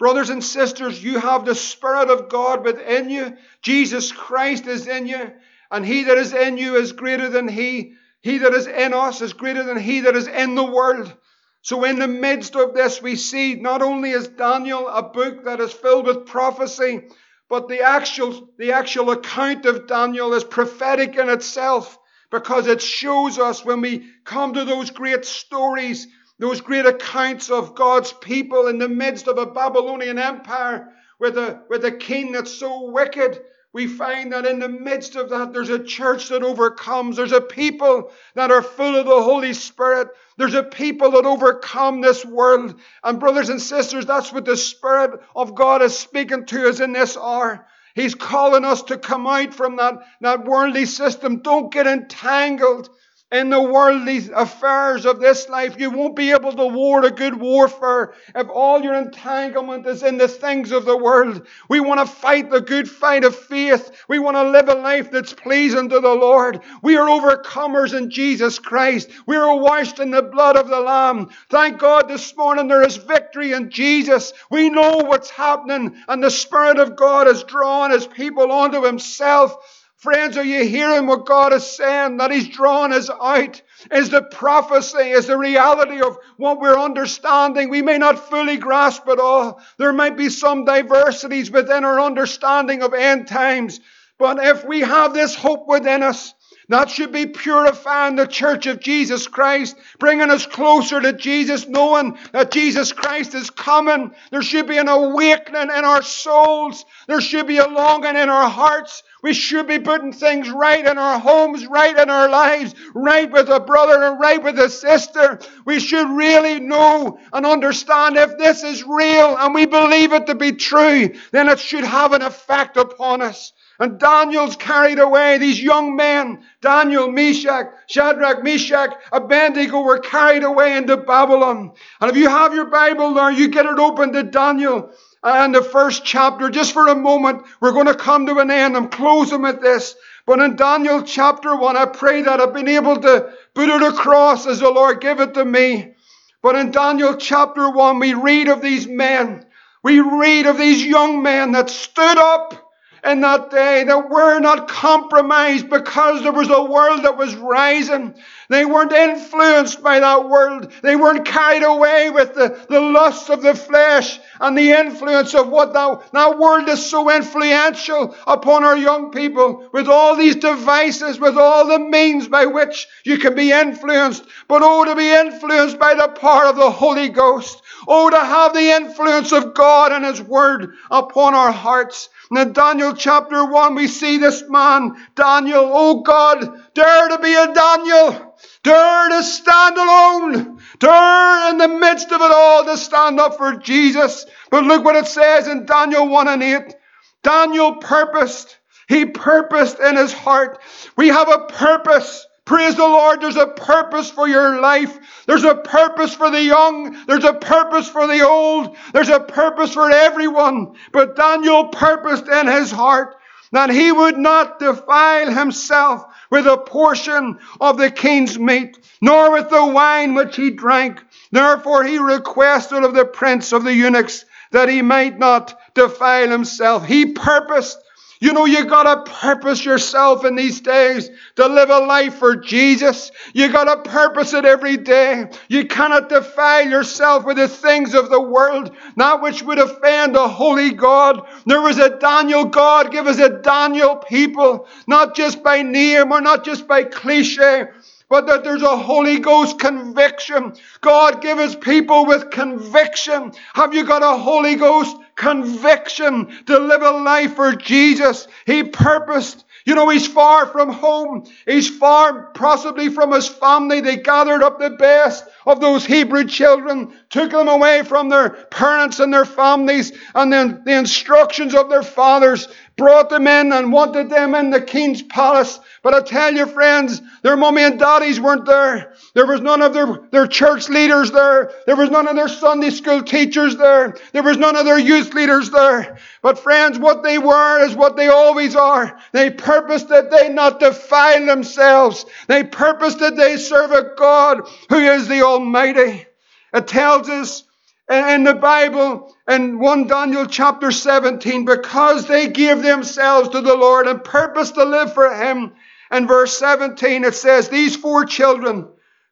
Brothers 0.02 0.30
and 0.30 0.42
sisters, 0.42 1.00
you 1.00 1.20
have 1.20 1.44
the 1.44 1.54
Spirit 1.54 2.10
of 2.10 2.28
God 2.28 2.64
within 2.64 3.08
you. 3.08 3.36
Jesus 3.62 4.10
Christ 4.10 4.66
is 4.66 4.88
in 4.88 5.06
you. 5.06 5.30
And 5.70 5.86
he 5.86 6.02
that 6.02 6.18
is 6.18 6.32
in 6.32 6.58
you 6.58 6.74
is 6.74 6.90
greater 6.90 7.28
than 7.28 7.46
he. 7.46 7.92
He 8.20 8.38
that 8.38 8.52
is 8.52 8.66
in 8.66 8.94
us 8.94 9.20
is 9.20 9.32
greater 9.32 9.62
than 9.62 9.78
he 9.78 10.00
that 10.00 10.16
is 10.16 10.26
in 10.26 10.56
the 10.56 10.64
world. 10.64 11.14
So, 11.60 11.84
in 11.84 12.00
the 12.00 12.08
midst 12.08 12.56
of 12.56 12.74
this, 12.74 13.00
we 13.00 13.14
see 13.14 13.54
not 13.54 13.80
only 13.80 14.10
is 14.10 14.26
Daniel 14.26 14.88
a 14.88 15.04
book 15.04 15.44
that 15.44 15.60
is 15.60 15.72
filled 15.72 16.08
with 16.08 16.26
prophecy, 16.26 17.06
but 17.48 17.68
the 17.68 17.82
actual, 17.82 18.48
the 18.58 18.72
actual 18.72 19.12
account 19.12 19.66
of 19.66 19.86
Daniel 19.86 20.34
is 20.34 20.42
prophetic 20.42 21.14
in 21.14 21.28
itself 21.28 21.96
because 22.28 22.66
it 22.66 22.82
shows 22.82 23.38
us 23.38 23.64
when 23.64 23.80
we 23.80 24.08
come 24.24 24.54
to 24.54 24.64
those 24.64 24.90
great 24.90 25.24
stories 25.24 26.08
those 26.42 26.60
great 26.60 26.86
accounts 26.86 27.50
of 27.50 27.74
God's 27.74 28.12
people 28.12 28.66
in 28.66 28.78
the 28.78 28.88
midst 28.88 29.28
of 29.28 29.38
a 29.38 29.46
Babylonian 29.46 30.18
empire 30.18 30.88
with 31.20 31.38
a, 31.38 31.62
with 31.68 31.84
a 31.84 31.92
king 31.92 32.32
that's 32.32 32.52
so 32.52 32.90
wicked. 32.90 33.40
We 33.72 33.86
find 33.86 34.32
that 34.32 34.44
in 34.44 34.58
the 34.58 34.68
midst 34.68 35.14
of 35.14 35.30
that, 35.30 35.52
there's 35.52 35.70
a 35.70 35.82
church 35.82 36.28
that 36.28 36.42
overcomes. 36.42 37.16
There's 37.16 37.32
a 37.32 37.40
people 37.40 38.10
that 38.34 38.50
are 38.50 38.60
full 38.60 38.96
of 38.96 39.06
the 39.06 39.22
Holy 39.22 39.54
Spirit. 39.54 40.08
There's 40.36 40.54
a 40.54 40.64
people 40.64 41.12
that 41.12 41.24
overcome 41.24 42.00
this 42.00 42.24
world. 42.24 42.74
And, 43.04 43.20
brothers 43.20 43.48
and 43.48 43.62
sisters, 43.62 44.04
that's 44.04 44.32
what 44.32 44.44
the 44.44 44.56
Spirit 44.56 45.20
of 45.36 45.54
God 45.54 45.80
is 45.80 45.96
speaking 45.96 46.44
to 46.46 46.68
us 46.68 46.80
in 46.80 46.92
this 46.92 47.16
hour. 47.16 47.66
He's 47.94 48.14
calling 48.14 48.64
us 48.64 48.82
to 48.84 48.98
come 48.98 49.26
out 49.26 49.54
from 49.54 49.76
that, 49.76 49.94
that 50.22 50.44
worldly 50.44 50.86
system. 50.86 51.40
Don't 51.40 51.72
get 51.72 51.86
entangled 51.86 52.90
in 53.32 53.48
the 53.48 53.60
worldly 53.60 54.28
affairs 54.34 55.06
of 55.06 55.18
this 55.18 55.48
life. 55.48 55.76
You 55.78 55.90
won't 55.90 56.14
be 56.14 56.32
able 56.32 56.52
to 56.52 56.66
war 56.66 57.02
a 57.04 57.10
good 57.10 57.34
warfare 57.34 58.12
if 58.34 58.48
all 58.50 58.82
your 58.82 58.94
entanglement 58.94 59.86
is 59.86 60.02
in 60.02 60.18
the 60.18 60.28
things 60.28 60.70
of 60.70 60.84
the 60.84 60.96
world. 60.96 61.46
We 61.68 61.80
want 61.80 62.00
to 62.00 62.06
fight 62.14 62.50
the 62.50 62.60
good 62.60 62.88
fight 62.88 63.24
of 63.24 63.34
faith. 63.34 63.90
We 64.06 64.18
want 64.18 64.36
to 64.36 64.50
live 64.50 64.68
a 64.68 64.74
life 64.74 65.10
that's 65.10 65.32
pleasing 65.32 65.88
to 65.88 66.00
the 66.00 66.14
Lord. 66.14 66.60
We 66.82 66.96
are 66.96 67.08
overcomers 67.08 67.96
in 67.96 68.10
Jesus 68.10 68.58
Christ. 68.58 69.10
We 69.26 69.36
are 69.36 69.56
washed 69.56 69.98
in 69.98 70.10
the 70.10 70.22
blood 70.22 70.56
of 70.56 70.68
the 70.68 70.80
Lamb. 70.80 71.30
Thank 71.48 71.78
God 71.78 72.08
this 72.08 72.36
morning 72.36 72.68
there 72.68 72.86
is 72.86 72.96
victory 72.96 73.52
in 73.52 73.70
Jesus. 73.70 74.34
We 74.50 74.68
know 74.68 74.98
what's 75.06 75.30
happening 75.30 75.96
and 76.06 76.22
the 76.22 76.30
Spirit 76.30 76.78
of 76.78 76.96
God 76.96 77.26
has 77.26 77.44
drawn 77.44 77.92
his 77.92 78.06
people 78.06 78.52
onto 78.52 78.84
himself. 78.84 79.81
Friends, 80.02 80.36
are 80.36 80.44
you 80.44 80.64
hearing 80.64 81.06
what 81.06 81.26
God 81.26 81.52
is 81.52 81.64
saying? 81.64 82.16
That 82.16 82.32
He's 82.32 82.48
drawn 82.48 82.92
us 82.92 83.08
out 83.08 83.62
is 83.92 84.10
the 84.10 84.20
prophecy, 84.20 84.98
is 85.10 85.28
the 85.28 85.38
reality 85.38 86.00
of 86.00 86.18
what 86.36 86.58
we're 86.58 86.76
understanding. 86.76 87.70
We 87.70 87.82
may 87.82 87.98
not 87.98 88.28
fully 88.28 88.56
grasp 88.56 89.04
it 89.06 89.20
all. 89.20 89.62
There 89.78 89.92
might 89.92 90.16
be 90.16 90.28
some 90.28 90.64
diversities 90.64 91.52
within 91.52 91.84
our 91.84 92.00
understanding 92.00 92.82
of 92.82 92.94
end 92.94 93.28
times. 93.28 93.78
But 94.18 94.44
if 94.44 94.64
we 94.64 94.80
have 94.80 95.14
this 95.14 95.36
hope 95.36 95.68
within 95.68 96.02
us, 96.02 96.34
that 96.72 96.90
should 96.90 97.12
be 97.12 97.26
purifying 97.26 98.16
the 98.16 98.26
church 98.26 98.66
of 98.66 98.80
Jesus 98.80 99.26
Christ, 99.26 99.76
bringing 99.98 100.30
us 100.30 100.46
closer 100.46 101.00
to 101.00 101.12
Jesus, 101.12 101.66
knowing 101.68 102.18
that 102.32 102.52
Jesus 102.52 102.92
Christ 102.92 103.34
is 103.34 103.50
coming. 103.50 104.12
There 104.30 104.42
should 104.42 104.66
be 104.66 104.78
an 104.78 104.88
awakening 104.88 105.70
in 105.76 105.84
our 105.84 106.02
souls. 106.02 106.84
There 107.06 107.20
should 107.20 107.46
be 107.46 107.58
a 107.58 107.66
longing 107.66 108.16
in 108.16 108.28
our 108.28 108.48
hearts 108.48 109.02
we 109.22 109.34
should 109.34 109.68
be 109.68 109.78
putting 109.78 110.12
things 110.12 110.50
right 110.50 110.84
in 110.84 110.98
our 110.98 111.18
homes, 111.18 111.64
right 111.66 111.96
in 111.96 112.10
our 112.10 112.28
lives, 112.28 112.74
right 112.92 113.30
with 113.30 113.48
a 113.48 113.60
brother 113.60 114.02
and 114.02 114.18
right 114.18 114.42
with 114.42 114.58
a 114.58 114.68
sister. 114.68 115.38
We 115.64 115.78
should 115.78 116.08
really 116.10 116.58
know 116.58 117.20
and 117.32 117.46
understand 117.46 118.16
if 118.16 118.36
this 118.36 118.64
is 118.64 118.82
real 118.82 119.36
and 119.38 119.54
we 119.54 119.66
believe 119.66 120.12
it 120.12 120.26
to 120.26 120.34
be 120.34 120.52
true, 120.52 121.14
then 121.30 121.48
it 121.48 121.60
should 121.60 121.84
have 121.84 122.12
an 122.12 122.22
effect 122.22 122.76
upon 122.76 123.22
us. 123.22 123.52
And 123.82 123.98
Daniel's 123.98 124.54
carried 124.54 125.00
away. 125.00 125.38
These 125.38 125.60
young 125.60 125.96
men, 125.96 126.44
Daniel, 126.60 127.10
Meshach, 127.10 127.66
Shadrach, 127.88 128.44
Meshach, 128.44 128.94
Abednego, 129.10 129.80
were 129.80 129.98
carried 129.98 130.44
away 130.44 130.76
into 130.76 130.96
Babylon. 130.96 131.72
And 132.00 132.08
if 132.08 132.16
you 132.16 132.28
have 132.28 132.54
your 132.54 132.66
Bible 132.66 133.12
there, 133.12 133.32
you 133.32 133.48
get 133.48 133.66
it 133.66 133.80
open 133.80 134.12
to 134.12 134.22
Daniel 134.22 134.92
uh, 135.24 135.32
and 135.38 135.52
the 135.52 135.64
first 135.64 136.04
chapter, 136.04 136.48
just 136.48 136.72
for 136.72 136.86
a 136.86 136.94
moment, 136.94 137.42
we're 137.60 137.72
going 137.72 137.88
to 137.88 137.96
come 137.96 138.24
to 138.26 138.38
an 138.38 138.52
end. 138.52 138.76
I'm 138.76 138.88
closing 138.88 139.42
with 139.42 139.60
this. 139.60 139.96
But 140.26 140.38
in 140.38 140.54
Daniel 140.54 141.02
chapter 141.02 141.56
1, 141.56 141.76
I 141.76 141.86
pray 141.86 142.22
that 142.22 142.40
I've 142.40 142.54
been 142.54 142.68
able 142.68 143.00
to 143.00 143.32
put 143.52 143.68
it 143.68 143.82
across 143.82 144.46
as 144.46 144.60
the 144.60 144.70
Lord 144.70 145.00
give 145.00 145.18
it 145.18 145.34
to 145.34 145.44
me. 145.44 145.94
But 146.40 146.54
in 146.54 146.70
Daniel 146.70 147.16
chapter 147.16 147.68
1, 147.68 147.98
we 147.98 148.14
read 148.14 148.46
of 148.46 148.62
these 148.62 148.86
men. 148.86 149.44
We 149.82 149.98
read 149.98 150.46
of 150.46 150.56
these 150.56 150.86
young 150.86 151.24
men 151.24 151.50
that 151.50 151.68
stood 151.68 152.18
up 152.18 152.68
in 153.04 153.20
that 153.20 153.50
day 153.50 153.82
that 153.84 154.10
were 154.10 154.38
not 154.38 154.68
compromised 154.68 155.68
because 155.68 156.22
there 156.22 156.32
was 156.32 156.50
a 156.50 156.62
world 156.62 157.02
that 157.02 157.16
was 157.16 157.34
rising. 157.34 158.14
They 158.48 158.64
weren't 158.64 158.92
influenced 158.92 159.82
by 159.82 159.98
that 159.98 160.28
world. 160.28 160.72
They 160.82 160.94
weren't 160.94 161.24
carried 161.24 161.64
away 161.64 162.10
with 162.10 162.34
the, 162.34 162.64
the 162.68 162.80
lusts 162.80 163.28
of 163.28 163.42
the 163.42 163.54
flesh 163.54 164.20
and 164.40 164.56
the 164.56 164.70
influence 164.70 165.34
of 165.34 165.48
what 165.48 165.72
that, 165.72 166.12
that 166.12 166.38
world 166.38 166.68
is 166.68 166.88
so 166.88 167.10
influential 167.10 168.14
upon 168.26 168.62
our 168.62 168.76
young 168.76 169.10
people 169.10 169.68
with 169.72 169.88
all 169.88 170.14
these 170.14 170.36
devices, 170.36 171.18
with 171.18 171.36
all 171.36 171.66
the 171.66 171.80
means 171.80 172.28
by 172.28 172.46
which 172.46 172.86
you 173.04 173.18
can 173.18 173.34
be 173.34 173.50
influenced. 173.50 174.24
But 174.46 174.62
oh, 174.62 174.84
to 174.84 174.94
be 174.94 175.10
influenced 175.10 175.78
by 175.78 175.94
the 175.94 176.08
power 176.08 176.44
of 176.44 176.56
the 176.56 176.70
Holy 176.70 177.08
Ghost. 177.08 177.61
Oh, 177.88 178.10
to 178.10 178.18
have 178.18 178.54
the 178.54 178.70
influence 178.76 179.32
of 179.32 179.54
God 179.54 179.92
and 179.92 180.04
His 180.04 180.22
Word 180.22 180.74
upon 180.90 181.34
our 181.34 181.52
hearts. 181.52 182.08
in 182.30 182.52
Daniel 182.52 182.94
chapter 182.94 183.44
1, 183.44 183.74
we 183.74 183.88
see 183.88 184.18
this 184.18 184.44
man, 184.48 184.96
Daniel. 185.16 185.70
Oh 185.72 186.02
God, 186.02 186.60
dare 186.74 187.08
to 187.08 187.18
be 187.18 187.34
a 187.34 187.52
Daniel. 187.52 188.34
Dare 188.62 189.08
to 189.10 189.22
stand 189.22 189.76
alone. 189.76 190.60
Dare 190.78 191.50
in 191.50 191.58
the 191.58 191.68
midst 191.68 192.12
of 192.12 192.20
it 192.20 192.32
all 192.32 192.64
to 192.64 192.76
stand 192.76 193.20
up 193.20 193.36
for 193.36 193.56
Jesus. 193.56 194.26
But 194.50 194.64
look 194.64 194.84
what 194.84 194.96
it 194.96 195.06
says 195.06 195.48
in 195.48 195.66
Daniel 195.66 196.08
1 196.08 196.28
and 196.28 196.42
8. 196.42 196.74
Daniel 197.22 197.76
purposed. 197.76 198.56
He 198.88 199.06
purposed 199.06 199.80
in 199.80 199.96
his 199.96 200.12
heart. 200.12 200.60
We 200.96 201.08
have 201.08 201.28
a 201.28 201.46
purpose. 201.46 202.26
Praise 202.52 202.76
the 202.76 202.82
Lord. 202.82 203.22
There's 203.22 203.36
a 203.36 203.46
purpose 203.46 204.10
for 204.10 204.28
your 204.28 204.60
life. 204.60 204.98
There's 205.24 205.42
a 205.42 205.54
purpose 205.54 206.14
for 206.14 206.30
the 206.30 206.42
young. 206.42 207.02
There's 207.06 207.24
a 207.24 207.32
purpose 207.32 207.88
for 207.88 208.06
the 208.06 208.28
old. 208.28 208.76
There's 208.92 209.08
a 209.08 209.20
purpose 209.20 209.72
for 209.72 209.90
everyone. 209.90 210.74
But 210.92 211.16
Daniel 211.16 211.68
purposed 211.68 212.28
in 212.28 212.46
his 212.46 212.70
heart 212.70 213.16
that 213.52 213.70
he 213.70 213.90
would 213.90 214.18
not 214.18 214.58
defile 214.58 215.32
himself 215.32 216.04
with 216.30 216.46
a 216.46 216.58
portion 216.58 217.38
of 217.58 217.78
the 217.78 217.90
king's 217.90 218.38
meat, 218.38 218.78
nor 219.00 219.32
with 219.32 219.48
the 219.48 219.64
wine 219.64 220.12
which 220.12 220.36
he 220.36 220.50
drank. 220.50 221.02
Therefore 221.30 221.84
he 221.84 221.96
requested 221.96 222.84
of 222.84 222.92
the 222.92 223.06
prince 223.06 223.52
of 223.52 223.64
the 223.64 223.72
eunuchs 223.72 224.26
that 224.50 224.68
he 224.68 224.82
might 224.82 225.18
not 225.18 225.58
defile 225.72 226.28
himself. 226.28 226.84
He 226.84 227.14
purposed 227.14 227.78
you 228.22 228.32
know, 228.32 228.44
you 228.44 228.64
gotta 228.66 229.02
purpose 229.10 229.64
yourself 229.64 230.24
in 230.24 230.36
these 230.36 230.60
days 230.60 231.10
to 231.34 231.48
live 231.48 231.70
a 231.70 231.80
life 231.80 232.14
for 232.14 232.36
Jesus. 232.36 233.10
You 233.34 233.50
gotta 233.50 233.82
purpose 233.82 234.32
it 234.32 234.44
every 234.44 234.76
day. 234.76 235.28
You 235.48 235.66
cannot 235.66 236.08
defile 236.08 236.68
yourself 236.68 237.24
with 237.24 237.36
the 237.36 237.48
things 237.48 237.94
of 237.94 238.10
the 238.10 238.20
world, 238.20 238.76
not 238.94 239.22
which 239.22 239.42
would 239.42 239.58
offend 239.58 240.14
a 240.14 240.28
holy 240.28 240.70
God. 240.70 241.26
There 241.46 241.62
was 241.62 241.78
a 241.78 241.98
Daniel 241.98 242.44
God, 242.44 242.92
give 242.92 243.08
us 243.08 243.18
a 243.18 243.28
Daniel 243.28 243.96
people, 243.96 244.68
not 244.86 245.16
just 245.16 245.42
by 245.42 245.62
name 245.62 246.12
or 246.12 246.20
not 246.20 246.44
just 246.44 246.68
by 246.68 246.84
cliche, 246.84 247.64
but 248.12 248.26
that 248.26 248.44
there's 248.44 248.60
a 248.60 248.76
Holy 248.76 249.20
Ghost 249.20 249.58
conviction. 249.58 250.52
God 250.82 251.22
give 251.22 251.38
us 251.38 251.54
people 251.54 252.04
with 252.04 252.30
conviction. 252.30 253.32
Have 253.54 253.72
you 253.72 253.86
got 253.86 254.02
a 254.02 254.18
Holy 254.18 254.54
Ghost 254.54 254.94
conviction 255.16 256.30
to 256.44 256.58
live 256.58 256.82
a 256.82 256.90
life 256.90 257.36
for 257.36 257.56
Jesus? 257.56 258.28
He 258.44 258.64
purposed 258.64 259.46
you 259.64 259.76
know, 259.76 259.88
he's 259.88 260.08
far 260.08 260.46
from 260.46 260.72
home. 260.72 261.24
He's 261.46 261.68
far 261.68 262.32
possibly 262.32 262.88
from 262.88 263.12
his 263.12 263.28
family. 263.28 263.80
They 263.80 263.96
gathered 263.96 264.42
up 264.42 264.58
the 264.58 264.70
best 264.70 265.24
of 265.46 265.60
those 265.60 265.86
Hebrew 265.86 266.24
children, 266.24 266.92
took 267.10 267.30
them 267.30 267.48
away 267.48 267.82
from 267.84 268.08
their 268.08 268.30
parents 268.30 268.98
and 268.98 269.14
their 269.14 269.24
families 269.24 269.92
and 270.14 270.32
then 270.32 270.62
the 270.64 270.76
instructions 270.76 271.54
of 271.54 271.70
their 271.70 271.84
fathers, 271.84 272.48
brought 272.82 273.10
them 273.10 273.28
in 273.28 273.52
and 273.52 273.72
wanted 273.72 274.10
them 274.10 274.34
in 274.34 274.50
the 274.50 274.60
king's 274.60 275.02
palace. 275.02 275.60
But 275.84 275.94
I 275.94 276.00
tell 276.00 276.34
you, 276.34 276.46
friends, 276.46 277.00
their 277.22 277.36
mummy 277.36 277.62
and 277.62 277.78
daddies 277.78 278.20
weren't 278.20 278.44
there. 278.44 278.94
There 279.14 279.24
was 279.24 279.40
none 279.40 279.62
of 279.62 279.72
their, 279.72 280.00
their 280.10 280.26
church 280.26 280.68
leaders 280.68 281.12
there. 281.12 281.52
There 281.64 281.76
was 281.76 281.90
none 281.90 282.08
of 282.08 282.16
their 282.16 282.26
Sunday 282.26 282.70
school 282.70 283.04
teachers 283.04 283.56
there. 283.56 283.96
There 284.10 284.24
was 284.24 284.36
none 284.36 284.56
of 284.56 284.64
their 284.64 284.80
youth 284.80 285.14
leaders 285.14 285.48
there. 285.50 285.96
But 286.22 286.40
friends, 286.40 286.76
what 286.76 287.04
they 287.04 287.18
were 287.18 287.64
is 287.64 287.76
what 287.76 287.96
they 287.96 288.08
always 288.08 288.56
are. 288.56 288.98
They 289.12 289.30
purposed 289.30 289.88
that 289.90 290.10
they 290.10 290.28
not 290.28 290.58
defile 290.58 291.24
themselves. 291.24 292.04
They 292.26 292.42
purposed 292.42 292.98
that 292.98 293.14
they 293.14 293.36
serve 293.36 293.70
a 293.70 293.94
God 293.96 294.48
who 294.68 294.78
is 294.78 295.06
the 295.06 295.22
Almighty. 295.22 296.04
It 296.52 296.66
tells 296.66 297.08
us 297.08 297.44
in 297.88 298.24
the 298.24 298.34
Bible 298.34 299.11
in 299.28 299.58
1 299.58 299.86
Daniel 299.86 300.26
chapter 300.26 300.70
17 300.72 301.44
because 301.44 302.06
they 302.06 302.28
gave 302.28 302.62
themselves 302.62 303.28
to 303.30 303.40
the 303.40 303.54
Lord 303.56 303.86
and 303.86 304.02
purpose 304.02 304.50
to 304.52 304.64
live 304.64 304.92
for 304.94 305.14
Him. 305.14 305.52
In 305.90 306.06
verse 306.06 306.36
17 306.38 307.04
it 307.04 307.14
says, 307.14 307.48
These 307.48 307.76
four 307.76 308.04
children, 308.04 308.68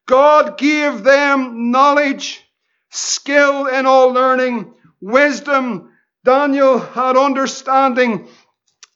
God 0.06 0.58
gave 0.58 1.04
them 1.04 1.70
knowledge, 1.70 2.42
skill 2.90 3.66
in 3.66 3.86
all 3.86 4.08
learning, 4.08 4.74
wisdom. 5.00 5.92
Daniel 6.24 6.78
had 6.78 7.16
understanding 7.16 8.28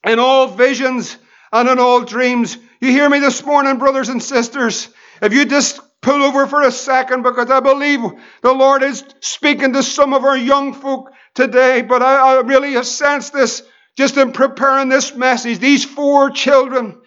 in 0.03 0.19
all 0.19 0.47
visions 0.47 1.17
and 1.51 1.69
in 1.69 1.79
all 1.79 2.01
dreams. 2.01 2.57
You 2.81 2.91
hear 2.91 3.09
me 3.09 3.19
this 3.19 3.43
morning, 3.45 3.77
brothers 3.77 4.09
and 4.09 4.21
sisters? 4.21 4.89
If 5.21 5.33
you 5.33 5.45
just 5.45 5.79
pull 6.01 6.21
over 6.21 6.47
for 6.47 6.61
a 6.61 6.71
second 6.71 7.23
because 7.23 7.49
I 7.49 7.59
believe 7.59 8.01
the 8.41 8.53
Lord 8.53 8.83
is 8.83 9.03
speaking 9.21 9.73
to 9.73 9.83
some 9.83 10.13
of 10.13 10.23
our 10.23 10.37
young 10.37 10.73
folk 10.73 11.11
today. 11.33 11.81
But 11.81 12.01
I, 12.01 12.35
I 12.35 12.41
really 12.41 12.73
have 12.73 12.87
sensed 12.87 13.33
this 13.33 13.63
just 13.97 14.17
in 14.17 14.31
preparing 14.31 14.89
this 14.89 15.15
message. 15.15 15.59
These 15.59 15.85
four 15.85 16.29
children, 16.29 17.01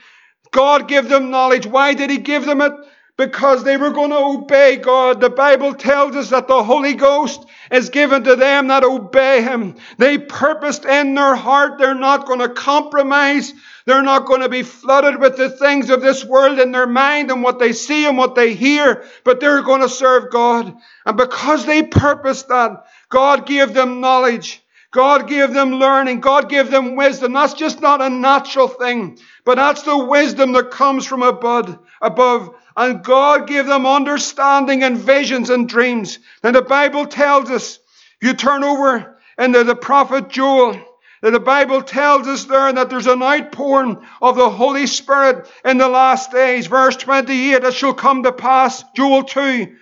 God 0.50 0.88
gave 0.88 1.08
them 1.08 1.30
knowledge. 1.30 1.66
Why 1.66 1.94
did 1.94 2.10
He 2.10 2.18
give 2.18 2.44
them 2.44 2.60
it? 2.60 2.72
Because 3.16 3.64
they 3.64 3.76
were 3.76 3.90
going 3.90 4.10
to 4.10 4.16
obey 4.16 4.76
God. 4.76 5.20
The 5.20 5.30
Bible 5.30 5.74
tells 5.74 6.14
us 6.14 6.30
that 6.30 6.46
the 6.46 6.62
Holy 6.62 6.94
Ghost 6.94 7.44
is 7.70 7.90
given 7.90 8.22
to 8.24 8.36
them 8.36 8.68
that 8.68 8.84
obey 8.84 9.42
Him. 9.42 9.74
They 9.98 10.18
purposed 10.18 10.84
in 10.84 11.14
their 11.14 11.34
heart 11.34 11.78
they're 11.78 11.94
not 11.94 12.26
going 12.26 12.38
to 12.40 12.48
compromise. 12.48 13.52
They're 13.88 14.02
not 14.02 14.26
going 14.26 14.42
to 14.42 14.50
be 14.50 14.64
flooded 14.64 15.18
with 15.18 15.38
the 15.38 15.48
things 15.48 15.88
of 15.88 16.02
this 16.02 16.22
world 16.22 16.58
in 16.58 16.72
their 16.72 16.86
mind 16.86 17.30
and 17.30 17.42
what 17.42 17.58
they 17.58 17.72
see 17.72 18.04
and 18.04 18.18
what 18.18 18.34
they 18.34 18.52
hear, 18.52 19.02
but 19.24 19.40
they're 19.40 19.62
going 19.62 19.80
to 19.80 19.88
serve 19.88 20.30
God. 20.30 20.76
And 21.06 21.16
because 21.16 21.64
they 21.64 21.82
purposed 21.82 22.48
that, 22.48 22.84
God 23.08 23.46
gave 23.46 23.72
them 23.72 24.02
knowledge. 24.02 24.62
God 24.90 25.26
gave 25.26 25.54
them 25.54 25.76
learning. 25.76 26.20
God 26.20 26.50
gave 26.50 26.70
them 26.70 26.96
wisdom. 26.96 27.32
That's 27.32 27.54
just 27.54 27.80
not 27.80 28.02
a 28.02 28.10
natural 28.10 28.68
thing, 28.68 29.20
but 29.46 29.54
that's 29.54 29.80
the 29.84 29.96
wisdom 29.96 30.52
that 30.52 30.70
comes 30.70 31.06
from 31.06 31.22
above. 31.22 31.78
above. 32.02 32.54
And 32.76 33.02
God 33.02 33.48
gave 33.48 33.64
them 33.64 33.86
understanding 33.86 34.82
and 34.82 34.98
visions 34.98 35.48
and 35.48 35.66
dreams. 35.66 36.18
And 36.42 36.54
the 36.54 36.60
Bible 36.60 37.06
tells 37.06 37.50
us, 37.50 37.78
you 38.20 38.34
turn 38.34 38.64
over 38.64 39.16
into 39.38 39.64
the 39.64 39.76
prophet 39.76 40.28
Joel, 40.28 40.78
the 41.20 41.40
Bible 41.40 41.82
tells 41.82 42.26
us 42.28 42.44
there 42.44 42.72
that 42.72 42.90
there's 42.90 43.06
an 43.06 43.22
outpouring 43.22 43.98
of 44.22 44.36
the 44.36 44.50
Holy 44.50 44.86
Spirit 44.86 45.50
in 45.64 45.78
the 45.78 45.88
last 45.88 46.30
days. 46.30 46.66
Verse 46.66 46.96
28, 46.96 47.64
it 47.64 47.74
shall 47.74 47.94
come 47.94 48.22
to 48.22 48.32
pass, 48.32 48.84
Joel 48.94 49.24
2, 49.24 49.76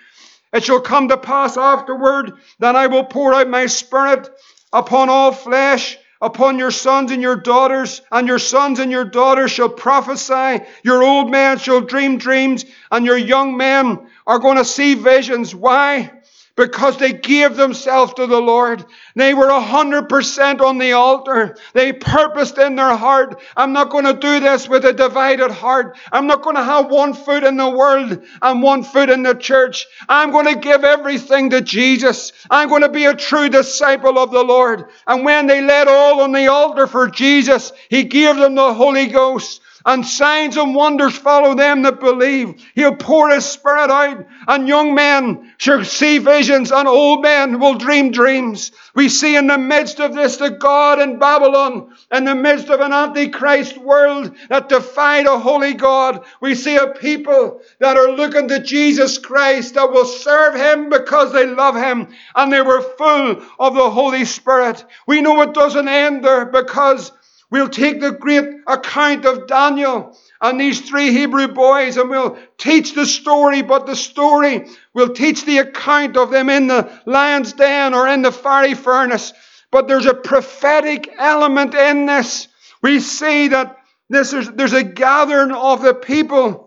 it 0.53 0.65
shall 0.65 0.81
come 0.81 1.09
to 1.09 1.17
pass 1.17 1.57
afterward 1.57 2.33
that 2.61 2.77
I 2.77 2.87
will 2.87 3.05
pour 3.05 3.35
out 3.35 3.49
my 3.49 3.67
Spirit 3.67 4.31
upon 4.73 5.11
all 5.11 5.33
flesh, 5.33 5.99
upon 6.23 6.59
your 6.59 6.71
sons 6.71 7.11
and 7.11 7.21
your 7.21 7.37
daughters, 7.37 8.01
and 8.11 8.27
your 8.27 8.39
sons 8.39 8.79
and 8.79 8.91
your 8.91 9.05
daughters 9.05 9.51
shall 9.51 9.69
prophesy. 9.69 10.65
Your 10.83 11.03
old 11.03 11.31
men 11.31 11.59
shall 11.59 11.83
dream 11.83 12.17
dreams, 12.17 12.65
and 12.91 13.05
your 13.05 13.19
young 13.19 13.57
men 13.59 14.07
are 14.27 14.39
going 14.39 14.57
to 14.57 14.65
see 14.65 14.95
visions. 14.95 15.55
Why? 15.55 16.11
Because 16.57 16.97
they 16.97 17.13
gave 17.13 17.55
themselves 17.55 18.15
to 18.15 18.27
the 18.27 18.41
Lord. 18.41 18.85
They 19.15 19.35
were 19.35 19.49
a 19.49 19.61
hundred 19.61 20.09
percent 20.09 20.61
on 20.61 20.79
the 20.79 20.93
altar. 20.93 21.57
They 21.75 21.93
purposed 21.93 22.59
in 22.59 22.77
their 22.77 22.97
heart, 22.97 23.41
I'm 23.57 23.73
not 23.73 23.91
going 23.91 24.07
to 24.07 24.15
do 24.15 24.41
this 24.41 24.69
with 24.69 24.85
a 24.87 24.93
divided 24.93 25.51
heart. 25.51 25.99
I'm 26.11 26.27
not 26.27 26.43
going 26.43 26.57
to 26.57 26.65
have 26.65 26.91
one 26.91 27.13
foot 27.13 27.45
in 27.45 27.59
the 27.59 27.69
world 27.69 28.23
and 28.41 28.63
one 28.63 28.83
foot 28.83 29.11
in 29.11 29.23
the 29.23 29.35
church. 29.35 29.87
I'm 30.09 30.31
going 30.31 30.47
to 30.53 30.59
give 30.59 30.83
everything 30.83 31.51
to 31.51 31.61
Jesus. 31.61 32.33
I'm 32.51 32.69
going 32.69 32.83
to 32.83 32.89
be 32.89 33.05
a 33.05 33.15
true 33.15 33.51
disciple 33.51 34.19
of 34.19 34.31
the 34.31 34.43
Lord. 34.43 34.87
And 35.07 35.25
when 35.25 35.47
they 35.47 35.61
laid 35.61 35.89
all 35.89 36.23
on 36.23 36.33
the 36.33 36.49
altar 36.49 36.87
for 36.87 37.09
Jesus, 37.09 37.73
He 37.91 38.05
gave 38.05 38.37
them 38.37 38.55
the 38.55 38.73
Holy 38.73 39.09
Ghost 39.09 39.61
and 39.87 40.05
signs 40.05 40.57
and 40.57 40.75
wonders 40.75 41.17
follow 41.17 41.55
them 41.55 41.83
that 41.83 42.01
believe. 42.01 42.61
He'll 42.75 42.97
pour 42.97 43.31
His 43.31 43.45
Spirit 43.45 43.89
out, 43.89 44.27
and 44.49 44.67
young 44.67 44.97
men 44.97 45.55
shall 45.59 45.85
see 45.85 46.19
visions, 46.19 46.73
and 46.73 46.89
old 46.89 47.23
men 47.23 47.61
will 47.61 47.75
dream 47.75 48.11
dreams. 48.11 48.73
We 48.97 49.09
see 49.09 49.37
in 49.37 49.47
the 49.47 49.59
midst 49.59 50.01
of 50.01 50.13
this 50.13 50.39
the 50.39 50.51
God 50.51 51.01
in 51.01 51.21
Babylon, 51.21 51.95
in 52.13 52.25
the 52.25 52.35
midst 52.35 52.69
of 52.69 52.81
an 52.81 52.93
antichrist 52.93 53.79
world 53.79 54.35
that 54.49 54.69
defied 54.69 55.27
a 55.27 55.39
holy 55.39 55.75
God, 55.75 56.25
we 56.41 56.57
see 56.57 56.77
a 56.77 56.89
people 56.89 57.61
that 57.79 57.97
are 57.97 58.11
looking 58.11 58.49
to 58.49 58.59
Jesus 58.59 59.19
Christ 59.19 59.75
that 59.75 59.93
will 59.93 60.05
serve 60.05 60.57
Him 60.57 60.91
because 60.91 61.33
they 61.33 61.47
love 61.47 61.77
Him, 61.77 62.09
and 62.35 62.53
they 62.53 62.61
were 62.61 62.83
full 62.83 63.41
of 63.61 63.75
the 63.75 63.91
Holy 63.91 64.25
Spirit. 64.25 64.85
We 65.07 65.21
know 65.21 65.43
it 65.43 65.55
doesn't 65.55 65.87
end 65.87 66.25
there 66.25 66.47
because 66.47 67.13
We'll 67.51 67.69
take 67.69 68.01
the 68.01 68.11
great 68.11 68.45
account 68.67 69.25
of 69.25 69.47
Daniel 69.47 70.19
and 70.41 70.61
these 70.61 70.81
three 70.81 71.13
Hebrew 71.13 71.49
boys 71.49 71.97
and 71.97 72.11
we'll 72.11 72.37
teach 72.59 72.95
the 72.95 73.07
story, 73.07 73.63
but 73.63 73.87
the 73.87 73.95
story, 73.95 74.67
we'll 74.95 75.15
teach 75.15 75.45
the 75.45 75.59
account 75.59 76.17
of 76.17 76.31
them 76.31 76.51
in 76.51 76.67
the 76.67 76.91
lion's 77.07 77.53
den 77.53 77.95
or 77.95 78.09
in 78.09 78.23
the 78.23 78.33
fiery 78.33 78.75
furnace. 78.75 79.33
But 79.71 79.87
there's 79.87 80.07
a 80.07 80.15
prophetic 80.15 81.09
element 81.19 81.75
in 81.75 82.07
this. 82.07 82.49
We 82.83 82.99
see 82.99 83.49
that 83.49 83.77
this 84.09 84.33
is, 84.33 84.51
there's 84.51 84.73
a 84.73 84.83
gathering 84.83 85.53
of 85.53 85.83
the 85.83 85.95
people 85.95 86.66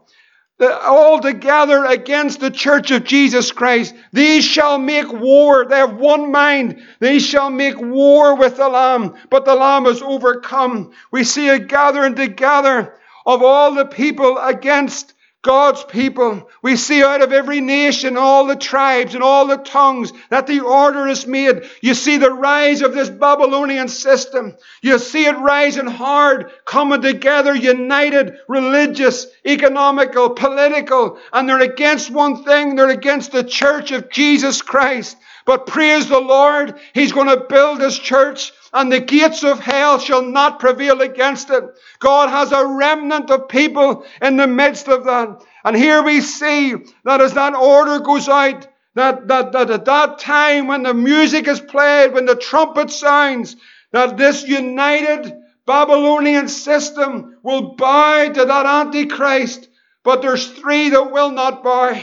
all 0.61 1.19
together 1.19 1.85
against 1.85 2.39
the 2.39 2.51
church 2.51 2.91
of 2.91 3.03
Jesus 3.03 3.51
Christ. 3.51 3.95
These 4.11 4.43
shall 4.43 4.77
make 4.77 5.11
war. 5.11 5.65
They 5.65 5.77
have 5.77 5.95
one 5.95 6.31
mind. 6.31 6.81
They 6.99 7.19
shall 7.19 7.49
make 7.49 7.79
war 7.79 8.35
with 8.35 8.57
the 8.57 8.67
Lamb, 8.67 9.15
but 9.29 9.45
the 9.45 9.55
Lamb 9.55 9.85
is 9.85 10.01
overcome. 10.01 10.91
We 11.11 11.23
see 11.23 11.49
a 11.49 11.59
gathering 11.59 12.15
together 12.15 12.93
of 13.25 13.43
all 13.43 13.73
the 13.73 13.85
people 13.85 14.37
against 14.37 15.13
God's 15.41 15.85
people. 15.85 16.49
We 16.61 16.75
see 16.75 17.01
out 17.01 17.21
of 17.21 17.31
every 17.31 17.61
nation, 17.61 18.17
all 18.17 18.45
the 18.45 18.57
tribes 18.57 19.15
and 19.15 19.23
all 19.23 19.47
the 19.47 19.57
tongues 19.57 20.11
that 20.29 20.47
the 20.47 20.59
order 20.59 21.07
is 21.07 21.25
made. 21.25 21.63
You 21.81 21.93
see 21.93 22.17
the 22.17 22.31
rise 22.31 22.81
of 22.81 22.93
this 22.93 23.09
Babylonian 23.09 23.87
system. 23.87 24.57
You 24.81 24.99
see 24.99 25.25
it 25.25 25.37
rising 25.37 25.87
hard, 25.87 26.51
coming 26.65 27.01
together, 27.01 27.55
united, 27.55 28.37
religious, 28.49 29.27
economical, 29.45 30.31
political, 30.31 31.17
and 31.31 31.47
they're 31.47 31.61
against 31.61 32.11
one 32.11 32.43
thing. 32.43 32.75
They're 32.75 32.89
against 32.89 33.31
the 33.31 33.43
church 33.43 33.91
of 33.91 34.09
Jesus 34.09 34.61
Christ. 34.61 35.15
But 35.49 35.65
praise 35.65 36.07
the 36.07 36.19
Lord, 36.19 36.79
He's 36.93 37.11
going 37.11 37.27
to 37.27 37.47
build 37.49 37.81
His 37.81 37.97
church 37.97 38.51
and 38.71 38.91
the 38.91 38.99
gates 38.99 39.43
of 39.43 39.59
hell 39.59 39.97
shall 39.97 40.21
not 40.21 40.59
prevail 40.59 41.01
against 41.01 41.49
it. 41.49 41.63
God 41.97 42.29
has 42.29 42.51
a 42.51 42.67
remnant 42.67 43.31
of 43.31 43.49
people 43.49 44.05
in 44.21 44.37
the 44.37 44.45
midst 44.45 44.87
of 44.87 45.05
that. 45.05 45.43
And 45.65 45.75
here 45.75 46.03
we 46.03 46.21
see 46.21 46.75
that 47.03 47.19
as 47.19 47.33
that 47.33 47.55
order 47.55 47.97
goes 47.97 48.29
out, 48.29 48.67
that, 48.93 49.27
that, 49.29 49.53
that 49.53 49.71
at 49.71 49.85
that 49.85 50.19
time 50.19 50.67
when 50.67 50.83
the 50.83 50.93
music 50.93 51.47
is 51.47 51.59
played, 51.59 52.13
when 52.13 52.27
the 52.27 52.35
trumpet 52.35 52.91
sounds, 52.91 53.55
that 53.91 54.17
this 54.17 54.43
united 54.43 55.35
Babylonian 55.65 56.47
system 56.47 57.37
will 57.41 57.73
bow 57.73 58.31
to 58.31 58.45
that 58.45 58.65
Antichrist. 58.67 59.67
But 60.03 60.21
there's 60.21 60.47
three 60.47 60.89
that 60.89 61.11
will 61.11 61.31
not 61.31 61.63
bow. 61.63 61.99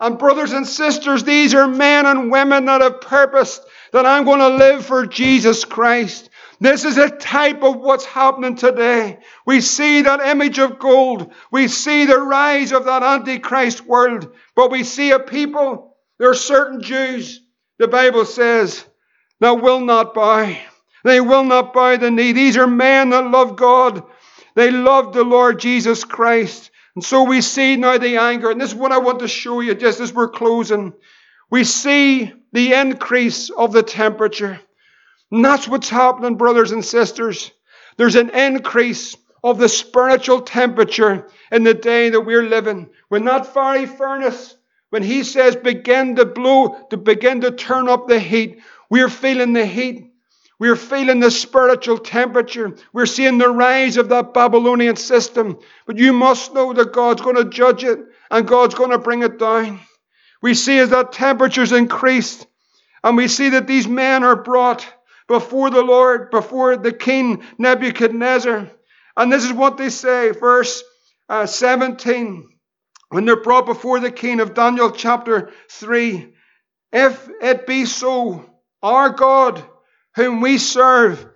And 0.00 0.18
brothers 0.18 0.52
and 0.52 0.66
sisters, 0.66 1.24
these 1.24 1.54
are 1.54 1.68
men 1.68 2.06
and 2.06 2.30
women 2.30 2.64
that 2.64 2.80
have 2.80 3.02
purposed 3.02 3.62
that 3.92 4.06
I'm 4.06 4.24
going 4.24 4.40
to 4.40 4.48
live 4.48 4.86
for 4.86 5.06
Jesus 5.06 5.64
Christ. 5.66 6.30
This 6.58 6.84
is 6.84 6.96
a 6.96 7.10
type 7.10 7.62
of 7.62 7.76
what's 7.76 8.04
happening 8.04 8.54
today. 8.54 9.18
We 9.46 9.60
see 9.60 10.02
that 10.02 10.20
image 10.20 10.58
of 10.58 10.78
gold. 10.78 11.32
We 11.50 11.68
see 11.68 12.06
the 12.06 12.18
rise 12.18 12.72
of 12.72 12.86
that 12.86 13.02
Antichrist 13.02 13.84
world. 13.86 14.32
But 14.56 14.70
we 14.70 14.84
see 14.84 15.10
a 15.10 15.18
people, 15.18 15.96
there 16.18 16.30
are 16.30 16.34
certain 16.34 16.82
Jews, 16.82 17.40
the 17.78 17.88
Bible 17.88 18.24
says, 18.24 18.84
that 19.40 19.62
will 19.62 19.80
not 19.80 20.14
bow. 20.14 20.54
They 21.02 21.20
will 21.20 21.44
not 21.44 21.72
bow 21.72 21.96
the 21.96 22.10
knee. 22.10 22.32
These 22.32 22.58
are 22.58 22.66
men 22.66 23.10
that 23.10 23.30
love 23.30 23.56
God. 23.56 24.02
They 24.54 24.70
love 24.70 25.12
the 25.12 25.24
Lord 25.24 25.60
Jesus 25.60 26.04
Christ. 26.04 26.69
And 26.94 27.04
so 27.04 27.24
we 27.24 27.40
see 27.40 27.76
now 27.76 27.98
the 27.98 28.16
anger. 28.16 28.50
And 28.50 28.60
this 28.60 28.70
is 28.70 28.74
what 28.74 28.92
I 28.92 28.98
want 28.98 29.20
to 29.20 29.28
show 29.28 29.60
you 29.60 29.74
just 29.74 30.00
as 30.00 30.12
we're 30.12 30.28
closing. 30.28 30.92
We 31.50 31.64
see 31.64 32.32
the 32.52 32.74
increase 32.74 33.50
of 33.50 33.72
the 33.72 33.82
temperature. 33.82 34.60
And 35.30 35.44
that's 35.44 35.68
what's 35.68 35.88
happening, 35.88 36.36
brothers 36.36 36.72
and 36.72 36.84
sisters. 36.84 37.52
There's 37.96 38.16
an 38.16 38.30
increase 38.30 39.16
of 39.42 39.58
the 39.58 39.68
spiritual 39.68 40.42
temperature 40.42 41.28
in 41.50 41.64
the 41.64 41.74
day 41.74 42.10
that 42.10 42.20
we're 42.20 42.42
living. 42.42 42.90
When 43.08 43.24
that 43.24 43.46
fiery 43.46 43.86
furnace, 43.86 44.56
when 44.90 45.02
he 45.02 45.22
says 45.22 45.56
begin 45.56 46.16
to 46.16 46.26
blow, 46.26 46.86
to 46.90 46.96
begin 46.96 47.40
to 47.42 47.52
turn 47.52 47.88
up 47.88 48.08
the 48.08 48.18
heat, 48.18 48.60
we're 48.90 49.08
feeling 49.08 49.52
the 49.52 49.64
heat. 49.64 50.09
We're 50.60 50.76
feeling 50.76 51.20
the 51.20 51.30
spiritual 51.30 51.98
temperature. 51.98 52.76
We're 52.92 53.06
seeing 53.06 53.38
the 53.38 53.48
rise 53.48 53.96
of 53.96 54.10
that 54.10 54.34
Babylonian 54.34 54.96
system. 54.96 55.58
But 55.86 55.96
you 55.96 56.12
must 56.12 56.52
know 56.52 56.74
that 56.74 56.92
God's 56.92 57.22
going 57.22 57.36
to 57.36 57.46
judge 57.46 57.82
it 57.82 57.98
and 58.30 58.46
God's 58.46 58.74
going 58.74 58.90
to 58.90 58.98
bring 58.98 59.22
it 59.22 59.38
down. 59.38 59.80
We 60.42 60.52
see 60.52 60.78
as 60.78 60.90
that 60.90 61.12
temperature's 61.12 61.72
increased, 61.72 62.46
and 63.02 63.16
we 63.16 63.28
see 63.28 63.50
that 63.50 63.66
these 63.66 63.86
men 63.86 64.22
are 64.22 64.42
brought 64.42 64.86
before 65.28 65.70
the 65.70 65.82
Lord, 65.82 66.30
before 66.30 66.76
the 66.76 66.92
king 66.92 67.42
Nebuchadnezzar. 67.58 68.70
And 69.16 69.32
this 69.32 69.44
is 69.44 69.52
what 69.52 69.76
they 69.76 69.90
say, 69.90 70.30
verse 70.30 70.82
uh, 71.28 71.46
17, 71.46 72.48
when 73.10 73.24
they're 73.24 73.42
brought 73.42 73.66
before 73.66 74.00
the 74.00 74.10
king 74.10 74.40
of 74.40 74.54
Daniel 74.54 74.90
chapter 74.90 75.52
3. 75.70 76.34
If 76.92 77.28
it 77.42 77.66
be 77.66 77.84
so, 77.84 78.44
our 78.82 79.10
God, 79.10 79.62
whom 80.20 80.40
we 80.40 80.58
serve, 80.58 81.26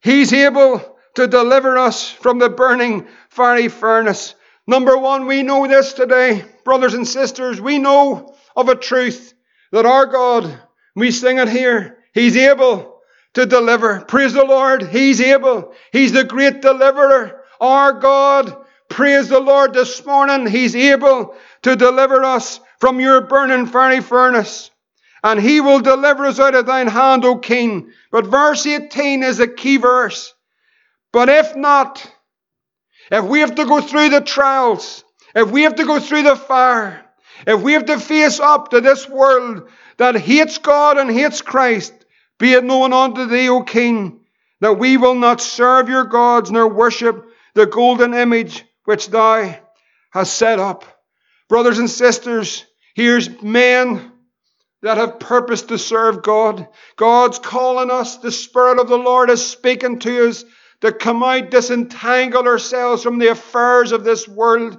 he's 0.00 0.32
able 0.32 0.80
to 1.14 1.26
deliver 1.26 1.76
us 1.76 2.10
from 2.10 2.38
the 2.38 2.48
burning 2.48 3.06
fiery 3.28 3.68
furnace. 3.68 4.34
Number 4.66 4.96
one, 4.96 5.26
we 5.26 5.42
know 5.42 5.66
this 5.68 5.92
today, 5.92 6.44
brothers 6.64 6.94
and 6.94 7.06
sisters. 7.06 7.60
We 7.60 7.78
know 7.78 8.34
of 8.56 8.68
a 8.68 8.74
truth 8.74 9.34
that 9.72 9.84
our 9.86 10.06
God, 10.06 10.58
we 10.96 11.10
sing 11.10 11.38
it 11.38 11.48
here, 11.48 11.98
He's 12.14 12.36
able 12.36 13.00
to 13.34 13.46
deliver. 13.46 14.00
Praise 14.02 14.32
the 14.32 14.44
Lord, 14.44 14.82
He's 14.82 15.20
able. 15.20 15.74
He's 15.92 16.12
the 16.12 16.24
great 16.24 16.62
deliverer. 16.62 17.42
Our 17.60 17.92
God, 17.92 18.56
praise 18.88 19.28
the 19.28 19.40
Lord 19.40 19.74
this 19.74 20.04
morning, 20.06 20.46
He's 20.46 20.76
able 20.76 21.34
to 21.62 21.76
deliver 21.76 22.24
us 22.24 22.60
from 22.80 23.00
your 23.00 23.20
burning 23.22 23.66
fiery 23.66 24.00
furnace. 24.00 24.70
And 25.22 25.40
He 25.40 25.60
will 25.60 25.80
deliver 25.80 26.26
us 26.26 26.40
out 26.40 26.54
of 26.54 26.66
thine 26.66 26.88
hand, 26.88 27.24
O 27.24 27.36
King. 27.36 27.92
But 28.10 28.26
verse 28.26 28.66
18 28.66 29.22
is 29.22 29.40
a 29.40 29.46
key 29.46 29.76
verse. 29.76 30.34
But 31.12 31.28
if 31.28 31.54
not, 31.54 32.04
if 33.10 33.24
we 33.24 33.40
have 33.40 33.54
to 33.56 33.64
go 33.64 33.80
through 33.80 34.10
the 34.10 34.20
trials, 34.20 35.04
if 35.34 35.50
we 35.50 35.62
have 35.62 35.76
to 35.76 35.84
go 35.84 36.00
through 36.00 36.22
the 36.22 36.36
fire, 36.36 37.04
if 37.46 37.60
we 37.60 37.72
have 37.74 37.86
to 37.86 37.98
face 37.98 38.40
up 38.40 38.70
to 38.70 38.80
this 38.80 39.08
world 39.08 39.68
that 39.98 40.16
hates 40.16 40.58
God 40.58 40.98
and 40.98 41.10
hates 41.10 41.42
Christ, 41.42 41.92
be 42.38 42.52
it 42.52 42.64
known 42.64 42.92
unto 42.92 43.26
thee, 43.26 43.48
O 43.48 43.62
King, 43.62 44.20
that 44.60 44.78
we 44.78 44.96
will 44.96 45.14
not 45.14 45.40
serve 45.40 45.88
your 45.88 46.04
gods 46.04 46.50
nor 46.50 46.68
worship 46.68 47.26
the 47.54 47.66
golden 47.66 48.14
image 48.14 48.64
which 48.84 49.08
thou 49.08 49.54
hast 50.10 50.34
set 50.34 50.58
up. 50.58 50.84
Brothers 51.48 51.78
and 51.78 51.90
sisters, 51.90 52.64
here's 52.94 53.42
men 53.42 54.11
that 54.82 54.98
have 54.98 55.20
purpose 55.20 55.62
to 55.62 55.78
serve 55.78 56.22
God. 56.22 56.68
God's 56.96 57.38
calling 57.38 57.90
us. 57.90 58.16
The 58.16 58.32
Spirit 58.32 58.80
of 58.80 58.88
the 58.88 58.98
Lord 58.98 59.30
is 59.30 59.44
speaking 59.44 59.98
to 60.00 60.28
us 60.28 60.44
to 60.80 60.92
come 60.92 61.22
out, 61.22 61.50
disentangle 61.50 62.46
ourselves 62.46 63.02
from 63.02 63.18
the 63.18 63.28
affairs 63.28 63.92
of 63.92 64.04
this 64.04 64.26
world 64.28 64.78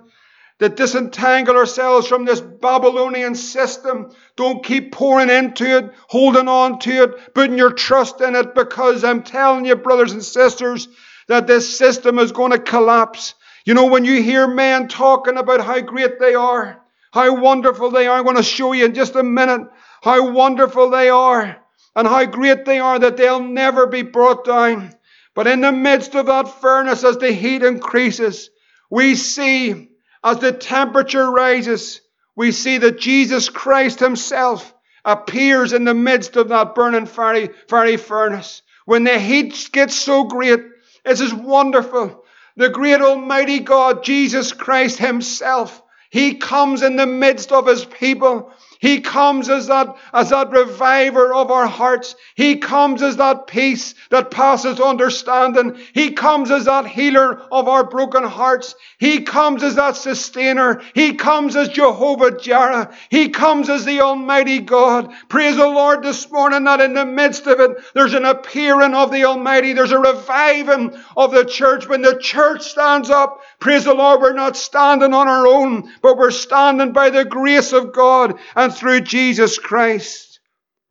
to 0.59 0.69
disentangle 0.69 1.57
ourselves 1.57 2.07
from 2.07 2.25
this 2.25 2.39
Babylonian 2.39 3.35
system. 3.35 4.11
Don't 4.35 4.63
keep 4.63 4.91
pouring 4.91 5.29
into 5.29 5.77
it, 5.77 5.91
holding 6.07 6.47
on 6.47 6.79
to 6.79 7.03
it, 7.03 7.33
putting 7.33 7.57
your 7.57 7.73
trust 7.73 8.21
in 8.21 8.35
it, 8.35 8.55
because 8.55 9.03
I'm 9.03 9.23
telling 9.23 9.65
you, 9.65 9.75
brothers 9.75 10.13
and 10.13 10.23
sisters, 10.23 10.87
that 11.27 11.47
this 11.47 11.77
system 11.77 12.19
is 12.19 12.31
going 12.31 12.51
to 12.51 12.59
collapse. 12.59 13.33
You 13.65 13.73
know, 13.73 13.87
when 13.87 14.05
you 14.05 14.21
hear 14.21 14.47
men 14.47 14.87
talking 14.87 15.37
about 15.37 15.61
how 15.61 15.81
great 15.81 16.19
they 16.19 16.35
are, 16.35 16.81
how 17.11 17.39
wonderful 17.39 17.91
they 17.91 18.07
are, 18.07 18.17
I'm 18.17 18.23
going 18.23 18.37
to 18.37 18.43
show 18.43 18.73
you 18.73 18.85
in 18.85 18.93
just 18.93 19.15
a 19.15 19.23
minute 19.23 19.67
how 20.03 20.31
wonderful 20.31 20.89
they 20.89 21.09
are 21.09 21.57
and 21.95 22.07
how 22.07 22.25
great 22.25 22.65
they 22.65 22.77
are 22.77 22.99
that 22.99 23.15
they'll 23.15 23.41
never 23.41 23.87
be 23.87 24.01
brought 24.01 24.43
down. 24.43 24.93
But 25.33 25.47
in 25.47 25.61
the 25.61 25.71
midst 25.71 26.13
of 26.13 26.25
that 26.25 26.61
furnace, 26.61 27.05
as 27.05 27.17
the 27.17 27.31
heat 27.31 27.63
increases, 27.63 28.49
we 28.91 29.15
see 29.15 29.91
as 30.21 30.39
the 30.39 30.51
temperature 30.51 31.31
rises, 31.31 32.01
we 32.35 32.51
see 32.51 32.79
that 32.79 32.99
Jesus 32.99 33.47
Christ 33.47 33.99
Himself 33.99 34.73
appears 35.05 35.71
in 35.71 35.85
the 35.85 35.93
midst 35.93 36.35
of 36.35 36.49
that 36.49 36.75
burning 36.75 37.05
fiery, 37.05 37.49
fiery 37.69 37.97
furnace. 37.97 38.61
When 38.85 39.05
the 39.05 39.17
heat 39.17 39.69
gets 39.71 39.95
so 39.95 40.25
great, 40.25 40.59
this 41.05 41.21
is 41.21 41.33
wonderful. 41.33 42.25
The 42.57 42.69
great 42.69 42.99
Almighty 42.99 43.59
God, 43.59 44.03
Jesus 44.03 44.51
Christ 44.51 44.99
Himself, 44.99 45.81
He 46.09 46.35
comes 46.35 46.81
in 46.81 46.97
the 46.97 47.07
midst 47.07 47.53
of 47.53 47.67
His 47.67 47.85
people. 47.85 48.51
He 48.83 48.99
comes 48.99 49.47
as 49.47 49.67
that, 49.67 49.95
as 50.11 50.31
that 50.31 50.51
reviver 50.51 51.33
of 51.33 51.51
our 51.51 51.67
hearts. 51.67 52.17
He 52.35 52.57
comes 52.57 53.01
as 53.01 53.15
that 53.15 53.47
peace 53.47 53.95
that 54.09 54.29
passes 54.29 54.77
understanding. 54.81 55.79
He 55.93 56.11
comes 56.11 56.51
as 56.51 56.65
that 56.65 56.85
healer 56.85 57.39
of 57.49 57.69
our 57.69 57.85
broken 57.85 58.25
hearts. 58.25 58.75
He 58.97 59.21
comes 59.21 59.63
as 59.63 59.75
that 59.75 59.95
sustainer. 59.95 60.81
He 60.93 61.13
comes 61.13 61.55
as 61.55 61.69
Jehovah 61.69 62.37
Jireh. 62.37 62.93
He 63.09 63.29
comes 63.29 63.69
as 63.69 63.85
the 63.85 64.01
Almighty 64.01 64.59
God. 64.59 65.13
Praise 65.29 65.55
the 65.55 65.65
Lord 65.65 66.03
this 66.03 66.29
morning 66.29 66.65
that 66.65 66.81
in 66.81 66.93
the 66.93 67.05
midst 67.05 67.47
of 67.47 67.61
it, 67.61 67.77
there's 67.93 68.13
an 68.13 68.25
appearing 68.25 68.95
of 68.95 69.11
the 69.11 69.23
Almighty. 69.23 69.71
There's 69.71 69.93
a 69.93 69.97
reviving 69.97 70.93
of 71.15 71.31
the 71.31 71.45
church. 71.45 71.87
When 71.87 72.01
the 72.01 72.19
church 72.19 72.63
stands 72.63 73.09
up, 73.09 73.43
praise 73.61 73.85
the 73.85 73.93
Lord, 73.93 74.19
we're 74.19 74.33
not 74.33 74.57
standing 74.57 75.13
on 75.13 75.29
our 75.29 75.47
own, 75.47 75.89
but 76.01 76.17
we're 76.17 76.31
standing 76.31 76.91
by 76.91 77.09
the 77.09 77.23
grace 77.23 77.71
of 77.71 77.93
God 77.93 78.37
and 78.57 78.72
through 78.73 79.01
Jesus 79.01 79.57
Christ. 79.57 80.39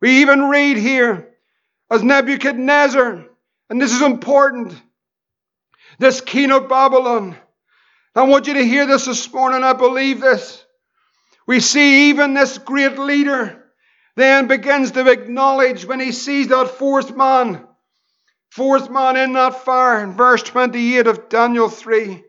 We 0.01 0.21
even 0.21 0.49
read 0.49 0.77
here 0.77 1.29
as 1.89 2.03
Nebuchadnezzar, 2.03 3.25
and 3.69 3.81
this 3.81 3.93
is 3.93 4.01
important, 4.01 4.73
this 5.99 6.21
king 6.21 6.51
of 6.51 6.67
Babylon. 6.67 7.37
I 8.15 8.23
want 8.23 8.47
you 8.47 8.55
to 8.55 8.65
hear 8.65 8.85
this 8.85 9.05
this 9.05 9.31
morning. 9.33 9.63
I 9.63 9.73
believe 9.73 10.19
this. 10.19 10.63
We 11.47 11.59
see 11.59 12.09
even 12.09 12.33
this 12.33 12.57
great 12.57 12.97
leader 12.97 13.63
then 14.15 14.47
begins 14.47 14.91
to 14.91 15.09
acknowledge 15.09 15.85
when 15.85 15.99
he 15.99 16.11
sees 16.11 16.49
that 16.49 16.69
fourth 16.69 17.15
man, 17.15 17.65
fourth 18.51 18.89
man 18.89 19.17
in 19.17 19.33
that 19.33 19.63
fire, 19.63 20.03
in 20.03 20.13
verse 20.13 20.43
28 20.43 21.07
of 21.07 21.29
Daniel 21.29 21.69
3. 21.69 22.23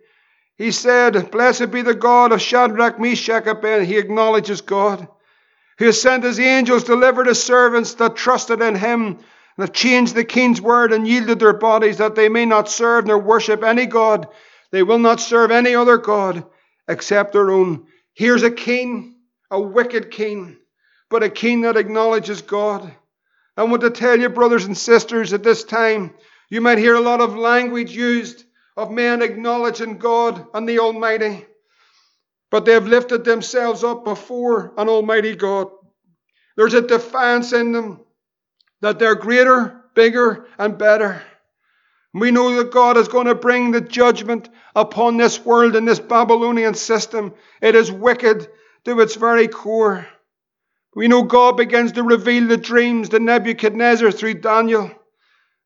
He 0.57 0.71
said, 0.71 1.31
Blessed 1.31 1.71
be 1.71 1.83
the 1.83 1.95
God 1.95 2.33
of 2.33 2.41
Shadrach, 2.41 2.99
Meshach, 2.99 3.47
and 3.47 3.59
Abednego. 3.59 3.85
He 3.85 3.99
acknowledges 3.99 4.61
God 4.61 5.09
who 5.79 5.93
sent 5.93 6.25
his 6.25 6.39
angels, 6.39 6.85
delivered 6.85 7.27
his 7.27 7.43
servants 7.43 7.95
that 7.95 8.17
trusted 8.17 8.61
in 8.61 8.75
him, 8.75 9.07
and 9.07 9.19
have 9.59 9.73
changed 9.73 10.15
the 10.15 10.25
king's 10.25 10.61
word 10.61 10.93
and 10.93 11.07
yielded 11.07 11.39
their 11.39 11.53
bodies 11.53 11.99
that 11.99 12.15
they 12.15 12.29
may 12.29 12.45
not 12.45 12.69
serve 12.69 13.07
nor 13.07 13.19
worship 13.19 13.63
any 13.63 13.87
God. 13.87 14.29
They 14.71 14.83
will 14.83 14.99
not 14.99 15.21
serve 15.21 15.51
any 15.51 15.75
other 15.75 15.97
God 15.97 16.45
except 16.89 17.33
their 17.33 17.51
own. 17.51 17.87
Here's 18.15 18.43
a 18.43 18.51
king, 18.51 19.17
a 19.51 19.61
wicked 19.61 20.11
king, 20.11 20.57
but 21.09 21.23
a 21.23 21.31
king 21.31 21.63
that 21.63 21.77
acknowledges 21.77 22.43
God. 22.43 22.93
I 23.57 23.63
want 23.65 23.83
to 23.83 23.91
tell 23.91 24.19
you, 24.19 24.29
brothers 24.29 24.65
and 24.65 24.77
sisters, 24.77 25.33
at 25.33 25.45
this 25.45 25.63
time, 25.63 26.15
you 26.51 26.61
might 26.61 26.79
hear 26.79 26.95
a 26.95 27.01
lot 27.01 27.21
of 27.21 27.37
language 27.37 27.95
used 27.95 28.45
of 28.77 28.91
men 28.91 29.23
acknowledging 29.23 29.99
God 29.99 30.47
and 30.53 30.69
the 30.69 30.81
Almighty 30.81 31.47
but 32.55 32.67
they 32.67 32.75
have 32.75 32.87
lifted 32.87 33.25
themselves 33.25 33.83
up 33.83 34.05
before 34.05 34.73
an 34.79 34.89
Almighty 34.89 35.35
God. 35.35 35.67
There's 36.57 36.75
a 36.75 36.81
defiance 36.81 37.53
in 37.53 37.73
them 37.73 38.05
that 38.81 39.01
they're 39.01 39.17
greater, 39.17 39.83
bigger, 39.97 40.47
and 40.57 40.79
better. 40.79 41.21
We 42.13 42.31
know 42.31 42.55
that 42.55 42.71
God 42.71 42.97
is 42.97 43.09
going 43.09 43.27
to 43.27 43.35
bring 43.35 43.73
the 43.73 43.81
judgment 43.81 44.51
upon 44.77 45.17
this 45.17 45.45
world 45.45 45.75
and 45.75 45.89
this 45.89 45.99
Babylonian 45.99 46.75
system. 46.75 47.35
It 47.61 47.75
is 47.75 47.91
wicked 47.91 48.47
to 48.85 49.01
its 49.01 49.17
very 49.17 49.49
core. 49.49 50.07
We 50.95 51.09
know 51.09 51.25
God 51.25 51.57
begins 51.57 51.91
to 51.95 52.05
reveal 52.05 52.47
the 52.47 52.57
dreams 52.57 53.09
to 53.09 53.19
Nebuchadnezzar 53.19 54.13
through 54.13 54.35
Daniel. 54.35 54.93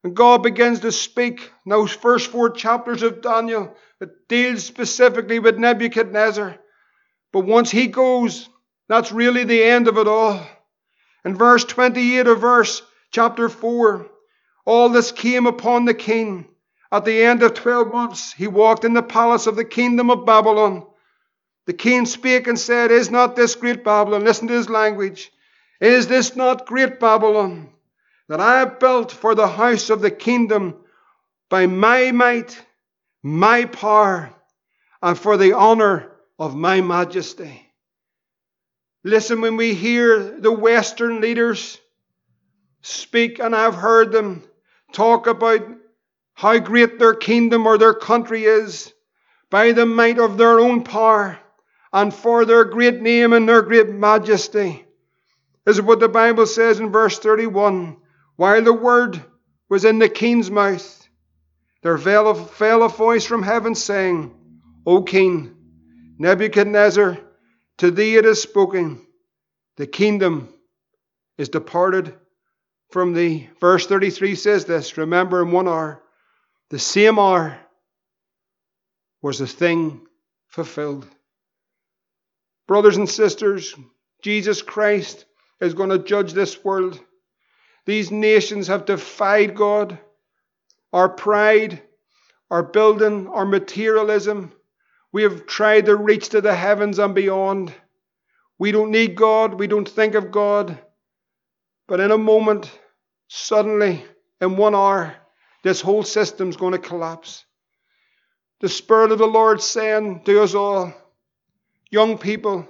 And 0.04 0.16
God 0.16 0.42
begins 0.42 0.80
to 0.80 0.92
speak. 0.92 1.52
In 1.66 1.70
those 1.70 1.92
first 1.92 2.30
four 2.30 2.48
chapters 2.48 3.02
of 3.02 3.20
Daniel, 3.20 3.76
it 4.00 4.26
deals 4.26 4.64
specifically 4.64 5.38
with 5.38 5.58
Nebuchadnezzar. 5.58 6.58
But 7.32 7.40
once 7.40 7.70
he 7.70 7.86
goes, 7.86 8.48
that's 8.88 9.12
really 9.12 9.44
the 9.44 9.62
end 9.62 9.88
of 9.88 9.98
it 9.98 10.08
all. 10.08 10.46
In 11.24 11.36
verse 11.36 11.64
28 11.64 12.26
of 12.26 12.40
verse 12.40 12.82
chapter 13.10 13.48
4, 13.48 14.06
all 14.64 14.88
this 14.88 15.12
came 15.12 15.46
upon 15.46 15.84
the 15.84 15.94
king. 15.94 16.48
At 16.90 17.04
the 17.04 17.22
end 17.22 17.42
of 17.42 17.54
12 17.54 17.92
months, 17.92 18.32
he 18.32 18.46
walked 18.46 18.84
in 18.84 18.94
the 18.94 19.02
palace 19.02 19.46
of 19.46 19.56
the 19.56 19.64
kingdom 19.64 20.10
of 20.10 20.24
Babylon. 20.24 20.86
The 21.66 21.74
king 21.74 22.06
spake 22.06 22.46
and 22.46 22.58
said, 22.58 22.90
Is 22.90 23.10
not 23.10 23.36
this 23.36 23.54
great 23.54 23.84
Babylon? 23.84 24.24
Listen 24.24 24.48
to 24.48 24.54
his 24.54 24.70
language. 24.70 25.30
Is 25.80 26.08
this 26.08 26.34
not 26.34 26.66
great 26.66 26.98
Babylon 26.98 27.70
that 28.28 28.40
I 28.40 28.60
have 28.60 28.80
built 28.80 29.12
for 29.12 29.34
the 29.34 29.48
house 29.48 29.90
of 29.90 30.00
the 30.00 30.10
kingdom 30.10 30.76
by 31.50 31.66
my 31.66 32.10
might, 32.10 32.58
my 33.22 33.66
power, 33.66 34.30
and 35.02 35.18
for 35.18 35.36
the 35.36 35.52
honor 35.52 36.10
of 36.38 36.54
my 36.54 36.80
majesty. 36.80 37.64
Listen, 39.04 39.40
when 39.40 39.56
we 39.56 39.74
hear 39.74 40.40
the 40.40 40.52
Western 40.52 41.20
leaders 41.20 41.78
speak, 42.82 43.38
and 43.38 43.54
I've 43.54 43.74
heard 43.74 44.12
them 44.12 44.42
talk 44.92 45.26
about 45.26 45.66
how 46.34 46.58
great 46.58 46.98
their 46.98 47.14
kingdom 47.14 47.66
or 47.66 47.78
their 47.78 47.94
country 47.94 48.44
is 48.44 48.92
by 49.50 49.72
the 49.72 49.86
might 49.86 50.18
of 50.18 50.36
their 50.36 50.60
own 50.60 50.84
power 50.84 51.38
and 51.92 52.12
for 52.12 52.44
their 52.44 52.64
great 52.64 53.00
name 53.00 53.32
and 53.32 53.48
their 53.48 53.62
great 53.62 53.88
majesty. 53.88 54.84
This 55.64 55.76
Is 55.76 55.82
what 55.82 56.00
the 56.00 56.08
Bible 56.08 56.46
says 56.46 56.80
in 56.80 56.92
verse 56.92 57.18
31. 57.18 57.96
While 58.36 58.62
the 58.62 58.72
word 58.72 59.20
was 59.68 59.84
in 59.84 59.98
the 59.98 60.08
king's 60.08 60.50
mouth, 60.50 61.08
there 61.82 61.98
fell 61.98 62.28
a, 62.28 62.34
fell 62.34 62.82
a 62.82 62.88
voice 62.88 63.24
from 63.26 63.42
heaven 63.42 63.74
saying, 63.74 64.34
O 64.86 65.02
king, 65.02 65.57
Nebuchadnezzar, 66.18 67.18
to 67.78 67.90
thee 67.90 68.16
it 68.16 68.26
is 68.26 68.42
spoken, 68.42 69.06
the 69.76 69.86
kingdom 69.86 70.52
is 71.36 71.48
departed 71.48 72.12
from 72.90 73.12
thee. 73.12 73.48
Verse 73.60 73.86
33 73.86 74.34
says 74.34 74.64
this 74.64 74.98
Remember, 74.98 75.42
in 75.42 75.52
one 75.52 75.68
hour, 75.68 76.02
the 76.70 76.78
same 76.78 77.18
hour 77.18 77.58
was 79.22 79.38
the 79.38 79.46
thing 79.46 80.06
fulfilled. 80.48 81.06
Brothers 82.66 82.96
and 82.96 83.08
sisters, 83.08 83.74
Jesus 84.22 84.60
Christ 84.60 85.24
is 85.60 85.74
going 85.74 85.90
to 85.90 85.98
judge 85.98 86.32
this 86.32 86.64
world. 86.64 87.00
These 87.86 88.10
nations 88.10 88.66
have 88.66 88.84
defied 88.84 89.54
God. 89.54 89.98
Our 90.92 91.08
pride, 91.08 91.82
our 92.50 92.62
building, 92.62 93.28
our 93.28 93.44
materialism, 93.44 94.52
we 95.12 95.22
have 95.22 95.46
tried 95.46 95.86
to 95.86 95.96
reach 95.96 96.30
to 96.30 96.40
the 96.40 96.54
heavens 96.54 96.98
and 96.98 97.14
beyond. 97.14 97.72
We 98.58 98.72
don't 98.72 98.90
need 98.90 99.14
God. 99.14 99.54
We 99.54 99.66
don't 99.66 99.88
think 99.88 100.14
of 100.14 100.30
God. 100.30 100.78
But 101.86 102.00
in 102.00 102.10
a 102.10 102.18
moment, 102.18 102.70
suddenly, 103.28 104.04
in 104.40 104.56
one 104.56 104.74
hour, 104.74 105.14
this 105.62 105.80
whole 105.80 106.02
system's 106.02 106.56
going 106.56 106.72
to 106.72 106.78
collapse. 106.78 107.44
The 108.60 108.68
Spirit 108.68 109.12
of 109.12 109.18
the 109.18 109.26
Lord 109.26 109.62
saying 109.62 110.24
to 110.24 110.42
us 110.42 110.54
all, 110.54 110.92
young 111.90 112.18
people, 112.18 112.68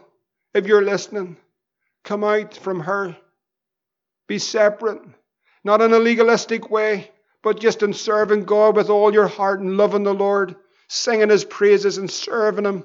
if 0.55 0.67
you're 0.67 0.85
listening, 0.85 1.37
come 2.05 2.23
out 2.23 2.55
from 2.55 2.81
her. 2.81 3.17
Be 4.27 4.39
separate, 4.39 5.01
not 5.65 5.81
in 5.81 5.93
a 5.93 5.99
legalistic 5.99 6.71
way, 6.71 7.11
but 7.43 7.59
just 7.59 7.83
in 7.83 7.95
serving 7.95 8.45
God 8.45 8.77
with 8.77 8.91
all 8.91 9.13
your 9.13 9.27
heart 9.27 9.61
and 9.61 9.77
loving 9.77 10.05
the 10.05 10.15
Lord 10.15 10.55
singing 10.89 11.29
his 11.29 11.45
praises 11.45 11.99
and 11.99 12.11
serving 12.11 12.65
him. 12.65 12.85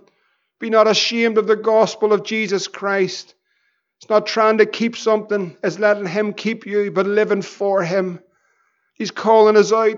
Be 0.60 0.70
not 0.70 0.88
ashamed 0.88 1.38
of 1.38 1.48
the 1.48 1.56
gospel 1.56 2.14
of 2.14 2.24
Jesus 2.24 2.68
Christ. 2.68 3.34
It's 4.00 4.10
not 4.10 4.28
trying 4.28 4.58
to 4.60 4.66
keep 4.66 4.98
something, 4.98 5.58
it's 5.64 5.80
letting 5.80 6.06
him 6.06 6.34
keep 6.34 6.66
you, 6.66 6.92
but 6.92 7.06
living 7.06 7.42
for 7.42 7.84
him. 7.84 8.20
He's 8.94 9.12
calling 9.12 9.58
us 9.58 9.72
out. 9.72 9.98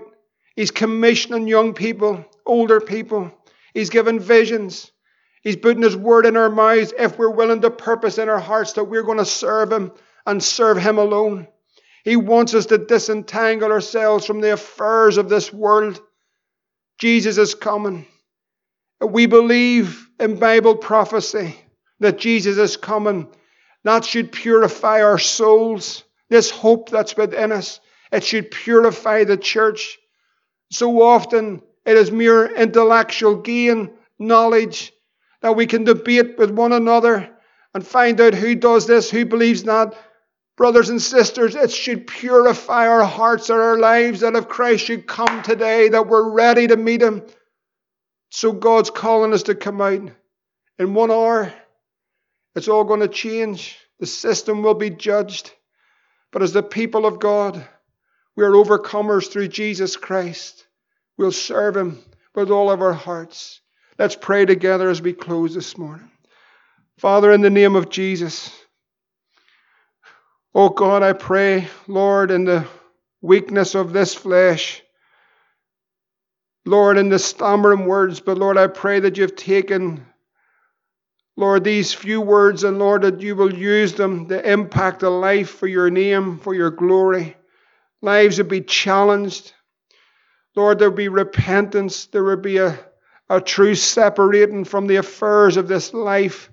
He's 0.54 0.70
commissioning 0.70 1.48
young 1.48 1.74
people, 1.74 2.24
older 2.46 2.80
people. 2.80 3.30
He's 3.74 3.90
giving 3.90 4.20
visions. 4.20 4.90
He's 5.42 5.56
putting 5.56 5.82
his 5.82 5.96
word 5.96 6.24
in 6.24 6.36
our 6.36 6.50
mouths 6.50 6.94
if 6.98 7.18
we're 7.18 7.30
willing 7.30 7.60
to 7.60 7.70
purpose 7.70 8.18
in 8.18 8.28
our 8.28 8.40
hearts 8.40 8.72
that 8.72 8.84
we're 8.84 9.02
going 9.02 9.18
to 9.18 9.24
serve 9.24 9.70
him 9.70 9.92
and 10.24 10.42
serve 10.42 10.78
him 10.78 10.98
alone. 10.98 11.46
He 12.04 12.16
wants 12.16 12.54
us 12.54 12.66
to 12.66 12.78
disentangle 12.78 13.70
ourselves 13.70 14.24
from 14.24 14.40
the 14.40 14.52
affairs 14.52 15.18
of 15.18 15.28
this 15.28 15.52
world 15.52 16.00
Jesus 16.98 17.38
is 17.38 17.54
coming. 17.54 18.06
We 19.00 19.26
believe 19.26 20.08
in 20.18 20.38
Bible 20.38 20.76
prophecy 20.76 21.56
that 22.00 22.18
Jesus 22.18 22.56
is 22.56 22.76
coming. 22.76 23.28
That 23.84 24.04
should 24.04 24.32
purify 24.32 25.02
our 25.02 25.18
souls. 25.18 26.04
This 26.28 26.50
hope 26.50 26.88
that's 26.88 27.16
within 27.16 27.52
us, 27.52 27.80
it 28.10 28.24
should 28.24 28.50
purify 28.50 29.24
the 29.24 29.36
church. 29.36 29.98
So 30.70 31.02
often 31.02 31.62
it 31.84 31.96
is 31.96 32.10
mere 32.10 32.46
intellectual 32.46 33.36
gain, 33.36 33.90
knowledge, 34.18 34.92
that 35.42 35.54
we 35.54 35.66
can 35.66 35.84
debate 35.84 36.36
with 36.38 36.50
one 36.50 36.72
another 36.72 37.30
and 37.74 37.86
find 37.86 38.20
out 38.20 38.34
who 38.34 38.54
does 38.54 38.86
this, 38.86 39.10
who 39.10 39.24
believes 39.24 39.62
that. 39.64 39.94
Brothers 40.56 40.88
and 40.88 41.02
sisters, 41.02 41.54
it 41.54 41.70
should 41.70 42.06
purify 42.06 42.88
our 42.88 43.04
hearts 43.04 43.50
and 43.50 43.60
our 43.60 43.78
lives 43.78 44.20
that 44.20 44.36
if 44.36 44.48
Christ 44.48 44.84
should 44.84 45.06
come 45.06 45.42
today, 45.42 45.90
that 45.90 46.08
we're 46.08 46.30
ready 46.30 46.66
to 46.66 46.76
meet 46.76 47.02
him. 47.02 47.22
So 48.30 48.52
God's 48.52 48.90
calling 48.90 49.34
us 49.34 49.44
to 49.44 49.54
come 49.54 49.80
out. 49.80 50.10
In 50.78 50.94
one 50.94 51.10
hour, 51.10 51.52
it's 52.54 52.68
all 52.68 52.84
going 52.84 53.00
to 53.00 53.08
change. 53.08 53.76
The 54.00 54.06
system 54.06 54.62
will 54.62 54.74
be 54.74 54.90
judged. 54.90 55.52
But 56.32 56.42
as 56.42 56.52
the 56.52 56.62
people 56.62 57.06
of 57.06 57.18
God, 57.18 57.66
we 58.34 58.44
are 58.44 58.52
overcomers 58.52 59.30
through 59.30 59.48
Jesus 59.48 59.96
Christ. 59.96 60.66
We'll 61.18 61.32
serve 61.32 61.76
Him 61.76 61.98
with 62.34 62.50
all 62.50 62.70
of 62.70 62.82
our 62.82 62.92
hearts. 62.92 63.60
Let's 63.98 64.16
pray 64.16 64.44
together 64.44 64.90
as 64.90 65.00
we 65.00 65.12
close 65.12 65.54
this 65.54 65.78
morning. 65.78 66.10
Father, 66.98 67.32
in 67.32 67.40
the 67.40 67.50
name 67.50 67.76
of 67.76 67.90
Jesus, 67.90 68.50
oh 70.56 70.70
God, 70.70 71.02
I 71.02 71.12
pray, 71.12 71.68
Lord, 71.86 72.30
in 72.30 72.46
the 72.46 72.66
weakness 73.20 73.74
of 73.74 73.92
this 73.92 74.14
flesh, 74.14 74.82
Lord, 76.64 76.96
in 76.96 77.10
the 77.10 77.18
stammering 77.18 77.84
words, 77.84 78.20
but 78.20 78.38
Lord, 78.38 78.56
I 78.56 78.66
pray 78.66 79.00
that 79.00 79.18
you've 79.18 79.36
taken, 79.36 80.06
Lord, 81.36 81.62
these 81.62 81.92
few 81.92 82.22
words, 82.22 82.64
and 82.64 82.78
Lord, 82.78 83.02
that 83.02 83.20
you 83.20 83.36
will 83.36 83.52
use 83.52 83.92
them 83.92 84.28
to 84.28 84.50
impact 84.50 85.02
a 85.02 85.10
life 85.10 85.50
for 85.50 85.66
your 85.66 85.90
name, 85.90 86.38
for 86.38 86.54
your 86.54 86.70
glory. 86.70 87.36
Lives 88.00 88.38
will 88.38 88.46
be 88.46 88.62
challenged. 88.62 89.52
Lord, 90.56 90.78
there 90.78 90.88
will 90.88 90.96
be 90.96 91.08
repentance. 91.08 92.06
There 92.06 92.24
will 92.24 92.38
be 92.38 92.56
a, 92.56 92.78
a 93.28 93.42
true 93.42 93.74
separating 93.74 94.64
from 94.64 94.86
the 94.86 94.96
affairs 94.96 95.58
of 95.58 95.68
this 95.68 95.92
life 95.92 96.50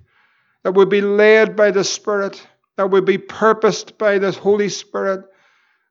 that 0.64 0.74
will 0.74 0.88
be 0.88 1.00
led 1.00 1.56
by 1.56 1.72
the 1.72 1.86
Spirit, 1.86 2.46
that 2.78 2.90
would 2.90 3.06
be 3.06 3.18
purposed 3.18 3.98
by 3.98 4.18
the 4.18 4.32
Holy 4.32 4.70
Spirit. 4.70 5.26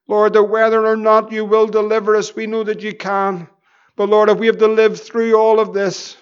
Lord, 0.09 0.33
that 0.33 0.45
whether 0.45 0.85
or 0.87 0.97
not 0.97 1.33
you 1.33 1.45
will 1.45 1.67
deliver 1.67 2.17
us, 2.17 2.35
we 2.35 2.47
know 2.47 2.65
that 2.65 2.83
you 2.83 2.95
can. 2.95 3.49
But 3.97 4.09
Lord, 4.09 4.29
if 4.29 4.39
we 4.39 4.47
have 4.47 4.59
to 4.59 4.69
live 4.69 5.01
through 5.01 5.35
all 5.35 5.61
of 5.61 5.73
this, 5.73 6.17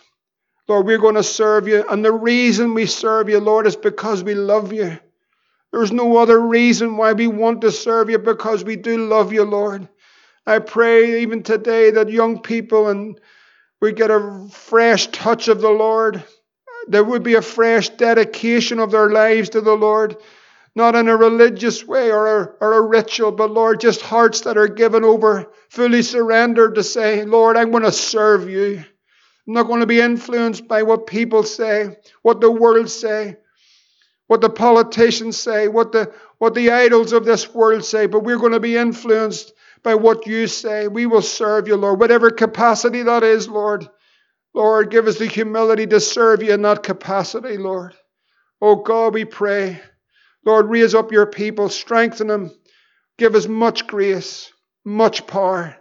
Lord, 0.68 0.86
we're 0.86 0.98
going 0.98 1.14
to 1.14 1.22
serve 1.22 1.66
you. 1.66 1.84
And 1.88 2.04
the 2.04 2.12
reason 2.12 2.74
we 2.74 2.86
serve 2.86 3.28
you, 3.28 3.40
Lord, 3.40 3.66
is 3.66 3.76
because 3.76 4.22
we 4.22 4.34
love 4.34 4.72
you. 4.72 4.98
There's 5.72 5.92
no 5.92 6.16
other 6.18 6.38
reason 6.38 6.96
why 6.96 7.12
we 7.12 7.26
want 7.26 7.62
to 7.62 7.72
serve 7.72 8.10
you 8.10 8.18
because 8.18 8.64
we 8.64 8.76
do 8.76 9.06
love 9.08 9.32
you, 9.32 9.44
Lord. 9.44 9.88
I 10.46 10.58
pray 10.58 11.22
even 11.22 11.42
today 11.42 11.90
that 11.92 12.10
young 12.10 12.40
people 12.40 12.88
and 12.88 13.18
we 13.80 13.92
get 13.92 14.10
a 14.10 14.46
fresh 14.50 15.06
touch 15.08 15.48
of 15.48 15.60
the 15.60 15.70
Lord. 15.70 16.22
There 16.88 17.04
would 17.04 17.22
be 17.22 17.34
a 17.34 17.42
fresh 17.42 17.88
dedication 17.90 18.78
of 18.78 18.90
their 18.90 19.10
lives 19.10 19.50
to 19.50 19.60
the 19.60 19.76
Lord 19.76 20.16
not 20.74 20.94
in 20.94 21.08
a 21.08 21.16
religious 21.16 21.84
way 21.84 22.10
or 22.10 22.42
a, 22.42 22.44
or 22.60 22.74
a 22.74 22.80
ritual, 22.82 23.32
but 23.32 23.50
Lord, 23.50 23.80
just 23.80 24.00
hearts 24.00 24.42
that 24.42 24.56
are 24.56 24.68
given 24.68 25.04
over, 25.04 25.50
fully 25.68 26.02
surrendered 26.02 26.76
to 26.76 26.82
say, 26.82 27.24
Lord, 27.24 27.56
I'm 27.56 27.70
going 27.70 27.82
to 27.82 27.92
serve 27.92 28.48
you. 28.48 28.84
I'm 29.46 29.54
not 29.54 29.66
going 29.66 29.80
to 29.80 29.86
be 29.86 30.00
influenced 30.00 30.68
by 30.68 30.82
what 30.84 31.06
people 31.06 31.42
say, 31.42 31.96
what 32.22 32.40
the 32.40 32.50
world 32.50 32.88
say, 32.88 33.36
what 34.28 34.40
the 34.40 34.50
politicians 34.50 35.36
say, 35.36 35.66
what 35.66 35.90
the 35.90 36.12
what 36.38 36.54
the 36.54 36.70
idols 36.70 37.12
of 37.12 37.24
this 37.24 37.52
world 37.52 37.84
say, 37.84 38.06
but 38.06 38.22
we're 38.22 38.38
going 38.38 38.52
to 38.52 38.60
be 38.60 38.76
influenced 38.76 39.52
by 39.82 39.94
what 39.94 40.26
you 40.26 40.46
say. 40.46 40.88
We 40.88 41.06
will 41.06 41.22
serve 41.22 41.66
you, 41.66 41.76
Lord, 41.76 41.98
whatever 41.98 42.30
capacity 42.30 43.02
that 43.02 43.24
is, 43.24 43.48
Lord. 43.48 43.88
Lord, 44.54 44.90
give 44.90 45.06
us 45.06 45.18
the 45.18 45.26
humility 45.26 45.86
to 45.88 46.00
serve 46.00 46.42
you 46.42 46.52
in 46.52 46.62
that 46.62 46.82
capacity, 46.82 47.56
Lord. 47.56 47.94
Oh 48.60 48.76
God, 48.76 49.14
we 49.14 49.24
pray 49.24 49.80
Lord, 50.44 50.68
raise 50.68 50.94
up 50.94 51.12
your 51.12 51.26
people, 51.26 51.68
strengthen 51.68 52.28
them, 52.28 52.50
give 53.18 53.34
us 53.34 53.46
much 53.46 53.86
grace, 53.86 54.52
much 54.84 55.26
power. 55.26 55.76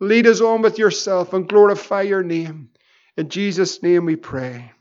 Lead 0.00 0.26
us 0.26 0.40
on 0.40 0.62
with 0.62 0.78
yourself 0.78 1.32
and 1.32 1.48
glorify 1.48 2.02
your 2.02 2.22
name. 2.22 2.70
In 3.16 3.28
Jesus' 3.28 3.82
name 3.82 4.04
we 4.04 4.16
pray. 4.16 4.72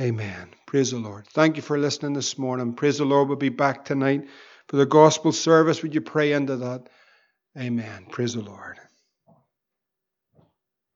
Amen. 0.00 0.50
Praise 0.66 0.92
the 0.92 0.98
Lord. 0.98 1.26
Thank 1.26 1.56
you 1.56 1.62
for 1.62 1.78
listening 1.78 2.12
this 2.12 2.38
morning. 2.38 2.74
Praise 2.74 2.98
the 2.98 3.04
Lord. 3.04 3.28
We'll 3.28 3.36
be 3.36 3.48
back 3.48 3.84
tonight 3.84 4.28
for 4.68 4.76
the 4.76 4.86
gospel 4.86 5.32
service. 5.32 5.82
Would 5.82 5.94
you 5.94 6.00
pray 6.00 6.32
into 6.32 6.56
that? 6.56 6.88
Amen. 7.58 8.06
Praise 8.10 8.34
the 8.34 8.42
Lord. 8.42 8.78